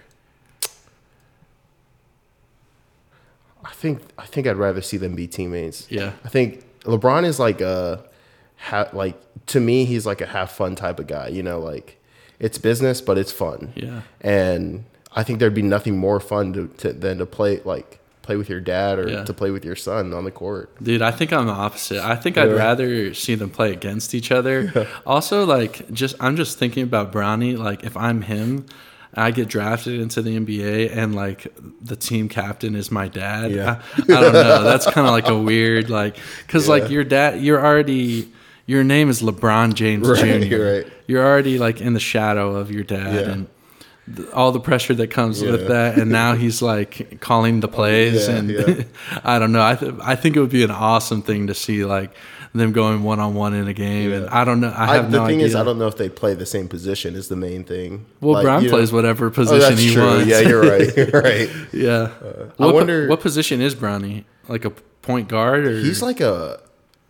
Think 3.79 4.01
I 4.18 4.27
think 4.27 4.47
I'd 4.47 4.57
rather 4.57 4.81
see 4.83 4.97
them 4.97 5.14
be 5.14 5.27
teammates. 5.27 5.87
Yeah. 5.91 6.12
I 6.24 6.29
think 6.29 6.64
LeBron 6.85 7.24
is 7.24 7.39
like 7.39 7.61
a 7.61 8.05
ha, 8.57 8.89
like 8.93 9.16
to 9.47 9.61
me 9.61 9.85
he's 9.85 10.07
like 10.07 10.20
a 10.20 10.27
have 10.27 10.51
fun 10.51 10.74
type 10.74 10.99
of 10.99 11.07
guy, 11.07 11.29
you 11.29 11.43
know, 11.43 11.61
like 11.61 12.01
it's 12.41 12.59
business 12.59 13.01
but 13.01 13.18
it's 13.18 13.33
fun. 13.33 13.72
Yeah. 13.77 14.01
And 14.20 14.85
I 15.14 15.22
think 15.22 15.39
there'd 15.41 15.55
be 15.55 15.62
nothing 15.62 15.97
more 15.99 16.20
fun 16.20 16.53
to, 16.55 16.68
to 16.79 16.93
than 16.93 17.18
to 17.18 17.27
play 17.27 17.61
like 17.64 18.01
play 18.22 18.37
with 18.37 18.49
your 18.49 18.61
dad 18.61 18.99
or 18.99 19.09
Yeah. 19.09 19.24
to 19.24 19.33
play 19.33 19.51
with 19.51 19.64
your 19.64 19.77
son 19.77 20.12
on 20.12 20.24
the 20.24 20.31
court. 20.33 20.70
Dude, 20.83 21.01
I 21.03 21.11
think 21.12 21.33
I'm 21.33 21.47
the 21.47 21.53
opposite. 21.53 22.03
I 22.03 22.16
think 22.16 22.37
I'd 22.37 22.51
rather 22.53 23.14
see 23.14 23.37
them 23.37 23.51
play 23.51 23.70
against 23.72 24.14
each 24.14 24.33
other. 24.33 24.89
Also, 25.07 25.47
like, 25.47 25.89
just 25.93 26.16
I'm 26.18 26.35
just 26.35 26.59
thinking 26.59 26.83
about 26.83 27.12
Bronny. 27.12 27.57
Like, 27.57 27.85
if 27.85 27.97
I'm 27.97 28.22
him, 28.22 28.66
I 29.15 29.31
get 29.31 29.49
drafted 29.49 30.01
into 30.01 30.21
the 30.23 30.39
NBA, 30.39 30.95
and 30.97 31.15
like 31.15 31.47
the 31.81 31.97
team 31.97 32.29
captain 32.29 32.75
is 32.75 32.91
my 32.91 33.09
dad. 33.09 33.51
Yeah. 33.53 33.81
I, 33.97 34.03
I 34.03 34.21
don't 34.21 34.33
know. 34.33 34.63
That's 34.65 34.85
kind 34.91 35.07
of 35.07 35.13
like 35.13 35.29
a 35.29 35.39
weird, 35.39 35.89
like, 35.91 36.17
because 36.47 36.69
like 36.69 36.91
your 36.91 37.05
dad, 37.05 37.41
you're 37.41 37.65
already. 37.65 38.31
Your 38.69 38.83
name 38.83 39.09
is 39.09 39.23
LeBron 39.23 39.75
James 39.75 40.09
Right, 40.09 40.19
Jr. 40.43 40.47
you're 40.47 40.73
right. 40.79 40.93
You're 41.07 41.25
already 41.25 41.57
like 41.59 41.81
in 41.81 41.93
the 41.93 42.01
shadow 42.01 42.57
of 42.57 42.73
your 42.73 42.83
dad, 42.83 43.15
Yeah. 43.15 43.31
and 43.33 43.47
th- 44.17 44.29
all 44.31 44.51
the 44.51 44.59
pressure 44.59 44.93
that 44.97 45.07
comes 45.09 45.41
with 45.41 45.69
that. 45.69 45.97
And 45.99 46.11
now 46.11 46.35
he's 46.43 46.61
like 46.63 47.21
calling 47.21 47.61
the 47.61 47.69
plays, 47.69 48.27
Yeah, 48.27 48.35
and 48.35 48.51
yeah. 48.51 48.83
I 49.25 49.39
don't 49.39 49.53
know. 49.53 49.63
I 49.65 49.77
th- 49.77 49.95
I 50.03 50.17
think 50.17 50.35
it 50.37 50.41
would 50.41 50.51
be 50.51 50.65
an 50.65 50.73
awesome 50.73 51.23
thing 51.23 51.47
to 51.47 51.55
see 51.55 51.85
like 51.85 52.11
them 52.59 52.73
going 52.73 53.03
one 53.03 53.21
on 53.21 53.35
one 53.35 53.55
in 53.55 53.67
a 53.69 53.73
game, 53.73 54.13
and 54.13 54.29
I 54.29 54.45
don't 54.45 54.61
know. 54.61 54.69
I 54.71 54.93
I, 54.93 54.95
have 54.97 55.11
the 55.11 55.19
no 55.19 55.27
thing 55.27 55.37
idea. 55.37 55.47
is, 55.47 55.55
I 55.55 55.65
don't 55.65 55.79
know 55.79 55.87
if 55.87 55.97
they 55.97 56.09
play 56.09 56.35
the 56.35 56.47
same 56.47 56.69
position. 56.69 57.15
Is 57.15 57.29
the 57.29 57.37
main 57.37 57.65
thing. 57.65 58.07
well, 58.21 58.35
Like, 58.35 58.45
Brown 58.45 58.63
you 58.63 58.69
know- 58.71 58.77
plays 58.77 58.93
whatever 58.93 59.27
Oh, 59.27 59.31
position 59.31 59.61
that's 59.61 59.81
he 59.81 59.93
true. 59.95 60.05
wants. 60.07 60.27
Yeah, 60.27 60.41
you're 60.41 60.63
right. 60.63 60.97
You're 60.97 61.11
right. 61.23 61.51
yeah. 61.73 61.91
Uh, 61.93 62.11
I 62.15 62.43
what, 62.43 62.57
po- 62.59 62.73
wonder- 62.75 63.09
what 63.09 63.21
position 63.21 63.61
is 63.61 63.75
Bronny? 63.75 64.25
Like 64.49 64.65
a 64.65 64.71
point 65.03 65.29
guard, 65.29 65.65
or 65.67 65.79
He's 65.81 66.03
like 66.03 66.21
a, 66.21 66.61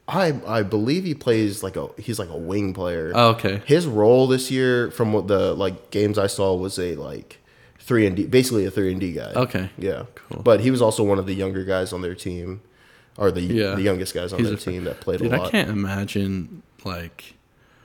I 0.09 0.35
I 0.47 0.63
believe 0.63 1.05
he 1.05 1.15
plays 1.15 1.63
like 1.63 1.77
a 1.77 1.89
he's 1.99 2.19
like 2.19 2.29
a 2.29 2.37
wing 2.37 2.73
player. 2.75 3.13
Oh, 3.15 3.31
okay. 3.31 3.63
His 3.67 3.87
role 3.87 4.27
this 4.27 4.51
year, 4.51 4.91
from 4.93 5.13
what 5.13 5.27
the 5.29 5.53
like 5.55 5.91
games 5.91 6.17
I 6.19 6.27
saw, 6.29 6.55
was 6.55 6.79
a 6.79 6.95
like 6.97 7.39
three 7.81 8.07
and 8.07 8.17
D, 8.17 8.27
basically 8.27 8.65
a 8.67 8.71
three 8.71 8.91
and 8.93 9.01
D 9.01 9.13
guy. 9.13 9.33
Okay. 9.35 9.71
Yeah. 9.79 10.05
Cool. 10.15 10.43
But 10.43 10.61
he 10.61 10.71
was 10.71 10.81
also 10.83 11.03
one 11.05 11.19
of 11.19 11.27
the 11.27 11.35
younger 11.35 11.65
guys 11.65 11.93
on 11.93 12.03
their 12.03 12.15
team, 12.15 12.61
or 13.19 13.31
the 13.31 13.41
Yeah. 13.43 13.75
the 13.75 13.83
youngest 13.83 14.15
guys 14.15 14.33
on 14.33 14.39
He's 14.41 14.49
their 14.49 14.57
team 14.59 14.85
that 14.85 15.01
played 15.01 15.21
Dude, 15.21 15.33
a 15.33 15.37
lot. 15.39 15.47
I 15.49 15.51
can't 15.51 15.71
imagine 15.71 16.63
like 16.85 17.35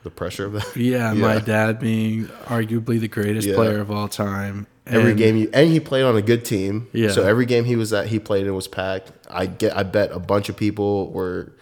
The 0.03 0.09
pressure 0.09 0.45
of 0.45 0.53
that. 0.53 0.75
yeah, 0.75 1.13
my 1.13 1.39
dad 1.39 1.79
being 1.79 2.25
arguably 2.45 2.99
the 2.99 3.07
greatest 3.07 3.47
Yeah. 3.47 3.55
player 3.55 3.79
of 3.79 3.91
all 3.91 4.07
time. 4.07 4.67
Every 4.87 5.13
game, 5.13 5.37
you, 5.37 5.49
and 5.53 5.69
he 5.69 5.79
played 5.79 6.03
on 6.03 6.17
a 6.17 6.21
good 6.23 6.43
team. 6.43 6.87
Yeah. 6.91 7.11
So 7.11 7.23
every 7.23 7.45
game 7.45 7.65
he 7.65 7.75
was 7.75 7.93
at, 7.93 8.07
he 8.07 8.17
played 8.19 8.45
in 8.47 8.53
was 8.55 8.67
packed. 8.67 9.11
I 9.29 9.45
get, 9.45 9.77
I 9.77 9.83
bet 9.83 10.11
a 10.11 10.19
bunch 10.19 10.49
of 10.49 10.57
people 10.57 11.11
were 11.11 11.53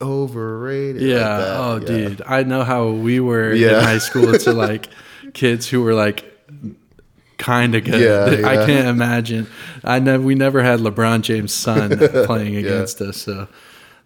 overrated. 0.00 1.02
like 1.02 1.10
Yeah. 1.10 1.18
that. 1.38 1.56
oh, 1.60 1.74
Yeah. 1.80 1.86
dude. 2.08 2.22
I 2.26 2.42
know 2.42 2.64
how 2.64 2.88
we 2.88 3.20
were 3.20 3.52
in 3.52 3.74
high 3.74 3.98
school 3.98 4.36
to 4.36 4.52
like 4.66 4.88
kids 5.34 5.68
who 5.68 5.82
were 5.82 5.94
like 5.94 6.24
kind 7.42 7.74
of 7.74 7.84
good. 7.84 8.00
Yeah, 8.00 8.48
I 8.48 8.64
can't 8.64 8.86
imagine. 8.86 9.48
I 9.82 9.98
know 9.98 10.20
we 10.20 10.34
never 10.34 10.62
had 10.62 10.80
LeBron 10.80 11.22
James' 11.22 11.52
son 11.52 11.98
playing 12.26 12.56
against 12.56 13.00
us, 13.00 13.16
so 13.16 13.48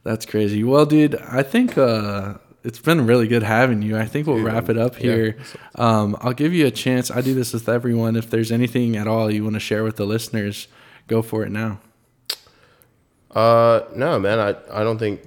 that's 0.03 0.25
crazy. 0.25 0.65
Well, 0.65 0.87
dude, 0.87 1.17
I 1.17 1.43
think 1.43 1.77
uh, 1.77 2.35
it's 2.65 2.79
been 2.79 3.07
really 3.07 3.29
good 3.29 3.43
having 3.43 3.83
you. 3.83 3.99
I 3.99 4.07
think 4.07 4.27
we'll 4.27 4.43
wrap 4.43 4.71
it 4.71 4.79
up 4.79 4.97
here. 4.97 5.37
Um, 5.75 6.17
I'll 6.21 6.33
give 6.33 6.55
you 6.55 6.67
a 6.67 6.71
chance. 6.71 7.11
I 7.11 7.21
do 7.21 7.35
this 7.35 7.53
with 7.53 7.69
everyone. 7.69 8.17
If 8.17 8.31
there's 8.31 8.51
anything 8.51 8.97
at 8.97 9.07
all 9.07 9.31
you 9.31 9.45
want 9.45 9.55
to 9.55 9.61
share 9.61 9.85
with 9.85 9.97
the 9.97 10.07
listeners, 10.07 10.67
go 11.07 11.21
for 11.21 11.45
it 11.45 11.51
now. 11.51 11.79
Uh, 13.31 13.83
no, 13.95 14.19
man. 14.19 14.39
I, 14.39 14.81
I 14.81 14.83
don't 14.83 14.99
think. 14.99 15.21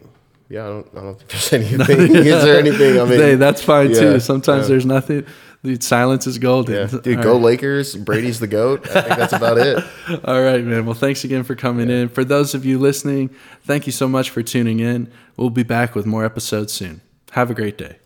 Yeah, 0.50 0.64
I 0.64 0.68
don't. 0.68 0.88
I 0.94 1.02
don't 1.02 1.20
think 1.20 1.30
there's 1.30 1.54
anything. 1.88 2.16
Is 2.16 2.44
there 2.44 2.58
anything? 2.58 3.00
I 3.00 3.04
mean, 3.04 3.20
hey, 3.20 3.36
that's 3.36 3.62
fine 3.62 3.92
yeah, 3.92 4.00
too. 4.00 4.20
Sometimes 4.20 4.64
yeah. 4.64 4.70
there's 4.70 4.86
nothing. 4.88 5.28
Dude, 5.62 5.84
silence 5.84 6.26
is 6.26 6.38
golden. 6.38 6.76
yeah, 6.76 6.86
dude, 7.04 7.18
All 7.18 7.24
go 7.24 7.34
right. 7.34 7.44
Lakers. 7.44 7.96
Brady's 7.96 8.40
the 8.40 8.48
goat. 8.48 8.88
I 8.96 9.02
think 9.02 9.18
that's 9.18 9.34
about 9.34 9.58
it. 9.58 9.84
All 10.24 10.42
right, 10.42 10.64
man. 10.64 10.86
Well, 10.86 10.96
thanks 10.96 11.24
again 11.26 11.44
for 11.44 11.56
coming 11.56 11.90
in. 11.90 12.08
For 12.10 12.24
those 12.24 12.54
of 12.56 12.66
you 12.66 12.80
listening, 12.80 13.30
thank 13.64 13.86
you 13.86 13.92
so 13.92 14.08
much 14.08 14.30
for 14.30 14.42
tuning 14.42 14.80
in. 14.80 15.12
We'll 15.36 15.50
be 15.50 15.64
back 15.64 15.96
with 15.96 16.06
more 16.06 16.24
episodes 16.24 16.72
soon. 16.72 17.02
Have 17.32 17.52
a 17.52 17.54
great 17.54 17.78
day. 17.78 17.98